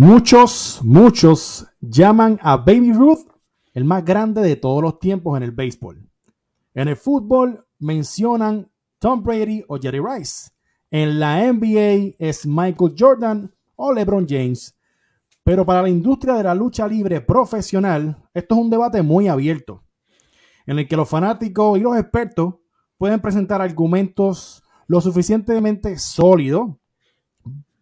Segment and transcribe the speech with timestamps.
[0.00, 3.26] Muchos, muchos llaman a Baby Ruth
[3.74, 6.08] el más grande de todos los tiempos en el béisbol.
[6.72, 10.52] En el fútbol mencionan Tom Brady o Jerry Rice.
[10.92, 14.78] En la NBA es Michael Jordan o LeBron James.
[15.42, 19.82] Pero para la industria de la lucha libre profesional, esto es un debate muy abierto,
[20.64, 22.54] en el que los fanáticos y los expertos
[22.98, 26.70] pueden presentar argumentos lo suficientemente sólidos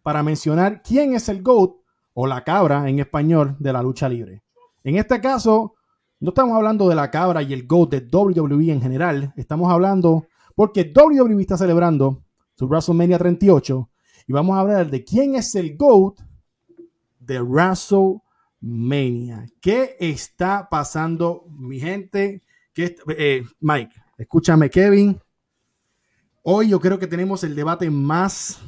[0.01, 1.77] para mencionar quién es el GOAT
[2.19, 4.41] o la cabra en español de la lucha libre.
[4.83, 5.75] En este caso,
[6.19, 10.25] no estamos hablando de la cabra y el GOAT de WWE en general, estamos hablando
[10.55, 12.23] porque WWE está celebrando
[12.55, 13.89] su WrestleMania 38
[14.25, 16.17] y vamos a hablar de quién es el GOAT
[17.19, 19.45] de WrestleMania.
[19.61, 22.41] ¿Qué está pasando, mi gente?
[22.73, 25.21] ¿Qué, eh, Mike, escúchame, Kevin.
[26.41, 28.59] Hoy yo creo que tenemos el debate más,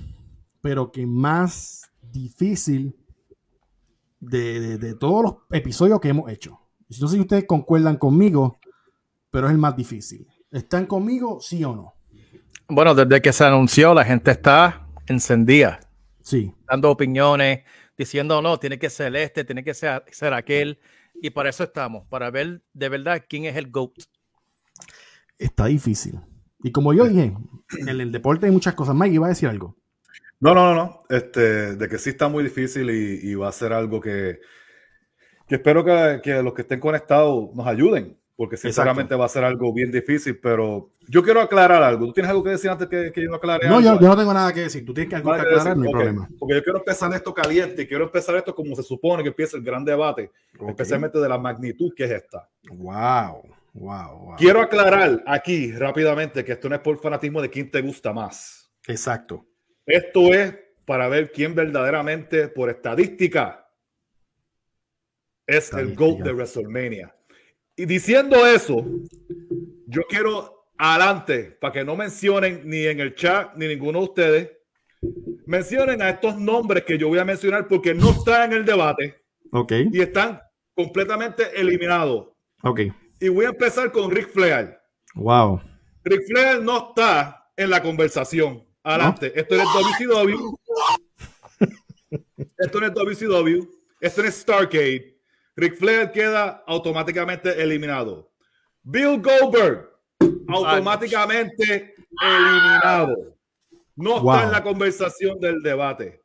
[0.62, 2.99] pero que más difícil
[4.20, 6.60] de, de, todos los episodios que hemos hecho.
[7.00, 8.60] No sé si ustedes concuerdan conmigo,
[9.32, 10.28] pero es el más difícil.
[10.52, 11.94] ¿Están conmigo, sí o no?
[12.68, 15.80] Bueno, desde que se anunció, la gente está encendida.
[16.22, 16.54] Sí.
[16.68, 17.64] Dando opiniones,
[17.98, 20.80] diciendo, no, tiene que ser este, tiene que ser, ser aquel.
[21.22, 23.94] Y para eso estamos, para ver de verdad quién es el GOAT.
[25.38, 26.20] Está difícil.
[26.64, 27.34] Y como yo dije,
[27.78, 28.96] en el deporte hay muchas cosas.
[28.96, 29.78] Mike iba a decir algo.
[30.40, 31.04] No, no, no, no.
[31.10, 34.40] Este, de que sí está muy difícil y, va a ser algo que,
[35.48, 39.44] que espero que, que, los que estén conectados nos ayuden porque sinceramente va a ser
[39.44, 42.06] algo bien difícil, pero yo quiero aclarar algo.
[42.06, 43.68] ¿Tú tienes algo que decir antes que, que yo aclare?
[43.68, 44.86] No, yo, yo, no tengo nada que decir.
[44.86, 46.30] Tú tienes que, algo que aclarar, no hay problema.
[46.40, 49.64] Porque yo quiero empezar esto caliente, quiero empezar esto como se supone que empieza el
[49.64, 50.32] gran debate,
[50.70, 52.48] especialmente de la magnitud que es esta.
[52.72, 53.44] Wow,
[53.74, 54.36] wow, wow.
[54.38, 58.72] Quiero aclarar aquí rápidamente que esto no es por fanatismo de quién te gusta más.
[58.88, 59.46] Exacto.
[59.90, 63.68] Esto es para ver quién verdaderamente, por estadística,
[65.48, 67.16] es el GOAT de WrestleMania.
[67.76, 68.86] Y diciendo eso,
[69.88, 74.52] yo quiero adelante, para que no mencionen ni en el chat ni ninguno de ustedes,
[75.48, 79.24] mencionen a estos nombres que yo voy a mencionar porque no están en el debate.
[79.52, 79.74] Ok.
[79.92, 80.40] Y están
[80.76, 82.28] completamente eliminados.
[82.62, 82.82] Ok.
[83.20, 84.80] Y voy a empezar con Rick Flair.
[85.16, 85.62] Wow.
[86.04, 88.69] Rick Flair no está en la conversación.
[88.84, 89.32] Adelante.
[89.36, 90.56] Esto es WCW.
[92.58, 93.68] Esto no es WCW.
[94.00, 95.18] Esto es Starcade.
[95.56, 98.32] Ric Flair queda automáticamente eliminado.
[98.82, 99.90] Bill Goldberg,
[100.48, 103.36] automáticamente eliminado.
[103.96, 106.24] No está en la conversación del debate.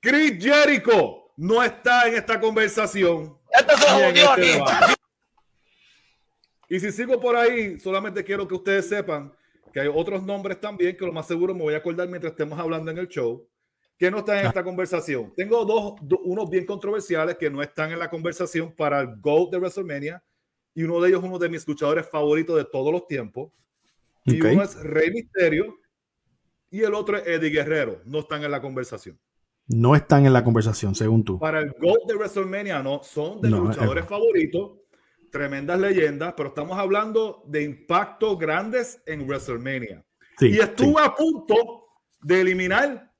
[0.00, 3.36] Chris Jericho no está en esta conversación.
[3.50, 4.62] Este
[6.68, 9.32] y si sigo por ahí, solamente quiero que ustedes sepan
[9.72, 12.58] que hay otros nombres también que lo más seguro me voy a acordar mientras estemos
[12.58, 13.46] hablando en el show
[13.98, 15.32] que no están en esta conversación.
[15.34, 15.94] Tengo dos,
[16.24, 20.22] unos bien controversiales que no están en la conversación para el GOAT de WrestleMania
[20.74, 23.50] y uno de ellos es uno de mis escuchadores favoritos de todos los tiempos.
[24.24, 25.78] Y uno es Rey Misterio
[26.70, 28.02] y el otro es Eddie Guerrero.
[28.04, 29.18] No están en la conversación.
[29.68, 31.38] No están en la conversación, según tú.
[31.38, 34.72] Para el GOAT de WrestleMania no, son de los luchadores favoritos,
[35.30, 40.04] tremendas leyendas, pero estamos hablando de impactos grandes en WrestleMania.
[40.40, 41.86] y estuvo a punto
[42.22, 43.12] de eliminar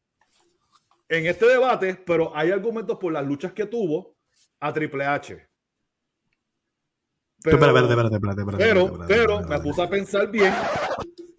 [1.08, 4.16] en este debate, pero hay argumentos por las luchas que tuvo
[4.60, 5.48] a Triple H.
[7.42, 7.60] Pero,
[8.56, 10.52] pero, pero me puse a pensar bien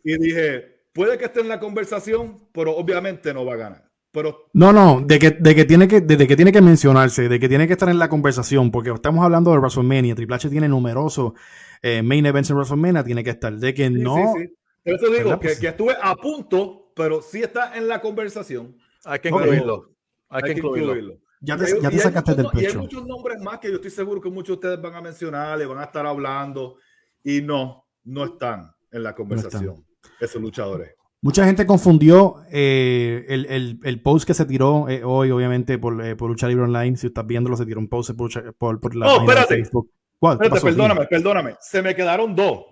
[0.04, 3.87] y dije, puede que esté en la conversación, pero obviamente no va a ganar.
[4.12, 7.40] Pero, no, no, de que, de que, tiene que, de que tiene que mencionarse, de
[7.40, 10.68] que tiene que estar en la conversación, porque estamos hablando de WrestleMania, Triple H tiene
[10.68, 11.34] numerosos
[11.82, 14.34] eh, main events en WrestleMania, tiene que estar, de que no...
[14.36, 14.48] Sí,
[14.84, 18.76] Por eso digo que, que, estuve a punto, pero sí está en la conversación.
[19.06, 19.92] Hay que incluirlo.
[20.30, 21.20] Hay, que incluirlo.
[21.42, 22.62] Ya te, ya te sacaste del pecho.
[22.62, 25.02] Y hay muchos nombres más que yo estoy seguro que muchos de ustedes van a
[25.02, 26.78] mencionar, le van a estar hablando
[27.24, 29.86] y no, no están en la conversación
[30.20, 30.97] esos luchadores.
[31.22, 36.04] Mucha gente confundió eh, el, el, el, post que se tiró eh, hoy, obviamente, por,
[36.06, 36.96] eh, por Lucha Libre Online.
[36.96, 39.08] Si estás viéndolo, se tiró un post por, por, por la.
[39.08, 39.56] Oh, espérate.
[39.56, 39.92] Facebook.
[40.20, 40.34] ¿Cuál?
[40.34, 41.56] Espérate, perdóname, perdóname.
[41.60, 42.66] Se me quedaron dos.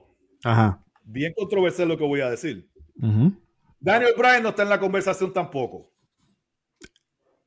[0.43, 0.83] Ajá.
[1.03, 2.69] Bien controversial lo que voy a decir.
[3.79, 5.91] Daniel Bryan no está en la conversación tampoco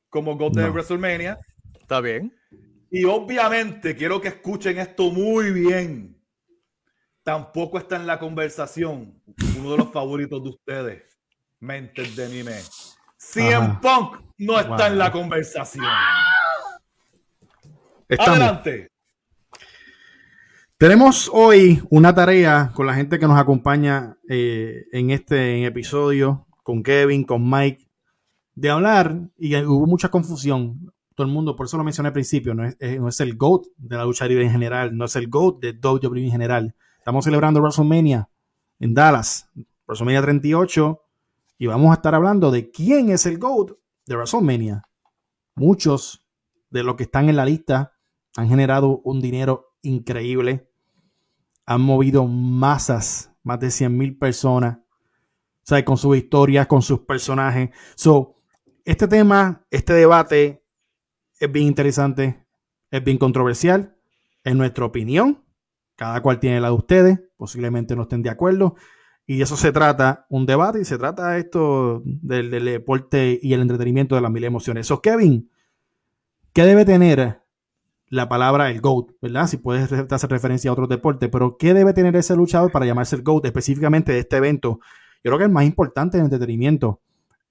[0.09, 1.39] como GOAT de WrestleMania.
[1.79, 2.33] Está bien.
[2.91, 6.18] Y obviamente quiero que escuchen esto muy bien.
[7.29, 9.13] Tampoco está en la conversación
[9.59, 11.03] uno de los favoritos de ustedes.
[11.59, 12.55] Mentes de anime.
[13.17, 15.85] CM Punk no está en la conversación.
[18.17, 18.87] Adelante.
[20.79, 26.81] Tenemos hoy una tarea con la gente que nos acompaña eh, en este episodio, con
[26.81, 27.91] Kevin, con Mike,
[28.55, 30.91] de hablar y hubo mucha confusión.
[31.13, 33.67] todo el mundo, por eso lo mencioné al principio, no es, no es el GOAT
[33.77, 36.75] de la lucha libre en general, no es el GOAT de WWE en general.
[36.99, 38.29] Estamos celebrando WrestleMania
[38.77, 39.49] en Dallas,
[39.87, 41.01] WrestleMania 38,
[41.57, 43.71] y vamos a estar hablando de quién es el GOAT
[44.05, 44.83] de WrestleMania.
[45.55, 46.27] Muchos
[46.69, 47.93] de los que están en la lista
[48.35, 50.69] han generado un dinero increíble,
[51.65, 54.79] han movido masas, más de 100 mil personas,
[55.63, 55.85] ¿sabes?
[55.85, 57.69] con sus historias, con sus personajes.
[57.95, 58.35] So,
[58.83, 60.65] este tema, este debate
[61.39, 62.45] es bien interesante,
[62.91, 63.95] es bien controversial,
[64.43, 65.45] en nuestra opinión.
[65.99, 68.75] Cada cual tiene la de ustedes, posiblemente no estén de acuerdo.
[69.25, 74.15] Y eso se trata un debate y se trata esto del, deporte y el entretenimiento
[74.15, 74.87] de las mil emociones.
[74.87, 75.51] So, Kevin,
[76.53, 77.41] ¿qué debe tener
[78.07, 79.47] la palabra el GOAT, ¿verdad?
[79.47, 83.17] Si puedes hacer referencia a otro deporte, pero ¿qué debe tener ese luchador para llamarse
[83.17, 84.79] el GOAT específicamente de este evento?
[85.21, 87.01] Yo creo que es el más importante en entretenimiento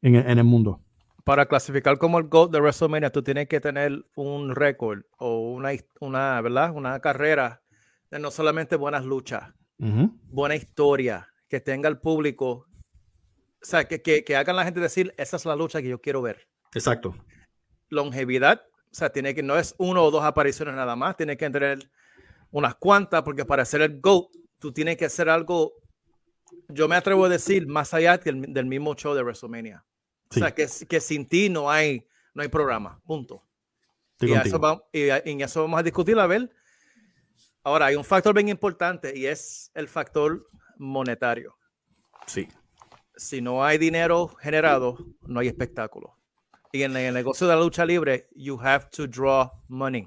[0.01, 0.81] en el, mundo.
[1.23, 5.73] Para clasificar como el GOAT de WrestleMania, tú tienes que tener un récord o una,
[6.01, 6.73] una, ¿verdad?
[6.75, 7.61] Una carrera
[8.11, 12.67] no solamente buenas luchas, buena historia, que tenga el público,
[13.61, 16.01] o sea, que, que, que hagan la gente decir, esa es la lucha que yo
[16.01, 16.49] quiero ver.
[16.75, 17.15] Exacto.
[17.89, 21.51] Longevidad, o sea, tiene que, no es uno o dos apariciones nada más, tiene que
[21.51, 21.91] tener
[22.51, 25.75] unas cuantas, porque para ser el GOAT, tú tienes que hacer algo,
[26.69, 29.85] yo me atrevo a decir, más allá del, mismo show de WrestleMania.
[30.31, 33.43] O sea, que, que sin ti no hay, no hay programa, punto.
[34.21, 36.51] Y, eso vamos, y, en eso vamos a discutir, a ver.
[37.65, 40.47] Ahora, hay un factor bien importante y es el factor
[40.79, 41.57] monetario.
[42.27, 42.49] Sí.
[43.17, 46.17] Si no hay dinero generado, no hay espectáculo.
[46.73, 50.07] Y en el negocio de la lucha libre, you have to draw money.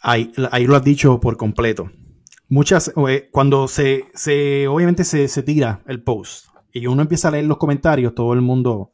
[0.00, 1.90] ahí, lo has dicho por completo.
[2.48, 7.30] Muchas, eh, cuando se, se obviamente se, se, tira el post y uno empieza a
[7.30, 8.92] leer los comentarios, todo el mundo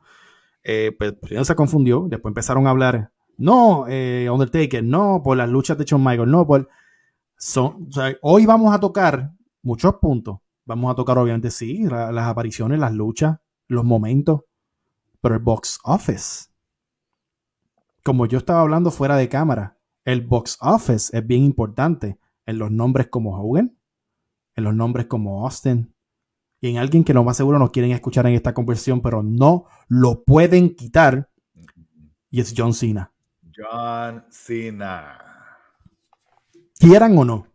[0.62, 1.14] eh, pues,
[1.46, 6.04] se confundió, después empezaron a hablar, no, eh, Undertaker, no, por las luchas de Shawn
[6.04, 6.68] Michaels, no, por...
[7.36, 7.88] Son,
[8.20, 9.32] hoy vamos a tocar
[9.62, 10.38] muchos puntos.
[10.66, 13.38] Vamos a tocar, obviamente, sí, las apariciones, las luchas,
[13.68, 14.42] los momentos,
[15.20, 16.50] pero el box office.
[18.02, 22.72] Como yo estaba hablando fuera de cámara, el box office es bien importante en los
[22.72, 23.78] nombres como Hogan,
[24.56, 25.94] en los nombres como Austin,
[26.60, 29.66] y en alguien que lo más seguro nos quieren escuchar en esta conversión, pero no
[29.86, 31.30] lo pueden quitar,
[32.30, 33.12] y es John Cena.
[33.58, 35.18] John Cena.
[36.78, 37.46] Quieran o no,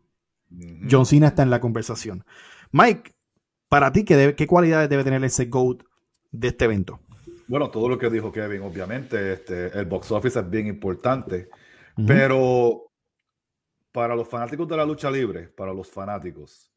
[0.90, 2.26] John Cena está en la conversación.
[2.72, 3.12] Mike,
[3.70, 5.84] para ti, ¿qué, qué cualidades debe tener ese GOAT
[6.32, 7.00] de este evento?
[7.48, 11.50] Bueno, todo lo que dijo Kevin, obviamente, este, el box office es bien importante,
[12.08, 12.92] pero
[13.92, 16.72] para los fanáticos de la lucha libre, para los fanáticos,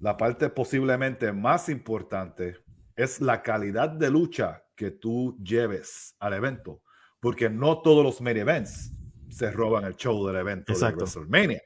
[0.00, 2.56] la parte posiblemente más importante
[2.94, 6.82] es la calidad de lucha que tú lleves al evento,
[7.26, 8.92] porque no todos los main events
[9.30, 11.60] se roban el show del evento de WrestleMania.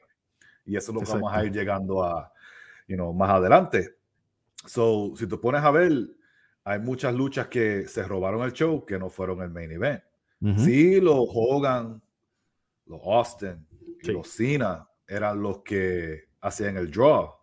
[0.65, 2.33] Y eso lo vamos a ir llegando a,
[2.87, 3.95] you know, más adelante.
[4.65, 5.91] So, si te pones a ver,
[6.63, 10.01] hay muchas luchas que se robaron el show que no fueron el main event.
[10.57, 12.01] Sí, los Hogan,
[12.87, 13.63] los Austin
[14.01, 17.35] y los Cena eran los que hacían el draw.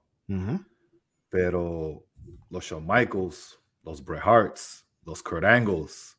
[1.28, 2.04] Pero
[2.50, 6.17] los Shawn Michaels, los Bret Harts, los Kurt Angles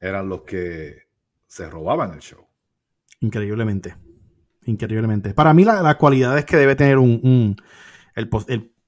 [0.00, 1.02] eran los que
[1.46, 2.46] se robaban el show.
[3.20, 3.96] Increíblemente.
[4.64, 5.34] Increíblemente.
[5.34, 7.56] Para mí, las cualidades que debe tener un,
[8.14, 8.30] el,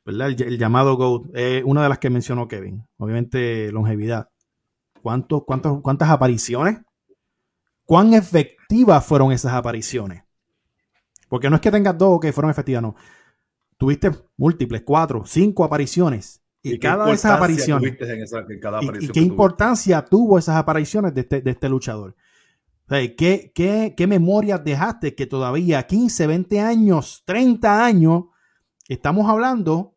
[0.07, 1.27] el, llamado GOAT
[1.65, 2.87] una de las que mencionó Kevin.
[2.99, 4.31] Obviamente, longevidad.
[5.03, 6.81] ¿Cuántos, ¿Cuántas apariciones?
[7.85, 10.23] ¿Cuán efectivas fueron esas apariciones?
[11.29, 12.95] Porque no es que tengas dos que fueron efectivas, no.
[13.77, 16.42] Tuviste múltiples, cuatro, cinco apariciones.
[16.63, 17.97] Y, cada de esas apariciones.
[19.01, 22.15] y, qué importancia tuvo esas apariciones de este, de este luchador?
[23.17, 23.53] ¿Qué,
[23.97, 28.25] qué, memorias dejaste que todavía 15, 20 años, 30 años,
[28.87, 29.97] estamos hablando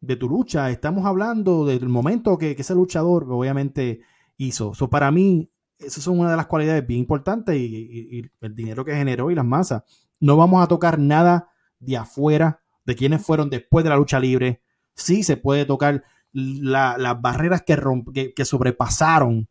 [0.00, 4.00] de tu lucha, estamos hablando del momento que, ese luchador obviamente
[4.36, 4.74] hizo.
[4.74, 8.94] So, para mí, esas son una de las cualidades bien importantes y, el dinero que
[8.94, 9.84] generó y las masas.
[10.18, 14.62] No vamos a tocar nada de afuera, de quienes fueron después de la lucha libre.
[15.00, 17.76] Sí se puede tocar las barreras que,
[18.14, 19.48] que, que sobrepasaron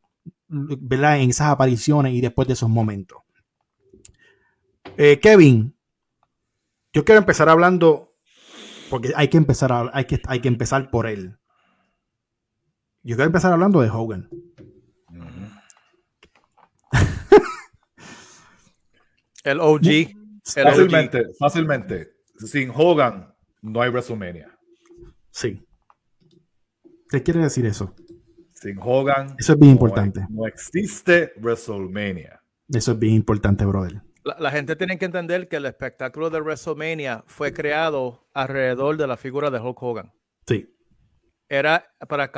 [0.48, 1.20] ¿verdad?
[1.20, 3.20] en esas apariciones y después de esos momentos.
[4.98, 5.76] Eh, Kevin,
[6.94, 8.16] yo quiero empezar hablando,
[8.90, 11.38] porque hay que empezar, hay, que, hay que empezar por él.
[13.04, 14.30] Yo quiero empezar hablando de Hogan.
[19.44, 20.12] el OG.
[20.44, 22.12] fácilmente, fácilmente.
[22.38, 24.59] Sin Hogan no hay WrestleMania.
[25.40, 25.66] Sí.
[27.10, 27.96] ¿Qué quiere decir eso?
[28.52, 29.38] Sin Hogan.
[29.40, 30.28] Eso es bien importante.
[30.30, 32.44] No existe WrestleMania.
[32.68, 34.02] Eso es bien importante, brother.
[34.26, 39.08] La, la, gente tiene que entender que el espectáculo de WrestleMania fue creado alrededor de
[39.08, 40.12] la figura de Hulk Hogan.
[40.46, 40.76] Sí.
[41.48, 42.30] Era para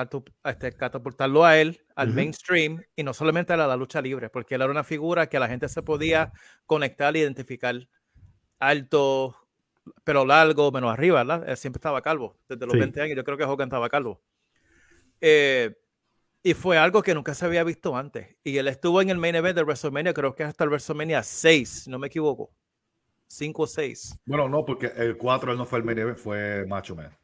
[0.43, 2.15] este, catapultarlo a él al uh -huh.
[2.15, 5.39] mainstream y no solamente a la, la, lucha libre, porque él era una figura que
[5.39, 6.31] la gente se podía
[6.67, 7.75] conectar e identificar.
[8.59, 9.40] Alto,
[10.03, 11.49] pero largo, menos arriba, ¿verdad?
[11.49, 12.79] Él siempre estaba calvo, desde los sí.
[12.79, 13.15] 20 años.
[13.15, 14.21] Yo creo que Hogan estaba calvo.
[15.19, 15.75] Eh,
[16.43, 18.35] y fue algo que nunca se había visto antes.
[18.43, 21.87] Y él estuvo en el main event de WrestleMania, creo que hasta el WrestleMania 6,
[21.87, 22.51] no me equivoco.
[23.27, 24.21] 5 o 6.
[24.25, 27.15] Bueno, no, porque el 4 él no fue el main event, fue Macho Man.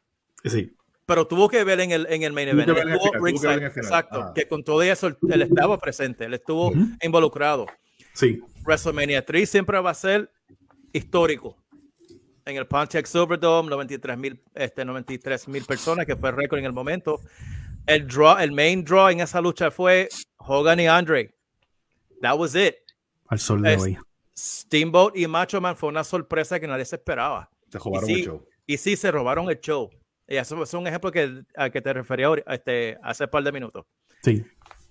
[0.44, 0.74] Sí.
[1.04, 2.68] Pero tuvo que ver en el, en el main event.
[2.68, 4.20] Él estuvo final, ringside, exacto.
[4.20, 4.34] Ajá.
[4.34, 6.98] Que con todo eso él estaba presente, él estuvo uh -huh.
[7.02, 7.66] involucrado.
[8.14, 8.40] Sí.
[8.64, 10.30] WrestleMania 3 siempre va a ser
[10.92, 11.56] histórico.
[12.48, 17.20] En el Pontiac Silverdome, 93 mil este, 93, personas, que fue récord en el momento.
[17.86, 21.34] El draw, el main draw en esa lucha fue Hogan y Andre.
[22.22, 22.76] That was it.
[23.26, 23.98] Al sol de es, hoy.
[24.34, 27.50] Steamboat y Macho Man fue una sorpresa que nadie se esperaba.
[27.70, 28.46] Se robaron y sí, el show.
[28.66, 29.90] Y sí, se robaron el show.
[30.26, 33.52] Y eso es un ejemplo que, al que te refería este, hace un par de
[33.52, 33.84] minutos.
[34.22, 34.42] Sí.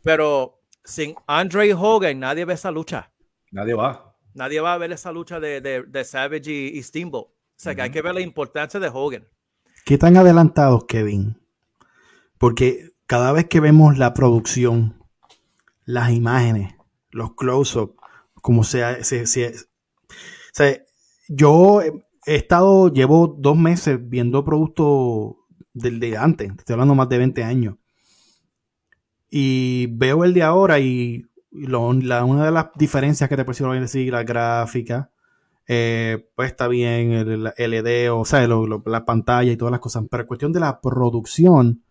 [0.04, 3.12] Pero sin Andre y Hogan, nadie ve esa lucha.
[3.50, 4.16] Nadie va.
[4.36, 7.30] Nadie va a ver esa lucha de, de, de Savage y, y, Steamboat.
[7.58, 9.28] O sea, que hay que ver la importancia de Hogan.
[9.84, 11.42] ¿Qué tan adelantados, Kevin?
[12.38, 15.04] Porque cada vez que vemos la producción,
[15.84, 16.76] las imágenes,
[17.10, 17.96] los close-up,
[18.44, 20.78] como sea, se, se, o sea,
[21.30, 25.38] yo he estado, llevo dos meses viendo productos
[25.74, 27.76] del de antes, estoy hablando más de 20 años.
[29.32, 33.72] Y veo el de ahora y lo, la, una de las diferencias que te puedo
[33.72, 35.12] decir, la gráfica,
[35.68, 39.72] eh, pues está bien, el, el LED, o sea, lo, lo, la pantalla y todas
[39.72, 41.84] las cosas, pero en cuestión de la producción,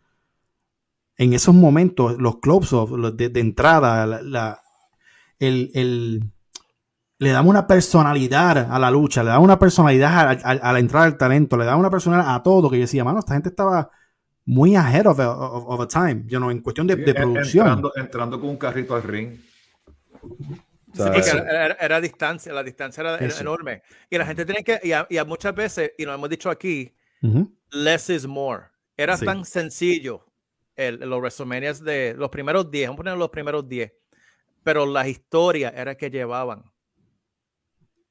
[1.19, 4.63] en esos momentos, los close-ups de, de, entrada, la, la
[5.39, 6.33] el, el,
[7.19, 10.79] le damos una personalidad a la lucha, le damos una personalidad a, a, a, la
[10.79, 13.51] entrada del talento, le damos una personalidad a todo, que yo decía, mano, esta gente
[13.51, 13.91] estaba
[14.47, 17.67] muy ahead of a, of, of a time, you know, en cuestión de, de producción.
[17.67, 19.39] Entrando, entrando, con un carrito al ring.
[20.97, 23.83] Sí, era, era, era, distancia, la distancia era, era enorme.
[24.09, 26.49] Y la gente tiene que, y a, y a, muchas veces, y lo hemos dicho
[26.49, 27.53] aquí, uh -huh.
[27.71, 28.65] less is more.
[28.97, 29.27] Era sí.
[29.27, 30.25] tan sencillo
[30.75, 33.93] el, los WrestleMania de los primeros 10, vamos a poner los primeros 10,
[34.63, 36.65] pero las historias era que llevaban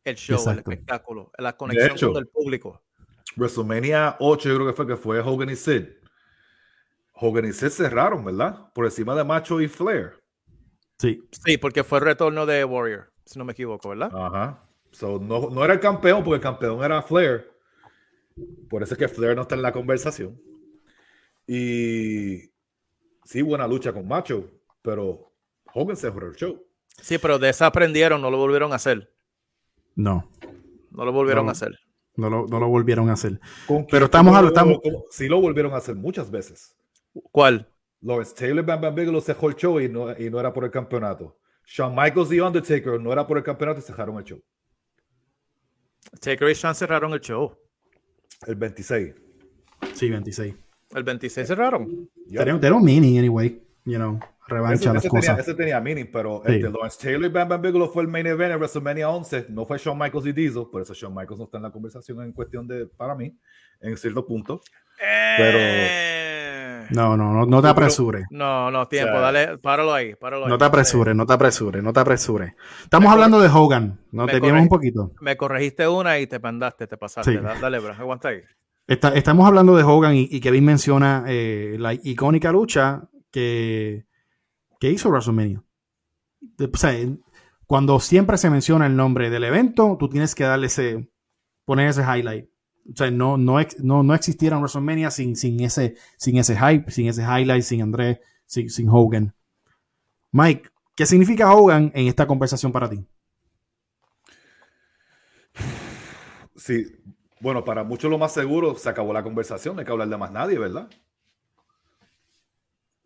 [0.04, 0.52] el show, Exacto.
[0.52, 2.84] el espectáculo, la conexión hecho, con el público.
[3.36, 5.86] WrestleMania 8 yo creo que fue que fue Hogan y Sid.
[7.14, 8.72] Hogan y Sid cerraron, ¿verdad?
[8.74, 10.14] Por encima de Macho y Flair.
[11.00, 11.22] Sí.
[11.32, 14.12] Sí, porque fue el retorno de Warrior, si no me equivoco, ¿verdad?
[14.14, 14.64] Ajá.
[14.92, 17.52] So, no, no era el campeón, porque el campeón era Flair.
[18.70, 20.40] Por eso es que Flair no está en la conversación.
[21.48, 22.50] Y
[23.24, 24.50] sí, buena lucha con Macho,
[24.82, 25.32] pero
[25.74, 26.66] Hogan se el show.
[27.02, 29.14] Sí, pero desaprendieron, no lo volvieron a hacer.
[29.96, 30.32] No.
[30.92, 31.78] No lo volvieron no, a hacer.
[32.16, 33.40] No lo, no lo volvieron a hacer.
[33.68, 34.80] ¿Con pero estamos hablando.
[34.80, 35.04] estamos...
[35.12, 36.76] Sí lo volvieron a hacer muchas veces.
[37.32, 37.70] ¿Cuál?
[38.06, 40.70] Lawrence Taylor Bam Bam Bigelow cerró el show y no, y no era por el
[40.70, 41.40] campeonato.
[41.66, 44.44] Shawn Michaels y Undertaker no era por el campeonato y cerraron el show.
[46.22, 47.58] Taker y Shawn cerraron el show.
[48.46, 49.16] El 26.
[49.96, 50.54] Sí, 26.
[50.92, 52.08] El 26 cerraron.
[52.28, 52.60] Yep.
[52.62, 55.26] Tenía, un meaning anyway, you know, revancha ese, las ese cosas.
[55.26, 56.54] Tenía, ese tenía meaning, pero sí.
[56.54, 59.66] este Lawrence Taylor y Bam Bam Bigelow fue el main event en WrestleMania 11, no
[59.66, 62.34] fue Shawn Michaels y Diesel, por eso Shawn Michaels no está en la conversación en
[62.34, 63.36] cuestión de, para mí,
[63.82, 64.62] en cierto punto.
[65.02, 65.36] Eh...
[65.38, 66.15] Pero...
[66.92, 68.26] No, no, no, no te apresures.
[68.30, 70.50] No, no, tiempo, o sea, dale, páralo ahí, páralo ahí.
[70.50, 72.54] No te apresures, no te apresures, no te apresures.
[72.84, 75.12] Estamos hablando de Hogan, nos teníamos un poquito.
[75.22, 77.34] Me corregiste una y te mandaste, te pasaste.
[77.34, 77.40] Sí.
[77.62, 78.42] Dale, bro, aguanta ahí.
[78.88, 84.06] Está, estamos hablando de Hogan y, y Kevin menciona eh, la icónica lucha que,
[84.80, 85.64] que hizo WrestleMania.
[86.60, 86.94] O sea,
[87.66, 91.10] cuando siempre se menciona el nombre del evento, tú tienes que darle ese,
[91.66, 92.48] poner ese highlight.
[92.92, 97.08] O sea, no, no, no, no existiera WrestleMania sin, sin, ese, sin ese hype, sin
[97.08, 99.34] ese highlight, sin André, sin, sin Hogan.
[100.32, 103.06] Mike, ¿qué significa Hogan en esta conversación para ti?
[106.56, 106.86] Sí,
[107.40, 110.18] bueno, para muchos lo más seguro se acabó la conversación, no hay que hablar de
[110.18, 110.90] más nadie, ¿verdad?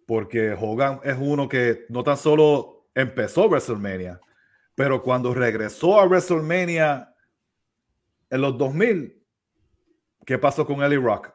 [0.05, 4.19] Porque Hogan es uno que no tan solo empezó WrestleMania,
[4.75, 7.13] pero cuando regresó a WrestleMania
[8.29, 9.18] en los 2000,
[10.29, 11.31] ¿qué pasó con Ellie Rock?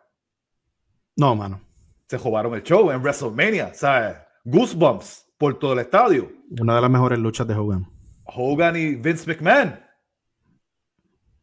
[1.17, 1.61] No, mano.
[2.07, 4.19] Se robaron el show en WrestleMania, ¿sabes?
[4.45, 6.31] Goosebumps por todo el estadio.
[6.61, 7.91] Una de las mejores luchas de Hogan.
[8.23, 9.81] Hogan y Vince McMahon.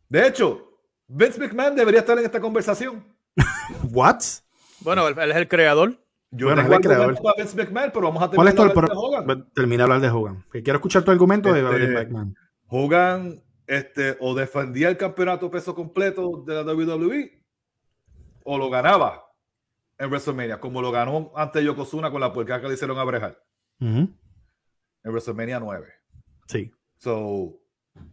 [0.07, 0.65] De hecho,
[1.09, 3.05] Vince McMahon debería estar en esta conversación.
[3.91, 4.21] What?
[4.79, 6.01] Bueno, él, él es el creador.
[6.31, 7.21] Yo Bueno, tengo es el creador.
[7.21, 9.51] para Vince McMahon, pero vamos a ¿Cuál es tu terminar el de hablar de Hogan.
[9.53, 10.45] Termina de hablar de Hogan.
[10.53, 12.35] Que quiero escuchar tu argumento de Este, Vince McMahon.
[12.67, 17.40] Hogan este, o defendía el campeonato peso completo de la WWE
[18.43, 19.25] o lo ganaba
[19.97, 23.37] en WrestleMania, como lo ganó ante Yokozuna con la puerca que le hicieron a Brejal
[23.79, 25.87] en WrestleMania 9.
[26.47, 26.71] Sí.
[26.97, 27.59] So,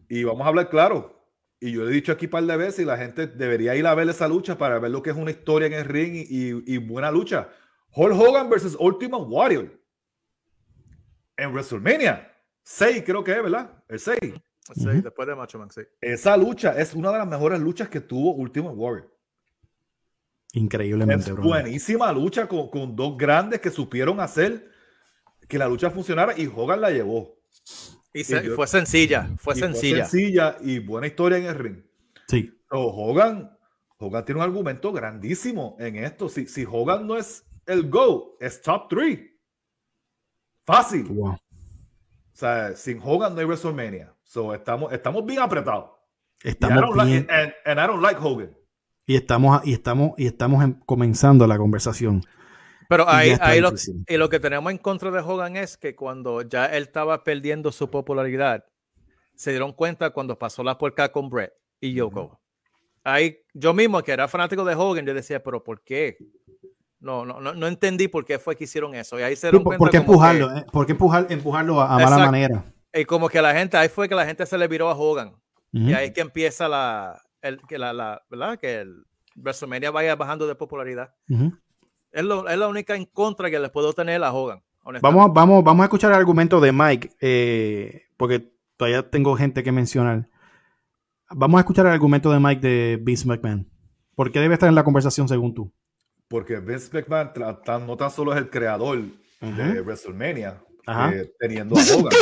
[0.08, 1.14] y vamos a hablar claro.
[1.60, 3.86] Y yo le he dicho aquí un par de veces y la gente debería ir
[3.86, 6.50] a ver esa lucha para ver lo que es una historia en el ring y,
[6.52, 7.48] y- y buena lucha.
[7.94, 9.80] Hulk Hogan versus Ultimate Warrior
[11.36, 12.32] en WrestleMania
[12.62, 13.82] 6, creo que es, ¿verdad?
[13.88, 14.18] El 6.
[14.74, 15.02] Sí, Ujú.
[15.02, 15.80] después de Macho Man, sí.
[16.00, 19.10] Esa lucha es una de las mejores luchas que tuvo Ultimate Warrior.
[20.52, 21.42] Increíblemente, Es bro.
[21.44, 24.70] buenísima lucha con, con dos grandes que supieron hacer
[25.46, 27.36] que la lucha funcionara y Hogan la llevó.
[28.12, 30.04] Y se- Y yo- fue sencilla, fue Y sencilla.
[30.06, 31.82] sencilla y buena historia en el ring.
[32.28, 32.52] Sí.
[32.70, 33.50] So, Hogan,
[33.98, 36.28] Hogan tiene un argumento grandísimo en esto.
[36.28, 39.20] Si, si Hogan no es el GO, es top 3.
[40.66, 41.04] Fácil.
[41.04, 41.28] Wow.
[41.32, 41.40] O
[42.32, 44.14] sea, sin Hogan no hay WrestleMania.
[44.22, 45.90] So, estamos, estamos bien apretados.
[46.44, 46.56] Y I,
[46.94, 47.32] like,
[47.64, 48.54] and I don't like Hogan.
[49.08, 52.22] Y estamos, y estamos, y estamos en- comenzando la conversación.
[52.90, 53.72] Pero ahí, ahí lo,
[54.06, 57.72] y lo que tenemos en contra de Hogan es que cuando ya él estaba perdiendo
[57.72, 58.64] su popularidad,
[59.34, 62.38] se dieron cuenta cuando pasó la puerca con Brett y Yoko.
[63.02, 66.18] Ahí, yo mismo, que era fanático de Hogan, yo decía, pero ¿por qué?
[67.00, 69.18] No, no, no, no entendí por qué fue que hicieron eso.
[69.18, 70.54] Y ahí se dieron ¿Por, cuenta por qué empujarlo?
[70.54, 70.66] eh?
[70.70, 72.64] ¿Por qué empujar, empujarlo a, a mala manera?
[72.92, 75.32] y como que la gente, ahí fue que la gente se le viró a Hogan.
[75.72, 78.58] Y ahí es que empieza la, el, que la, la- ¿verdad?
[78.58, 79.04] Que el
[79.36, 81.14] WrestleMania vaya bajando de popularidad.
[82.10, 84.62] Es, lo- es la única en contra que le puedo tener a Hogan.
[85.02, 89.62] Vamos, a- vamos, vamos a escuchar el argumento de Mike, eh, porque todavía tengo gente
[89.62, 90.28] que mencionar.
[91.30, 93.68] Vamos a escuchar el argumento de Mike de Vince McMahon.
[94.14, 95.70] ¿Por qué debe estar en la conversación según tú?
[96.26, 98.98] Porque Vince McMahon tra- tan- no tan solo es el creador
[99.40, 100.58] de WrestleMania,
[101.12, 102.12] eh, teniendo a Hogan.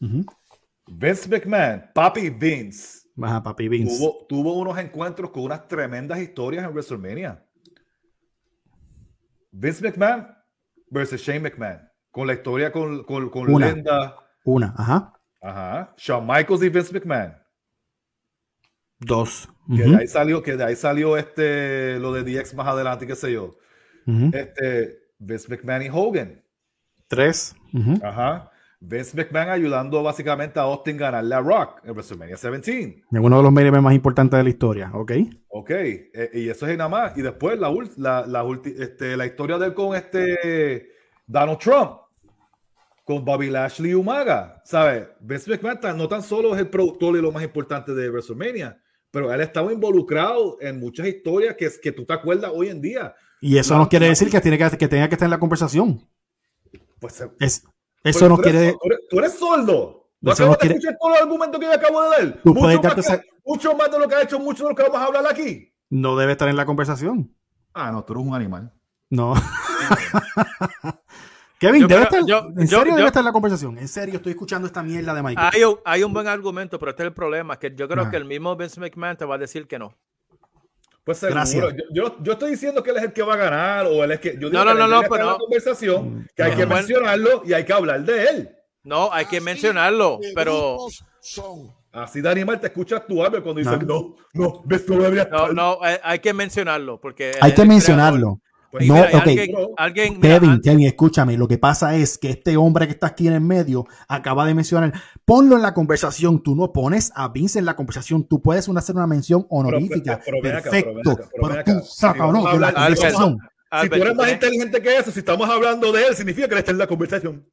[0.00, 0.24] Ujú.
[0.86, 3.98] Vince McMahon, Papi Vince, Ajá, papi Vince.
[3.98, 7.44] tuvo, tuvo unos encuentros con unas tremendas historias en WrestleMania.
[9.50, 10.28] Vince McMahon
[10.90, 11.80] versus Shane McMahon.
[12.10, 13.72] Con la historia con, con, con Una.
[13.72, 14.16] Linda.
[14.44, 15.12] Una, ajá.
[15.40, 15.94] Ajá.
[15.96, 17.36] Shawn Michaels y Vince McMahon.
[19.00, 19.48] Dos.
[19.76, 23.14] Que de ahí salió, que de ahí salió este, lo de DX más adelante, qué
[23.14, 23.56] sé yo.
[24.32, 26.42] Este, Vince McMahon y Hogan.
[27.06, 27.54] Tres.
[28.02, 28.50] Ajá.
[28.80, 33.04] Vince McMahon ayudando básicamente a Austin a ganarle a Rock en WrestleMania 17.
[33.10, 35.12] Es uno de los medios más importantes de la historia, ¿ok?
[35.48, 37.18] Ok, eh, y eso es nada más.
[37.18, 38.44] Y después la, la, la,
[38.78, 40.88] este, la historia de él con este
[41.26, 41.92] Donald Trump,
[43.04, 45.08] con Bobby Lashley y Umaga, ¿sabes?
[45.20, 48.80] Vince McMahon tan- no tan solo es el productor y lo más importante de WrestleMania,
[49.10, 53.14] pero él estaba involucrado en muchas historias que, que tú te acuerdas hoy en día.
[53.40, 55.38] Y eso No, no quiere decir que, tiene que, que tenga que estar en la
[55.40, 56.00] conversación.
[57.00, 57.64] Pues, Es,
[58.12, 58.72] pues, eso no tú quiere...
[58.72, 60.08] Tú eres, tú eres sordo.
[60.20, 62.40] ¿No acabas de quiere- escuchar todos los argumentos que yo acabo de dar?
[62.42, 64.70] Tú Mucho más, darte que- esa- mucho más de lo que ha hecho, mucho de
[64.70, 65.72] lo que vamos a hablar aquí.
[65.90, 67.34] No debe estar en la conversación.
[67.72, 68.72] Ah, no, tú eres un animal.
[69.10, 69.34] No.
[71.58, 73.78] Kevin, Yo debe estar, yo- en yo- serio debe yo- estar en la conversación.
[73.78, 75.40] En serio, estoy escuchando esta mierda de Mike.
[75.52, 78.10] Hay un, hay un buen argumento, pero este es el problema, que yo creo Ajá.
[78.12, 79.92] que el mismo Vince McMahon te va a decir que no.
[81.08, 81.36] Pues seguro.
[81.36, 81.64] Gracias.
[81.64, 84.10] Yo, yo, yo estoy diciendo que él es el que va a ganar o él
[84.10, 86.56] es que yo digo No, no, que no, no, pero conversación que hay No.
[86.58, 86.80] que Bueno.
[86.82, 88.50] mencionarlo y hay que hablar de él.
[88.84, 90.76] No, hay que mencionarlo, pero
[91.92, 94.16] Así de animal te escuchas tu Albert cuando dices No.
[94.34, 95.54] no, no, ves no no, estar".
[95.54, 98.42] no, hay, hay que mencionarlo, porque Hay que mencionarlo.
[98.70, 99.20] Pues, No, mira, y ok.
[99.26, 101.38] alguien, alguien- mira, Kevin, Kevin, escúchame.
[101.38, 104.54] Lo que pasa es que este hombre que está aquí en el medio acaba de
[104.54, 104.92] mencionar.
[105.24, 106.42] Ponlo en la conversación.
[106.42, 108.24] Tú no pones a Vince en la conversación.
[108.24, 110.20] Tú puedes una- hacer una mención honorífica.
[110.24, 111.10] pero ven acá, pero ven Perfecto.
[111.12, 111.80] acá, pero ven Pero acá.
[111.80, 113.38] tú saca o no de la Albert, conversación.
[113.82, 116.58] Si tú eres más inteligente que eso, si estamos hablando de él, significa que él
[116.60, 117.46] está en la conversación.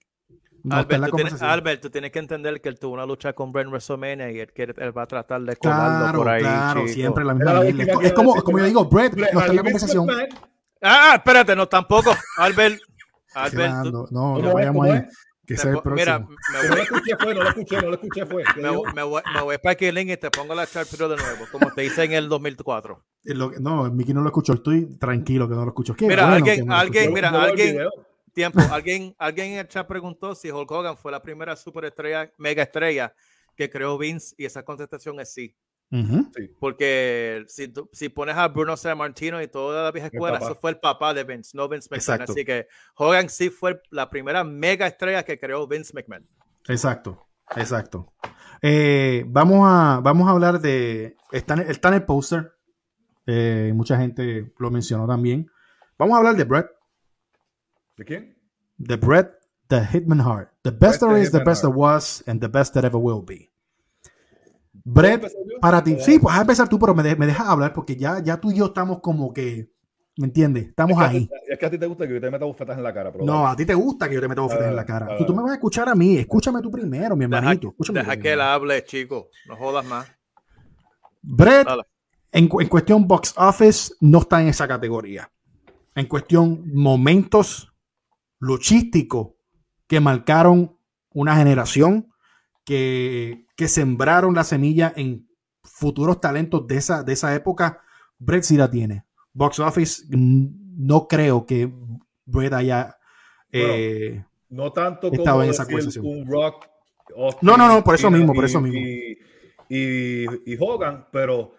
[0.64, 1.42] No la Albert, tú tienes.
[1.42, 4.52] Albert, tú tienes que entender que él tuvo una lucha con Brent WrestleMania y él,
[4.52, 6.42] quiere- él va a tratar de colarlo Claro, por ahí.
[6.42, 6.94] claro, chico.
[6.94, 7.66] siempre la misma la
[8.04, 10.08] Es, como, como yo digo, Brett no está en la conversación.
[10.88, 12.16] Ah, espérate, no, tampoco.
[12.38, 12.80] Albert,
[13.34, 14.08] Albert, tú-.
[14.12, 15.04] No, ¿Cómo no vayamos ¿Cómo ahí.
[15.48, 16.38] Que me sea el po- mira, próximo.
[16.54, 18.44] me voy, lo escuché fue, no lo escuché, no lo escuché fue.
[18.56, 21.46] ¿Qué me, me voy, me voy para Killing y te pongo la Sharpshooter de nuevo,
[21.52, 23.04] como te hice en el 2004.
[23.26, 24.54] Eh, lo no, Mickey no lo escuchó.
[24.54, 25.96] Estoy tranquilo que no lo escucho.
[25.96, 27.16] Qué Mira, bueno alguien- que no lo alguien- escuchó.
[27.16, 27.78] mira, No alguien-.
[28.34, 32.64] Tiempo, alguien, alguien en el chat preguntó si Hulk Hogan fue la primera superestrella, mega
[32.64, 33.14] estrella
[33.56, 35.56] que creó Vince y esa contestación es sí.
[35.92, 36.32] Ujú.
[36.60, 40.72] Porque si, si pones a Bruno Sammartino y toda la vieja El escuela, eso fue
[40.72, 42.00] el papá de Vince, no Vince McMahon.
[42.00, 42.32] Exacto.
[42.32, 46.28] Así que Hogan sí fue la primera mega estrella que creó Vince McMahon.
[46.68, 48.12] Exacto, exacto.
[48.62, 51.16] Eh, vamos, a, vamos a hablar de.
[51.32, 52.54] Está en, está en el póster.
[53.28, 55.50] Eh, mucha gente lo mencionó también.
[55.98, 56.68] Vamos a hablar de Brett.
[57.98, 58.38] ¿De quién?
[58.84, 59.32] The Bret,
[59.68, 60.52] the Hitman Hart.
[60.64, 63.24] The best there the is, the best there was, and the best that ever will
[63.24, 63.52] be.
[64.84, 65.45] Bret, empezar yo?
[65.62, 65.98] Para ti.
[66.00, 68.52] Sí, pues a empezar tú, pero me, de- me dejas hablar porque ya, ya tú
[68.52, 69.70] y yo estamos como que.
[70.18, 70.68] ¿Me entiendes?
[70.70, 71.30] Estamos ahí.
[71.50, 73.26] Es que a ti te gusta que yo te meta bufetas en la cara, pero
[73.26, 75.08] No, a ti te gusta que yo te meta bofetas Ah, en la cara.
[75.12, 75.16] ah.
[75.18, 76.18] Tú, tú me vas a escuchar a mí.
[76.18, 77.68] Escúchame tú primero, mi hermanito.
[77.72, 79.28] Escúchame deja que él hable, chico.
[79.46, 80.08] No jodas más.
[81.22, 81.68] Brett,
[82.32, 85.30] en, en cuestión box office, no está en esa categoría.
[85.96, 87.74] En cuestión momentos
[88.40, 89.30] luchísticos
[89.88, 90.78] que marcaron
[91.14, 92.08] una generación,
[92.64, 95.28] que, que sembraron la semilla en
[95.78, 97.82] futuros talentos de esa, de esa época,
[98.18, 99.04] Brett sí la tiene.
[99.34, 101.70] Box office, no creo que
[102.26, 102.98] Brett haya...
[103.52, 106.06] eh, No tanto Estaba como en esa decir conversación.
[106.06, 106.66] un Rock.
[107.18, 108.80] Austin, No, no, no, por eso Cena mismo, por y- eso mismo.
[108.80, 109.20] Y,
[109.70, 111.52] y, y Hogan, pero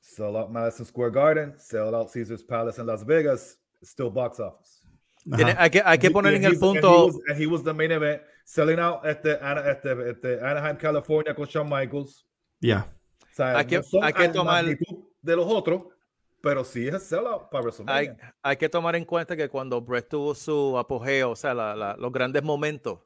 [0.00, 4.80] sell out Madison Square Garden, sell out Caesars Palace en Las Vegas, still box office.
[5.36, 7.06] Tiene- hay, que, hay que poner en el And he punto.
[7.06, 11.34] was, and he was the main event, selling out este, Ana- este, este, Anaheim, California
[11.34, 12.26] con Shawn Michaels.
[12.60, 12.90] ya.
[13.30, 14.64] O sea, Hay que- no son hay que tomar-
[15.22, 15.84] de los otros,
[16.40, 18.34] pero sí es sellout para Hay, WrestleMania.
[18.42, 21.96] hay que tomar en cuenta que cuando Brett tuvo su apogeo, o sea, la- la-
[21.96, 23.00] los grandes momentos,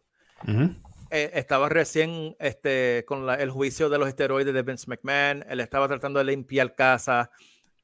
[0.47, 0.71] Ujú.
[1.11, 5.61] eh, estaba recién este, con la- el juicio de los esteroides de Vince McMahon, él
[5.61, 7.31] estaba tratando de limpiar casa,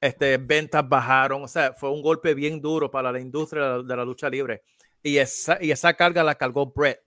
[0.01, 3.83] este, ventas bajaron, o sea, fue un golpe bien duro para la industria de la,
[3.83, 4.63] de la lucha libre.
[5.03, 7.01] Y esa, y esa carga la cargó Brett.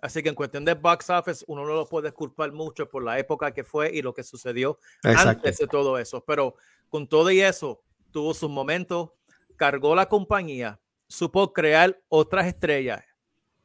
[0.00, 3.18] Así que en cuestión de box office, uno no lo puede culpar mucho por la
[3.18, 5.28] época que fue y lo que sucedió Exacto.
[5.30, 6.22] antes de todo eso.
[6.24, 6.54] Pero
[6.88, 7.82] con todo y eso,
[8.12, 9.10] tuvo sus momentos,
[9.56, 13.02] cargó la compañía, supo crear otras estrellas,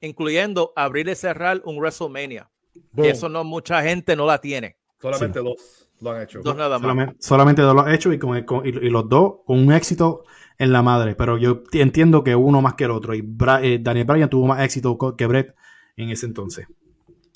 [0.02, 2.50] incluyendo abrir y cerrar un WrestleMania.
[2.92, 3.06] Boom.
[3.06, 4.78] Y eso no mucha gente no la tiene.
[5.00, 6.42] Solamente dos lo han hecho.
[6.42, 6.82] Dos nada más.
[6.82, 9.60] Solamente, solamente dos lo he hecho y, con, el- con- y, y los dos con
[9.60, 10.24] un éxito
[10.58, 11.16] en la madre.
[11.16, 13.14] Pero yo entiendo que uno más que el otro.
[13.14, 15.56] Y Bra- eh, Daniel Bryan tuvo más éxito que Brett
[15.98, 16.68] en ese entonces.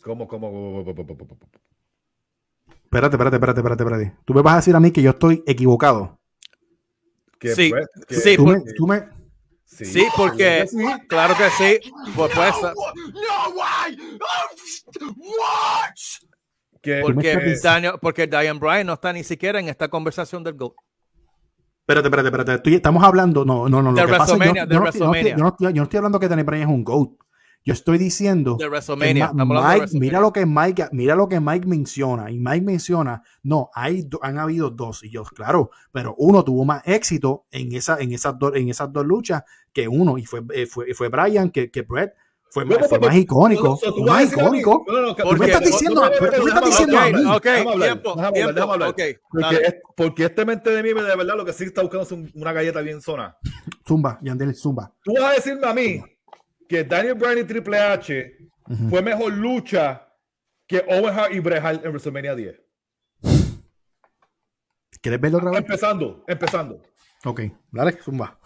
[0.03, 0.83] ¿Cómo, cómo?
[2.83, 4.17] Espérate, espérate, espérate, espérate, espérate.
[4.25, 6.17] Tú me vas a decir a mí que yo estoy equivocado.
[7.39, 9.03] Que Sí, Brett- que- sí, Tú por- me, tú me-
[9.65, 10.77] sí, Sí, porque sí.
[11.07, 11.91] claro que sí.
[12.15, 12.51] Pues, pues,
[16.81, 17.59] Que- porque, estás diciendo?
[17.63, 20.73] Daniel, porque Diane Bryan no está ni siquiera en esta conversación del GOAT.
[21.81, 22.53] espérate, espérate, espérate.
[22.55, 23.43] Estoy- estamos hablando.
[23.45, 23.91] No, no, no.
[23.91, 26.69] Lo que pasa no no yo no estoy- yo no estoy hablando que Daniel Bryan
[26.69, 27.11] es un GOAT.
[27.67, 28.55] Yo estoy diciendo.
[28.57, 29.31] De WrestleMania.
[29.33, 29.99] De Mike, WrestleMania.
[29.99, 32.31] mira lo que Mike, mira lo que Mike menciona.
[32.31, 35.03] Y Mike menciona, no, hay, han habido dos.
[35.03, 38.93] Y yo, claro, pero uno tuvo más éxito en, esa, en, esas, dos en esas
[38.93, 40.17] dos luchas que uno.
[40.17, 42.13] Y fue, eh, fue, fue Brian, que, que Brett
[42.49, 43.77] fue, No, más, fue más icónico.
[43.85, 44.85] no, no, más icónico.
[44.87, 47.25] no, no, no, que- Tú me no, estás no, diciendo- me estás diciendo a mí.
[47.25, 47.71] Ok, tiempo,
[48.33, 49.61] tiempo, Porque, dale.
[49.67, 52.31] es- porque este mente de mí de verdad lo que sí está buscando es un-
[52.33, 53.35] una galleta bien zona.
[53.85, 54.93] Zumba, Yandel, Zumba.
[55.03, 56.01] Tú vas a decirme a mí
[56.67, 58.37] que Daniel Bryan y Triple H
[58.69, 58.89] Ujú.
[58.89, 60.07] fue mejor lucha
[60.67, 62.61] que Owen Hart y Bret Hart en WrestleMania 10.
[65.01, 65.59] ¿Quieres verlo otra vez?
[65.59, 66.81] Empezando, empezando.
[67.25, 68.39] Ok, dale, Zumba.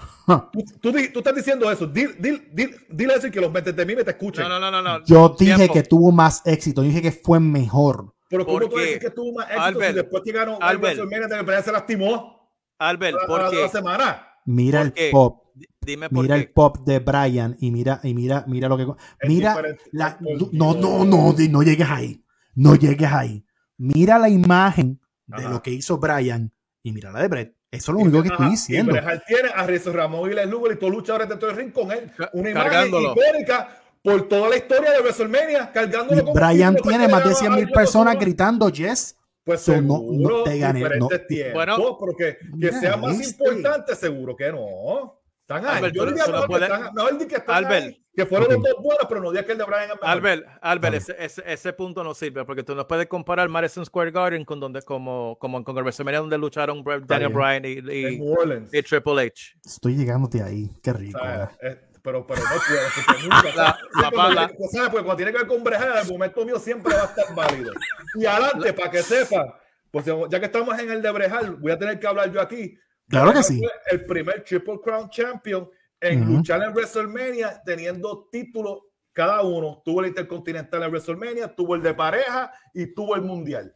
[0.51, 1.87] Tú, tú tú estás diciendo eso.
[1.87, 4.47] Dil- dil- dil- dile eso y que los mentes de mí me te escuchen.
[4.47, 5.03] No, no, no, no.
[5.05, 5.73] Yo dije Tiempo.
[5.73, 6.81] que tuvo más éxito.
[6.83, 8.13] Yo dije que fue mejor.
[8.29, 8.83] Pero ¿cómo ¿Por tú qué?
[8.83, 10.81] dices que tuvo más éxito Albert, si después que ganó el Albert.
[10.97, 13.69] WrestleMania Daniel Bryan se lastimó Albert, ¿por la qué?
[13.69, 14.27] semana?
[14.45, 15.09] Mira ¿Por el qué?
[15.11, 15.43] pop.
[15.83, 16.41] Dime por Mira qué.
[16.41, 18.85] el pop de Brian y mira, y mira, mira lo que.
[19.27, 19.55] Mira,
[19.91, 20.17] la-
[20.51, 22.23] no, no, no, no llegues ahí.
[22.53, 23.43] No llegues ahí.
[23.77, 25.49] Mira la imagen de Ajá.
[25.49, 27.55] lo que hizo Brian y mira la de Brett.
[27.71, 28.93] Eso es lo Y- único que estoy Y diciendo.
[28.95, 31.71] Hart tiene a Rizzo Ramón y Les Lugo y todos los luchadores dentro del ring
[31.71, 32.11] con él.
[32.33, 33.13] Una imagen cargándolo.
[33.13, 37.35] icónica por toda la historia de WrestleMania, cargándolo Y como Brian tiene más de que
[37.35, 39.15] 100 mil personas gritando yes.
[39.43, 41.07] Pues So, no- seguro, no te gané, no.
[41.27, 41.97] tiempos, Bueno.
[41.99, 43.43] pero que, Mira, sea más ¿viste?
[43.43, 45.19] importante, seguro que no.
[45.57, 45.77] Están ahí.
[45.77, 47.85] Albert, Yo no- diría no mejor que están, di que están Albert.
[47.85, 50.07] ahí, que fueron los dos buenos, pero no digas que el de Brian es mejor.
[50.09, 54.11] Albert, Albert, ese, ese, ese punto no sirve porque tú no puedes comparar Madison Square
[54.11, 57.33] Garden con donde como, como el WrestleMania donde lucharon Daniel bien.
[57.33, 58.73] Bryan y, en y, New Orleans.
[58.73, 59.53] y Triple H.
[59.65, 60.69] Estoy llegándote ahí.
[60.83, 61.19] Qué O rico.
[61.19, 61.67] sea, ¿eh?
[61.69, 63.77] eh, pero, pero no puedo, porque nunca.
[64.01, 64.47] La- pala.
[64.47, 67.71] Porque cuando tiene que ver con Brejal, el momento mío siempre va a estar válido.
[68.15, 69.59] Y adelante, para que sepa,
[69.91, 72.75] pues ya que estamos en el de Brejal, voy a tener que hablar yo aquí.
[73.11, 73.61] Claro que sí.
[73.91, 75.69] El primer Triple Crown Champion
[75.99, 78.79] en luchar en WrestleMania teniendo títulos
[79.13, 79.81] cada uno.
[79.85, 83.75] Tuvo el Intercontinental en WrestleMania, tuvo el de pareja y tuvo el Mundial.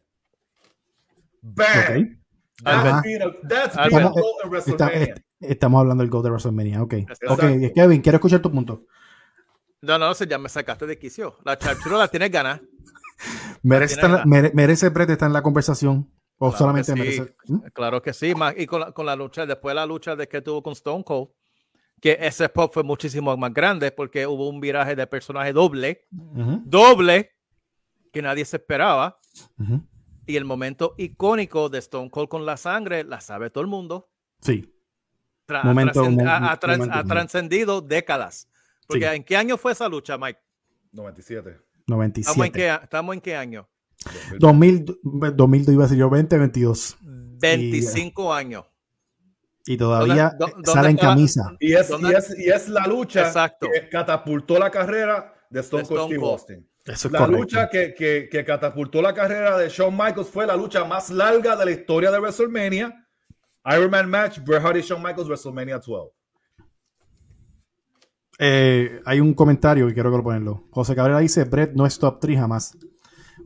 [1.42, 2.18] ¡Bam!
[2.64, 3.92] That's being a- that's Albert.
[3.92, 5.14] being a Estamos- goal in Está- WrestleMania.
[5.14, 6.82] est- estamos hablando del Go de WrestleMania.
[6.82, 6.92] Ok.
[6.94, 7.34] Exacto.
[7.34, 7.40] Ok,
[7.74, 8.86] Kevin, quiero escuchar tu punto.
[9.82, 11.36] No, no, se ya me sacaste de quicio.
[11.44, 12.60] La Charchura la tienes ganas.
[13.62, 16.10] ¿Merece, estar- merece Brett estar en la conversación?
[16.38, 17.20] ¿O Claro solamente que sí.
[17.20, 17.36] merece.?
[17.48, 17.58] ¿Mm?
[17.72, 20.28] Claro que sí, más y con la, con la lucha, después de la lucha de
[20.28, 21.28] que tuvo con Stone Cold,
[22.00, 26.62] que ese spot fue muchísimo más grande porque hubo un viraje de personaje doble, Ujú,
[26.64, 27.32] doble,
[28.12, 29.18] que nadie se esperaba.
[29.58, 29.82] ujú.
[30.26, 34.10] Y el momento icónico de Stone Cold con la sangre la sabe todo el mundo.
[34.40, 34.72] Sí.
[35.46, 38.48] Tra- Momento- ha, trascendido décadas.
[38.88, 39.16] Porque Sí.
[39.16, 40.40] ¿en qué año fue esa lucha, Mike?
[40.92, 41.50] 97.
[41.50, 42.52] ¿Estamos en 97.
[42.52, 43.68] qué, estamos en qué año?
[44.38, 44.84] 2000,
[45.34, 46.96] 2000 iba a decir yo 20, 22.
[47.40, 48.64] 25 años.
[49.66, 51.56] Y todavía ¿Dónde- sale en camisa.
[51.58, 53.68] Y es, ¿Dónde- y es, y es la lucha Exacto.
[53.72, 56.32] que catapultó la carrera de Stone De Cold Stone Steve Cold.
[56.32, 56.70] Austin.
[56.84, 57.42] Eso es La correcto.
[57.42, 61.56] lucha que, que, que catapultó la carrera de Shawn Michaels fue la lucha más larga
[61.56, 62.94] de la historia de WrestleMania.
[63.72, 66.12] Iron Man match, Bret Hart y Shawn Michaels, WrestleMania 12.
[68.38, 70.64] Eh, hay un comentario que quiero que lo ponerlo.
[70.70, 72.76] José Cabrera dice: Brett no es top 3 jamás.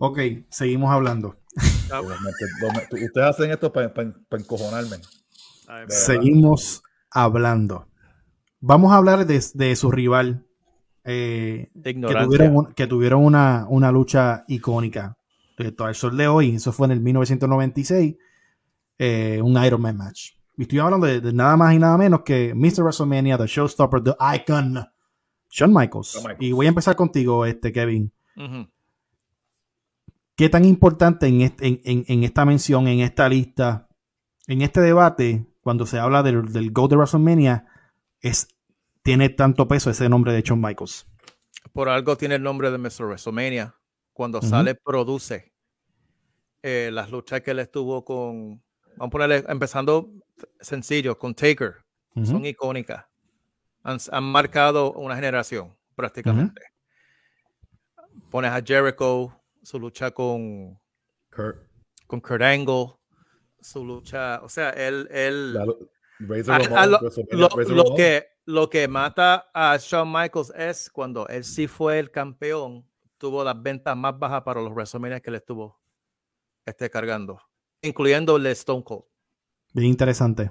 [0.00, 1.36] Ok, seguimos hablando.
[3.04, 3.92] Ustedes hacen esto para
[4.30, 4.96] encojonarme.
[5.88, 7.86] Seguimos hablando.
[8.60, 10.44] Vamos a hablar de, de su rival.
[11.04, 11.70] eh,
[12.08, 15.16] que tuvieron, un- que tuvieron una, una lucha icónica.
[15.76, 18.16] Todo el sol de hoy, eso fue en el 1996,
[18.98, 20.32] eh, un Iron Man match.
[20.56, 22.82] Y estoy hablando de, de nada más y nada menos que Mr.
[22.82, 24.86] WrestleMania, The Showstopper, The Icon,
[25.50, 26.12] Shawn Michaels.
[26.14, 26.42] Shawn Michaels.
[26.42, 28.12] Y voy a empezar contigo, este Kevin.
[28.36, 28.68] Ujú.
[30.40, 33.90] ¿Qué tan importante en, este- en- en- en esta mención, en esta lista,
[34.46, 37.66] en este debate, cuando se habla del, del Go de WrestleMania,
[38.20, 38.48] es,
[39.02, 41.06] tiene tanto peso ese nombre de Shawn Michaels?
[41.74, 43.04] Por algo tiene el nombre de Mr.
[43.04, 43.74] WrestleMania.
[44.14, 45.52] Cuando sale, produce
[46.62, 48.62] eh, las luchas que él estuvo con.
[48.96, 50.10] Vamos a ponerle, empezando
[50.58, 51.84] sencillo, con Taker.
[52.24, 53.04] Son icónicas.
[53.82, 56.62] Han, han marcado una generación, prácticamente.
[58.30, 60.78] Pones a Jericho, su lucha con,
[61.34, 61.58] Kurt,
[62.06, 62.86] con Kurt Angle,
[63.60, 64.40] su lucha.
[64.42, 65.08] O sea, él.
[65.10, 65.66] él la-
[66.22, 67.48] Razor a- Ramon, a lo, Razor lo
[67.82, 67.96] Ramon.
[67.96, 73.42] que, lo que mata a Shawn Michaels es cuando él sí fue el campeón, tuvo
[73.42, 75.80] las ventas más bajas para los WrestleMania que le estuvo
[76.66, 77.40] este, cargando,
[77.80, 79.04] incluyendo el Stone Cold.
[79.72, 80.50] Bien interesante.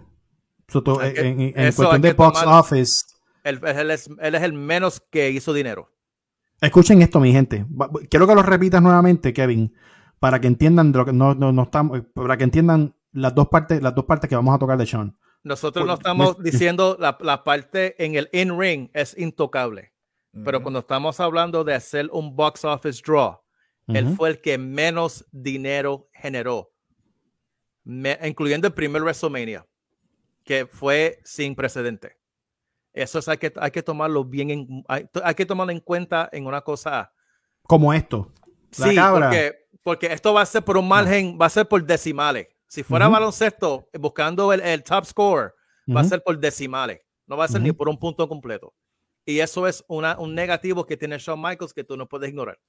[0.67, 3.05] So, to- en, en- en eso cuestión de box tomar- office,
[3.43, 5.91] Él, él es, él es el menos que hizo dinero.
[6.61, 7.65] Escuchen esto, mi gente.
[8.09, 9.73] Quiero que lo repitas nuevamente, Kevin,
[10.19, 13.47] para que entiendan de lo que no, no, no estamos, para que entiendan las dos
[13.47, 15.17] partes, las dos partes que vamos a tocar de Sean.
[15.43, 19.93] Nosotros no estamos me- diciendo la, la parte en el in-ring es intocable,
[20.43, 23.39] pero cuando estamos hablando de hacer un box office draw,
[23.87, 26.71] él fue el que menos dinero generó,
[27.83, 29.65] me- incluyendo el primer WrestleMania,
[30.43, 32.18] que fue sin precedente.
[33.01, 36.27] Eso es, hay, que, hay que tomarlo bien, en, hay, hay que tomarlo en cuenta
[36.31, 37.11] en una cosa.
[37.63, 38.31] Como esto.
[38.77, 39.27] La Sí, cabra.
[39.29, 42.47] porque, porque esto va a ser por un margen, va a ser por decimales.
[42.67, 45.53] Si fuera baloncesto, eh, buscando el, el top score,
[45.95, 46.99] va a ser por decimales.
[47.25, 48.73] No va a ser ni por un punto completo.
[49.25, 52.59] Y eso es una, un negativo que tiene Shawn Michaels que tú no puedes ignorar.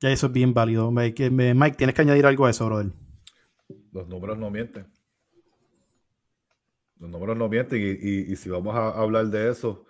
[0.00, 0.92] Ya eso es bien válido.
[1.14, 2.90] Que- me- Mike, tienes que añadir algo a eso, brother.
[3.92, 4.86] Los números no mienten.
[7.00, 7.80] Los números no mienten.
[7.80, 9.84] Y, y- y si vamos a hablar de eso,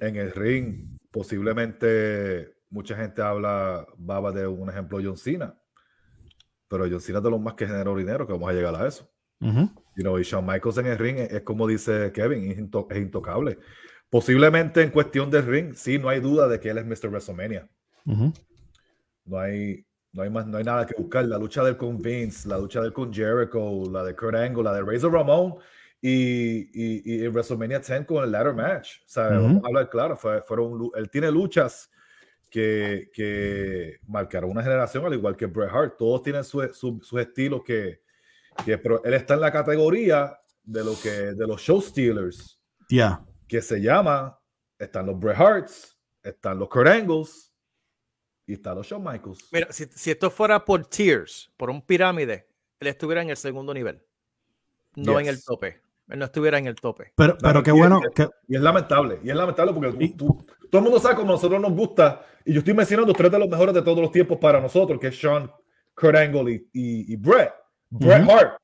[0.00, 5.54] en el ring, posiblemente mucha gente habla, baba de un ejemplo John Cena.
[6.68, 8.86] Pero John Cena es de los más que generó dinero, que vamos a llegar a
[8.86, 9.08] eso.
[9.40, 9.70] Ujú.
[9.96, 12.86] You know, y Shawn Michaels en el ring es, es como dice Kevin, es, into-
[12.90, 13.58] es intocable.
[14.08, 17.08] Posiblemente en cuestión de ring, sí, no hay duda de que él es Mr.
[17.10, 17.68] WrestleMania.
[18.06, 18.32] Ujú.
[19.24, 21.24] No hay, no hay más, no hay nada que buscar.
[21.26, 24.72] La lucha del con Vince, la lucha del con Jericho, la de Kurt Angle, la
[24.74, 25.54] de Razor Ramon
[26.04, 28.98] y, y, y en WrestleMania 10 con el ladder match.
[29.04, 29.42] O sea, Ujú.
[29.42, 31.88] vamos a hablar claro, fue- fueron, él tiene luchas
[32.50, 35.96] que, que marcaron una generación, al igual que Bret Hart.
[35.96, 38.02] Todos tienen su- su- sus estilos que,
[38.64, 42.60] que, pero él está en la categoría de lo que de los show stealers,
[42.90, 43.24] Ya.
[43.48, 44.38] que se llama,
[44.78, 47.52] están los Bret Harts, están los Kurt Angles
[48.44, 49.48] y están los Shawn Michaels.
[49.52, 52.48] Mira, si, si esto fuera por tiers, por un pirámide,
[52.80, 54.02] él estuviera en el segundo nivel,
[54.96, 55.44] no en el Yes.
[55.44, 55.80] tope.
[56.08, 57.12] Él no estuviera en el tope.
[57.16, 58.00] Pero, pero qué bueno.
[58.08, 60.98] y- que- Y es lamentable, y es lamentable porque tú- Y- tú- todo el mundo
[60.98, 63.82] sabe cómo a nosotros nos gusta, y yo estoy mencionando tres de los mejores de
[63.82, 65.50] todos los tiempos para nosotros, que es Sean,
[65.94, 67.52] Kurt Angle y, y, y Bret.
[67.90, 68.30] Bret Ujú.
[68.32, 68.56] Hart.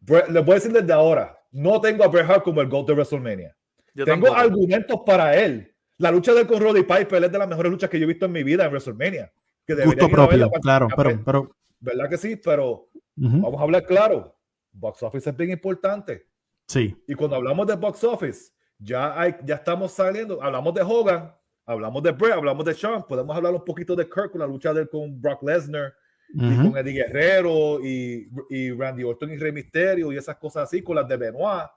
[0.00, 2.88] Bret- les voy a decir desde ahora, no tengo a Bret Hart como el GOAT
[2.88, 3.56] de WrestleMania.
[3.94, 4.34] Yo tengo tampoco.
[4.40, 5.72] argumentos para él.
[5.98, 8.08] La lucha de él con Roddy Piper es de las mejores luchas que yo he
[8.08, 9.32] visto en mi vida en WrestleMania.
[9.66, 10.88] Que gusto propio, claro.
[10.96, 12.36] Pero, pero ¿Verdad que sí?
[12.36, 13.40] Pero ujú.
[13.40, 14.36] vamos a hablar claro.
[14.72, 16.26] Box office es bien importante.
[16.66, 16.96] Sí.
[17.06, 21.34] Y cuando hablamos de box office, ya, hay, ya estamos saliendo, hablamos de Hogan,
[21.66, 24.72] hablamos de Bret, hablamos de Sean, podemos hablar un poquito de Kirk con la lucha
[24.74, 25.94] de él con Brock Lesnar
[26.34, 30.82] y con Eddie Guerrero y, y Randy Orton y Rey Mysterio y esas cosas así,
[30.82, 31.68] con las de Benoit,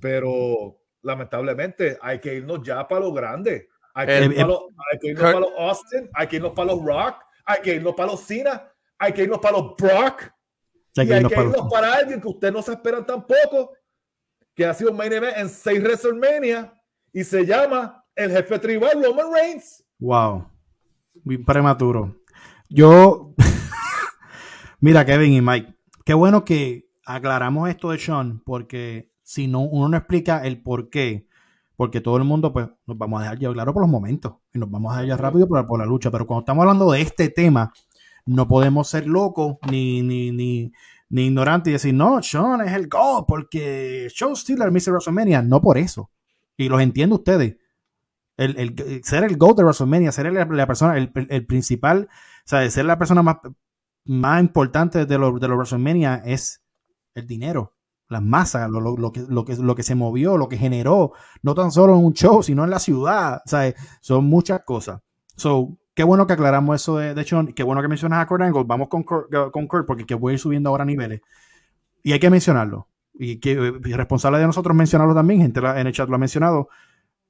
[0.00, 3.68] pero lamentablemente, hay que irnos ya para lo grande.
[3.94, 6.36] Hay que, El- irnos, para los, hay que irnos Kurt- para los Austin, hay que
[6.36, 7.14] irnos para los Rock,
[7.44, 10.22] hay que irnos para los Cena, hay que irnos para los Brock.
[10.98, 13.72] Hay y que hay que irnos para alguien que ustedes no se esperan tampoco,
[14.56, 16.72] que ha sido main event en seis WrestleMania
[17.12, 19.84] y se llama el jefe tribal Roman Reigns.
[19.98, 20.46] Wow.
[21.22, 22.16] Muy prematuro.
[22.68, 23.34] Yo.
[24.80, 25.74] Mira, Kevin y Mike.
[26.04, 30.88] Qué bueno que aclaramos esto de Sean, porque si no, uno no explica el por
[30.88, 31.28] qué.
[31.76, 34.36] Porque todo el mundo, pues, nos vamos a dejar llevar, claro, por los momentos.
[34.54, 36.10] Y nos vamos a dejar llevar rápido por, por la lucha.
[36.10, 37.72] Pero cuando estamos hablando de este tema,
[38.24, 40.72] no podemos ser locos ni, ni, ni,
[41.08, 44.90] ni ignorantes y decir, no, Sean es el GOAT porque Sean Steeler Mr.
[44.92, 45.42] WrestleMania.
[45.42, 46.10] No por eso.
[46.56, 47.56] Y los entiendo ustedes
[48.36, 52.08] el, el- ser el GOAT de WrestleMania, ser la, la persona, el, el- el principal,
[52.10, 53.36] o sea, ser la persona más,
[54.04, 56.62] más importante de los de los WrestleMania es
[57.14, 57.72] el dinero,
[58.08, 61.12] las masas, lo, lo- lo que, lo, que, lo que se movió, lo que generó,
[61.42, 65.00] no tan solo en un show, sino en la ciudad, o sea, son muchas cosas.
[65.36, 68.42] So, qué bueno que aclaramos eso de, de Sean, qué bueno que mencionas a Kurt
[68.42, 71.22] Angle, vamos con Kurt, con Kurt porque que voy a ir subiendo ahora niveles.
[72.04, 72.86] Y hay que mencionarlo.
[73.18, 76.18] Y que y responsable de nosotros mencionarlo también, gente la- en el chat lo ha
[76.18, 76.68] mencionado.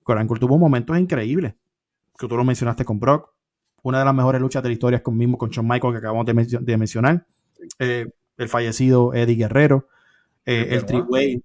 [0.02, 1.54] Kurt Angle tuvo momentos increíbles.
[2.18, 3.30] Que tú lo mencionaste con Brock.
[3.82, 5.98] Una de las mejores luchas de la historia es con mismo con Shawn Michaels que
[5.98, 7.24] acabamos de, mencio- de mencionar.
[7.78, 9.86] Eh, el fallecido Eddie Guerrero.
[10.44, 11.42] Eh, el three-way.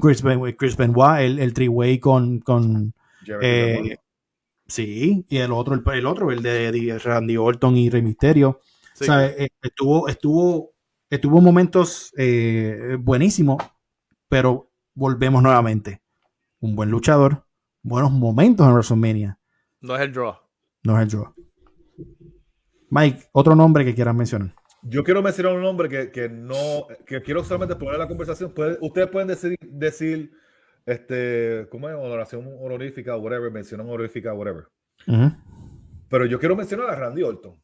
[0.00, 1.20] Chris, Ben- Chris Benoit.
[1.22, 2.92] El, el three-way con, con
[3.40, 3.96] eh.
[4.74, 8.60] Sí, y el otro, el, el otro, el de Randy Orton y Rey Mysterio.
[8.94, 9.04] Sí.
[9.06, 10.74] Sea, eh, estuvo, estuvo,
[11.10, 13.62] estuvo momentos eh, buenísimos,
[14.28, 16.02] pero volvemos nuevamente.
[16.60, 17.44] Un buen luchador,
[17.82, 19.38] buenos momentos en WrestleMania,
[19.80, 20.34] No es el draw.
[20.82, 21.34] no es el draw.
[22.90, 24.54] Mike, otro nombre que quieras mencionar.
[24.82, 28.52] Yo quiero mencionar un nombre que, que no, que quiero solamente poner en la conversación.
[28.80, 30.32] Ustedes pueden decir, decir,
[30.86, 31.94] este, ¿cómo es?
[31.94, 34.66] Honoración honorífica, whatever, mención honorífica, whatever.
[36.08, 37.60] Pero yo quiero mencionar a Randy Orton.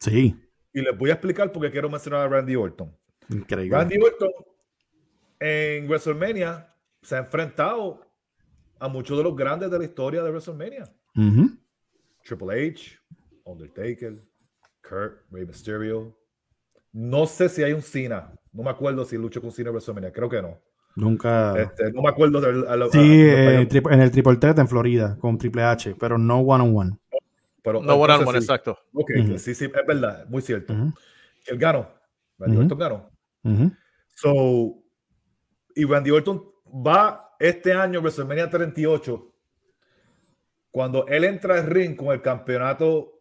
[0.00, 0.34] Sí,
[0.72, 2.96] Y les voy a explicar por qué quiero mencionar a Randy Orton.
[3.30, 3.76] increíble.
[3.76, 4.30] Randy Orton
[5.40, 8.00] en WrestleMania se ha enfrentado
[8.78, 10.92] a muchos de los grandes de la historia de WrestleMania.
[12.24, 12.98] Triple H,
[13.44, 14.22] Undertaker,
[14.82, 16.16] Kurt, Rey Mysterio.
[16.92, 18.32] No sé si hay un Cena.
[18.52, 20.12] No me acuerdo si luchó con Cena en WrestleMania.
[20.12, 20.60] Creo que no.
[20.96, 21.60] Nunca.
[21.60, 22.40] Este, no me acuerdo.
[22.40, 25.38] del- a lo- a- sí, a- eh, tri- en el Triple Threat en Florida con
[25.38, 26.98] Triple H, pero no one on one.
[27.62, 28.44] pero No one on one, sí.
[28.44, 28.78] exacto.
[28.94, 30.26] Ok, sí, sí, es verdad.
[30.28, 30.72] Muy cierto.
[30.72, 30.92] Ujú,
[31.46, 31.88] Él ganó.
[32.38, 32.56] Randy.
[32.56, 33.10] Orton ganó.
[34.14, 34.74] So,
[35.74, 39.32] y Randy Orton va este año, WrestleMania 38,
[40.70, 43.20] cuando él entra al ring con el campeonato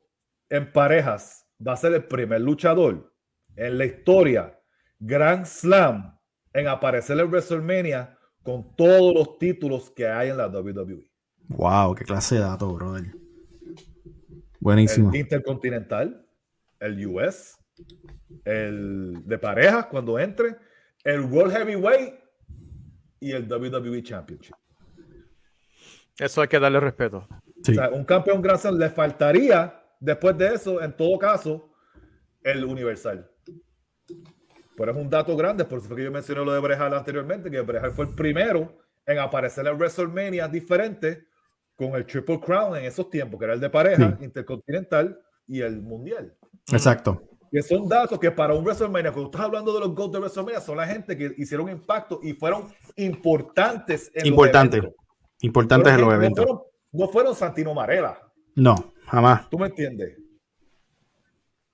[0.49, 3.13] en parejas, va a ser el primer luchador
[3.55, 4.59] en la historia,
[4.99, 6.16] Grand Slam,
[6.53, 11.09] en aparecer en WrestleMania con todos los títulos que hay en la WWE.
[11.49, 13.13] Wow, qué clase de dato, brother.
[14.59, 15.11] Buenísimo.
[15.11, 16.25] El Intercontinental,
[16.79, 17.57] el US,
[18.45, 20.57] el de parejas cuando entre,
[21.03, 22.15] el World Heavyweight
[23.19, 24.55] y el WWE Championship.
[26.17, 27.27] Eso hay que darle respeto.
[27.63, 27.71] Sí.
[27.71, 31.73] O sea, un campeón Grand Slam le faltaría después de eso, en todo caso,
[32.43, 33.29] el Universal.
[34.77, 37.49] Pero es un dato grande, por eso fue que yo mencioné lo de Brejal anteriormente,
[37.49, 41.25] que Brejal fue el primero en aparecer en WrestleMania diferente
[41.75, 44.25] con el Triple Crown en esos tiempos, que era el de pareja, Sí.
[44.25, 46.33] intercontinental y el mundial.
[46.71, 47.23] Exacto.
[47.51, 50.61] Que son datos que para un WrestleMania, cuando estás hablando de los GOAT de WrestleMania,
[50.61, 52.65] son la gente que hicieron impacto y fueron
[52.97, 54.77] importantes en Importante.
[54.77, 55.05] los eventos.
[55.41, 56.45] Importantes en Fueron- los no eventos.
[56.45, 58.19] fueron- no fueron Santino Marella.
[58.55, 59.49] No, jamás.
[59.49, 60.17] ¿Tú me entiendes?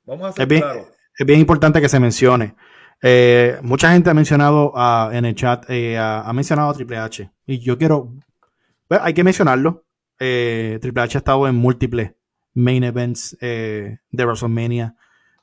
[0.05, 0.87] Vamos a ser Es bien, claros.
[1.17, 2.55] es bien importante que se mencione.
[3.05, 6.97] Eh, mucha gente ha mencionado ah, en el chat, eh, ha, ha mencionado a Triple
[6.97, 7.29] H.
[7.45, 8.13] Y yo quiero.
[8.87, 9.83] pues, hay que mencionarlo.
[10.19, 12.13] Eh, Triple H ha estado en múltiples
[12.53, 14.95] main events de WrestleMania.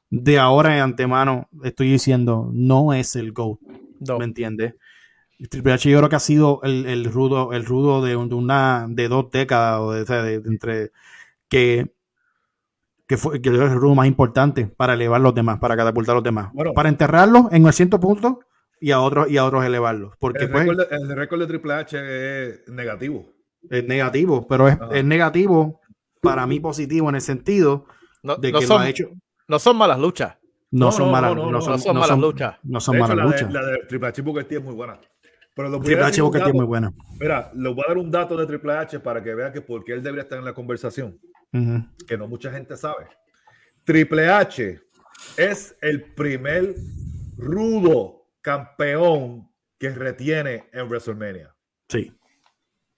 [0.09, 3.59] De ahora en antemano, estoy diciendo, no es el GOAT.
[4.01, 4.19] No.
[4.19, 4.75] ¿Me entiendes?
[5.51, 8.35] Triple H yo creo que ha sido el, el rudo, el rudo de, un- de
[8.35, 10.91] una de dos décadas o de- de entre
[11.49, 11.93] que,
[13.11, 16.19] que fue que es el rudo más importante para elevar los demás, para catapultar a
[16.19, 16.51] los demás.
[16.53, 16.73] Bueno.
[16.75, 18.37] para enterrarlos en el ciento puntos
[18.81, 20.13] y a otros y a otros elevarlos.
[20.21, 23.27] Porque El pues, récord, de, el récord de Triple H es negativo.
[23.69, 25.81] es negativo, pero es, es negativo
[26.23, 27.87] para mí positivo en el sentido
[28.23, 29.09] No, de no que son, lo ha hecho.
[29.49, 30.37] no son malas luchas.
[30.71, 32.21] No, No, son no, malas, no, no, no no, son, no son no malas son-
[32.21, 32.55] luchas.
[32.63, 33.53] No son De hecho, malas la, de, luchas.
[33.53, 35.01] la de Triple H Booker T es muy buena.
[35.63, 36.57] Pero a Triple H Booker T es dato.
[36.57, 36.93] muy buena.
[37.19, 39.85] Mira, les voy a dar un dato de Triple H para que vean que por
[39.85, 41.19] qué él debería estar en la conversación,
[42.07, 43.07] que no mucha gente sabe.
[43.85, 44.81] Triple H
[45.37, 46.75] es el primer
[47.37, 49.49] rudo campeón
[49.79, 51.55] que retiene en WrestleMania.
[51.89, 52.13] Sí.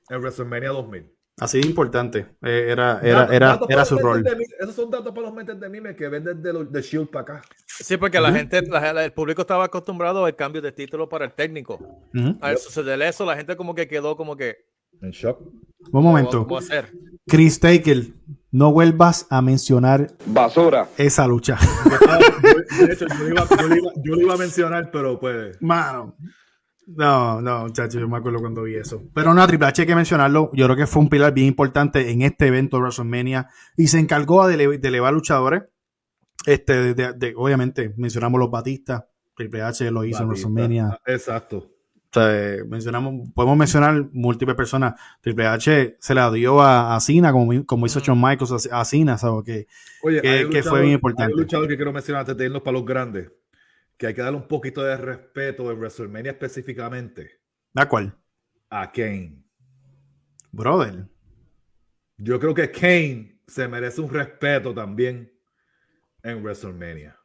[0.08, 1.11] En WrestleMania 2000.
[1.38, 2.26] Así de importante.
[2.42, 4.24] Eh, era, era, era, era su rol.
[4.60, 7.42] Esos son datos para los mentes de mime que venden de, de Shield para acá.
[7.66, 11.78] Sí, porque la gente, el público estaba acostumbrado al cambio de título para el técnico.
[12.40, 14.56] Al suceder eso, la gente como que quedó como que.
[15.00, 15.40] En shock.
[15.90, 16.46] Un momento.
[17.26, 18.04] Chris Taker,
[18.50, 21.58] no vuelvas a mencionar basura esa lucha.
[22.86, 23.46] de hecho, yo, iba,
[24.04, 25.60] yo, lo iba a mencionar, pero pues.
[25.60, 26.14] Mano.
[26.86, 29.02] No, no, muchachos, yo me acuerdo cuando vi eso.
[29.14, 30.50] Pero no, Triple H hay que mencionarlo.
[30.52, 33.98] Yo creo que fue un pilar bien importante en este evento de WrestleMania y se
[33.98, 35.62] encargó de, elevar luchadores.
[36.44, 39.04] Este, de, obviamente, mencionamos los Batistas.
[39.36, 41.00] Triple H lo hizo en WrestleMania.
[41.06, 41.58] Exacto.
[41.58, 45.00] O sea, mencionamos, podemos mencionar múltiples personas.
[45.22, 49.16] Triple H se la dio a, a Cena, como, como hizo John Michaels a, Cena,
[49.16, 49.44] ¿sabes?
[49.44, 49.66] Que,
[50.50, 51.32] que, fue bien importante.
[51.32, 53.30] Hay un luchador que quiero mencionar antes de irnos para los grandes
[53.96, 57.40] que hay que darle un poquito de respeto en WrestleMania específicamente.
[57.74, 58.16] ¿A cuál?
[58.70, 59.44] A Kane.
[60.50, 61.08] Brother.
[62.16, 65.32] Yo creo que Kane se merece un respeto también
[66.22, 67.16] en WrestleMania.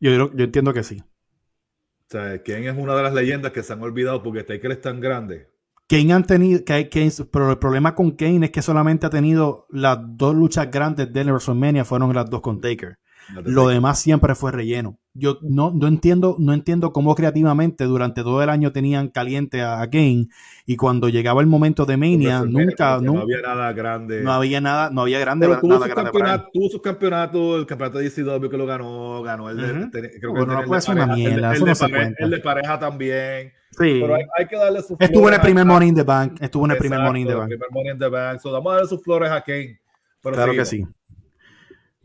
[0.00, 1.02] Yo, yo entiendo que sí.
[1.02, 4.80] O sea, Kane es una de las leyendas que se han olvidado porque Taker es
[4.80, 5.48] tan grande.
[5.90, 9.98] Kane han tenido, Kane, pero el problema con Kane es que solamente ha tenido las
[10.00, 12.96] dos luchas grandes de WrestleMania fueron las dos con Taker.
[13.44, 14.99] Lo demás siempre fue relleno.
[15.12, 19.80] Yo no, no, entiendo, no entiendo cómo creativamente durante todo el año tenían caliente a,
[19.90, 20.28] Kane
[20.66, 24.22] y cuando llegaba el momento de Mania, nunca, no había nada grande.
[24.22, 25.48] No había nada, no había grande.
[25.48, 29.50] Pero tuvo, su campeonato, tuvo su campeonato, el campeonato de DCW que lo ganó, ganó
[29.50, 29.56] el
[29.90, 29.90] de,
[30.20, 33.52] creo que no puede ser una mierda, el, de, pareja también.
[33.72, 33.98] Sí.
[34.00, 36.36] Pero hay, que darle sus Estuvo en el primer Money in the Bank.
[36.40, 37.50] Estuvo en el primer Money in the Bank.
[37.50, 38.40] El primer Money in the Bank.
[38.40, 39.80] So, vamos a darle sus flores a Kane.
[40.22, 40.86] claro que sí.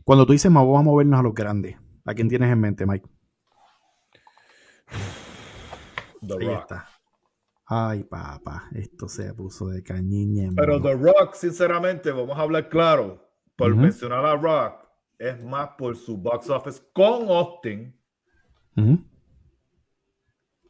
[0.02, 1.76] Cuando tú dices, vamos a movernos a los grandes,
[2.06, 3.08] ¿a quién tienes en mente, Mike?
[6.26, 6.60] The Ahí Rock.
[6.62, 6.88] Está.
[7.68, 10.50] Ay, papá, esto se puso de cañiña.
[10.54, 13.24] Pero The Rock, sinceramente, vamos a hablar claro.
[13.56, 14.86] Por mencionar a Rock,
[15.18, 17.98] es más por su box office con Austin.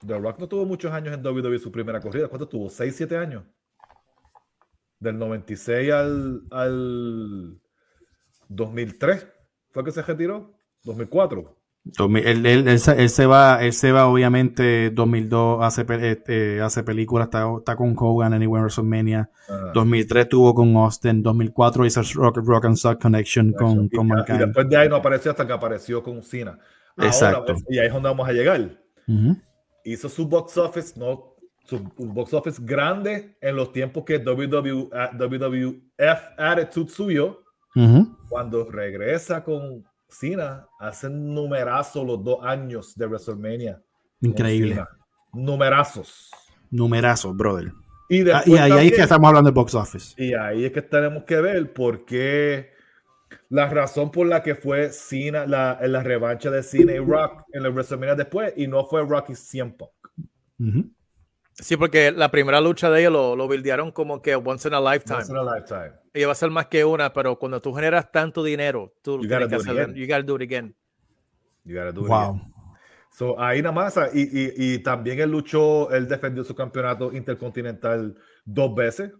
[0.07, 2.28] The Rock no tuvo muchos años en WWE su primera corrida.
[2.28, 2.68] ¿Cuánto tuvo?
[2.68, 3.45] ¿6, 7 años?
[4.99, 7.61] Del 96 al, al
[8.49, 9.28] 2003
[9.70, 10.55] fue que se retiró.
[10.87, 11.57] 2004.
[12.24, 17.47] Él, él, él, se va, él se va obviamente 2002 hace, este, hace películas, está,
[17.59, 19.30] está, con Hogan en WrestleMania.
[19.72, 24.39] 2003 tuvo con Austin, 2004 hizo Rock, Rock and Sock Connection con, con y, y,
[24.39, 26.59] después de ahí no apareció hasta que apareció con Cena.
[26.97, 27.55] Exacto.
[27.68, 28.68] y ahí es donde vamos a llegar.
[29.84, 35.80] Hizo su box office, no, su box office grande en los tiempos que WWF
[36.37, 37.45] Attitude suyo
[38.28, 43.82] cuando regresa con Cena, hacen numerazos los dos años de WrestleMania.
[44.20, 44.84] Increíble.
[45.32, 46.30] Numerazos.
[46.70, 47.72] Numerazos, brother.
[48.09, 50.14] Y, ah, ahí, es que estamos hablando de box office.
[50.22, 52.70] Y ahí es que tenemos que ver por qué
[53.48, 57.44] la razón por la que fue Cena la, en la revancha de Cena y Rock
[57.52, 59.90] en la WrestleMania después y no fue Rocky 100 Punk.
[61.59, 64.80] Sí, porque la primera lucha de ellos lo, lo buildearon como que once in a
[64.80, 65.18] lifetime.
[65.18, 65.92] Once in a lifetime.
[66.12, 69.48] Y va a ser más que una, pero cuando tú generas tanto dinero, tú tienes
[69.48, 69.94] que hacerlo.
[69.94, 70.74] You gotta do it again.
[71.64, 72.40] You gotta do it wow.
[73.11, 78.14] So, ahí nada más, y, y, y, también él luchó, él defendió su campeonato intercontinental
[78.44, 79.11] dos veces.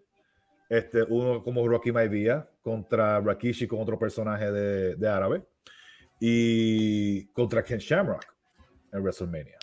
[0.68, 5.47] Este, uno como Rocky Maivia contra Rakishi con otro personaje de, de árabe
[6.20, 8.26] y contra Ken Shamrock
[8.93, 9.57] en WrestleMania.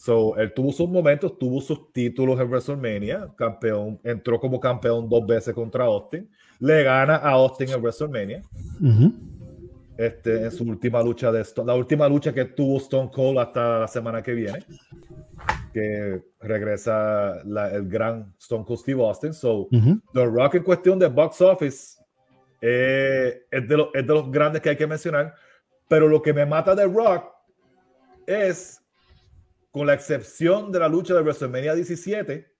[0.00, 5.26] So, él tuvo sus momentos, tuvo sus títulos en WrestleMania, campeón, entró como campeón dos
[5.26, 6.26] veces contra Austin,
[6.58, 8.42] le gana a Austin en WrestleMania.
[9.98, 13.88] Este, en su última lucha de la última lucha que tuvo Stone Cold hasta la
[13.88, 14.64] semana que viene,
[15.74, 19.34] que regresa el gran Stone Cold Steve Austin.
[19.34, 19.68] So,
[20.14, 22.02] The Rock en cuestión de box office
[22.62, 25.34] eh, es, de es de los grandes que hay que mencionar,
[25.88, 27.26] pero lo que me mata de Rock
[28.26, 28.79] es
[29.70, 32.52] con la excepción de la lucha de WrestleMania 17,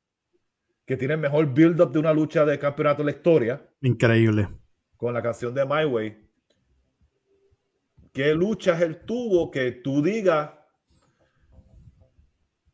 [0.87, 3.69] que tiene el mejor build-up de una lucha de campeonato en la historia.
[3.83, 4.49] Increíble.
[4.97, 6.31] Con la canción de My Way.
[8.13, 10.51] ¿Qué luchas él tuvo que tú digas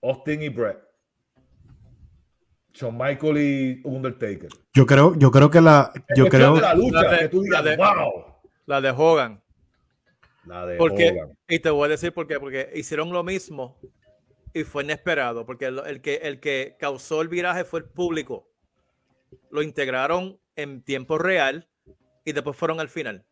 [0.02, 0.78] Austin y Brett?
[2.72, 4.48] Shawn Michael y Undertaker.
[4.74, 7.76] Yo creo, yo creo que la, yo creo la lucha que tú digas, la de,
[7.76, 8.24] wow.
[8.66, 9.42] La de Hogan.
[10.44, 11.18] La de porque,
[11.48, 13.78] Y te voy a decir por qué, porque hicieron lo mismo
[14.56, 18.48] y fue inesperado, porque el, que, el que causó el viraje fue el público.
[19.50, 21.68] Lo integraron en tiempo real
[22.24, 23.26] y después fueron al final,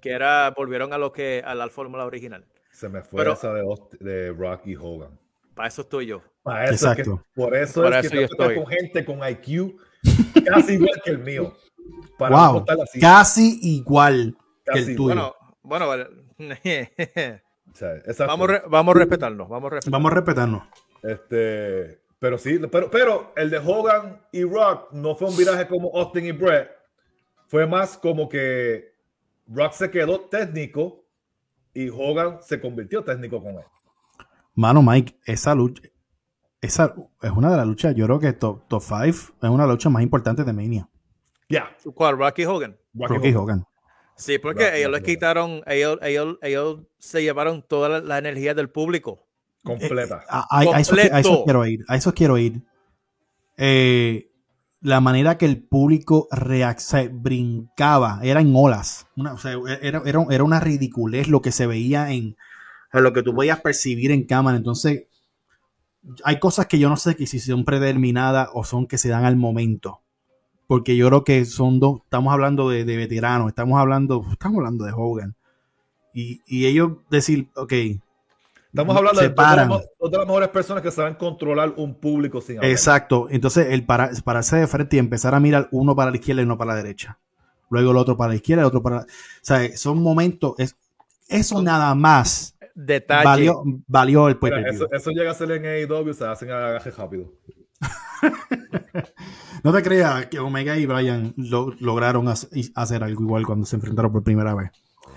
[0.00, 2.46] que era, volvieron a lo que, a la fórmula original.
[2.70, 3.62] Se me fue esa de,
[4.00, 5.18] de Rocky Hogan.
[5.54, 6.22] Para eso estoy yo.
[6.42, 7.26] Para eso es que- Exacto.
[7.34, 8.54] por eso Para es eso que yo estoy.
[8.54, 9.76] con gente con IQ
[10.46, 11.54] casi igual que el mío.
[12.18, 12.64] Para Wow.
[12.98, 14.34] Casi igual
[14.64, 15.34] que Casi el tuyo.
[15.62, 16.06] Bueno, bueno,
[17.76, 19.48] sea, vamos, re- vamos a respetarnos.
[19.48, 19.92] Vamos a respetarnos.
[19.92, 20.62] Vamos a respetarnos.
[21.02, 25.90] Este, pero sí, pero, pero el de Hogan y Rock no fue un viraje como
[25.94, 26.70] Austin y Brett.
[27.48, 28.92] Fue más como que
[29.46, 31.04] Rock se quedó técnico
[31.74, 33.64] y Hogan se convirtió técnico con él.
[34.54, 35.82] Mano, Mike, esa lucha,
[36.60, 39.68] esa es una de las luchas, yo creo que top, top 5 es una de
[39.68, 40.88] las luchas más importantes de Mania.
[41.48, 41.76] Ya.
[41.94, 42.18] ¿Cuál?
[42.18, 42.76] Rocky Hogan.
[42.94, 43.36] Rocky Rocky Hogan.
[43.42, 43.66] Hogan.
[44.16, 48.70] Sí, porque ellos les quitaron, ellos, ellos, ellos se llevaron toda la, la energía del
[48.70, 49.26] público.
[49.62, 50.24] Completa.
[50.28, 51.44] A, a- a eso, a eso Completo.
[51.44, 51.84] quiero ir.
[51.88, 52.62] A eso quiero ir.
[53.56, 54.30] Eh,
[54.80, 56.28] la manera que el público
[56.78, 59.06] se brincaba era en olas.
[59.16, 62.36] Una- o sea, era, era- era una ridiculez lo que se veía en
[62.92, 64.56] en lo que tú podías percibir en cámara.
[64.56, 65.04] Entonces,
[66.24, 69.24] hay cosas que yo no sé que si son predeterminadas o son que se dan
[69.26, 70.00] al momento.
[70.66, 74.84] Porque yo creo que son dos, estamos hablando de, de veteranos, estamos hablando, estamos hablando
[74.84, 75.34] de Hogan.
[76.12, 77.72] Y, y ellos decir, ok,
[78.76, 82.58] Estamos hablando de dos de, de las mejores personas que saben controlar un público sin
[82.58, 82.70] hablar.
[82.70, 83.26] Exacto.
[83.30, 86.44] Entonces, el para, pararse de frente y empezar a mirar uno para la izquierda y
[86.44, 87.18] uno para la derecha.
[87.70, 89.02] Luego el otro para la izquierda y el otro para la...
[89.02, 89.06] O
[89.40, 90.54] sea, son momentos...
[90.58, 90.76] Es,
[91.28, 93.24] eso nada más Detalle.
[93.24, 97.32] valió, valió el eso, eso llega a ser en AEW, se hacen agaje rápido.
[99.62, 104.12] No te creas que Omega y Bryan lo- lograron hacer algo igual cuando se enfrentaron
[104.12, 104.70] por primera vez.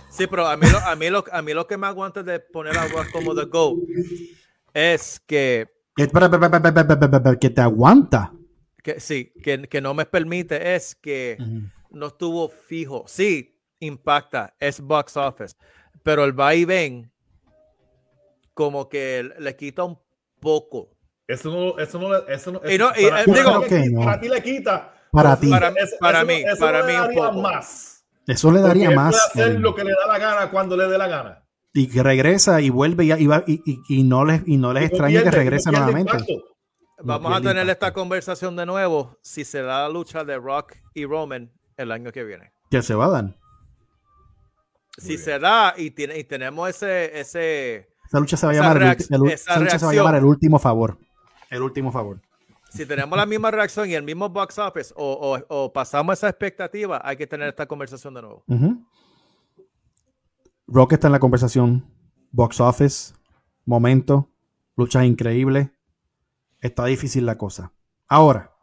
[0.10, 2.40] Sí, pero a mí, lo, a, mí lo, a mí lo que me aguanta de
[2.40, 3.78] poner a Rock como The GOAT
[4.74, 6.30] es que, espera,
[7.40, 8.34] que te aguanta.
[8.82, 11.38] que sí, que, que no me permite es que
[11.92, 13.04] no estuvo fijo.
[13.08, 15.56] Sí, impacta, es box office,
[16.02, 17.12] pero el va y ven
[18.56, 19.98] como que le quita un
[20.40, 20.90] poco.
[21.30, 23.62] Eso no, eso no, le- eso no, Y no, eso- y, para, eh, para digo-
[23.62, 24.94] ti le para ti le quita.
[25.12, 25.50] Para Eso- ti.
[25.50, 27.42] Para- eso- para eso mí, eso para no le mí un daría poco.
[27.42, 28.06] más.
[28.28, 29.12] Eso le daría más.
[29.12, 29.62] puede hacer Kevin.
[29.62, 31.44] lo que le da la gana cuando le dé la gana.
[31.74, 34.74] Y que regresa y vuelve y, y, va- y- y- y no les, y no
[34.74, 36.18] les extraña que regrese nuevamente.
[37.02, 41.06] Vamos a tener esta conversación de nuevo si se da la lucha de Rock y
[41.06, 42.52] Roman el año que viene.
[42.72, 43.36] Que se va a dar.
[44.98, 48.78] Si se da y, tiene, y tenemos ese, ese, Esa lucha se va a llamar,
[48.78, 50.98] el, el esa esa lucha se va a llamar el último favor.
[51.50, 52.22] El último favor.
[52.72, 56.30] si tenemos la misma reacción y el mismo box office o, o- o pasamos esa
[56.30, 58.44] expectativa, hay que tener esta conversación de nuevo.
[60.68, 61.86] Rock está en la conversación.
[62.32, 63.14] Box office.
[63.66, 64.30] Momento.
[64.76, 65.70] Luchas increíbles.
[66.62, 67.74] Está difícil la cosa.
[68.08, 68.54] Ahora.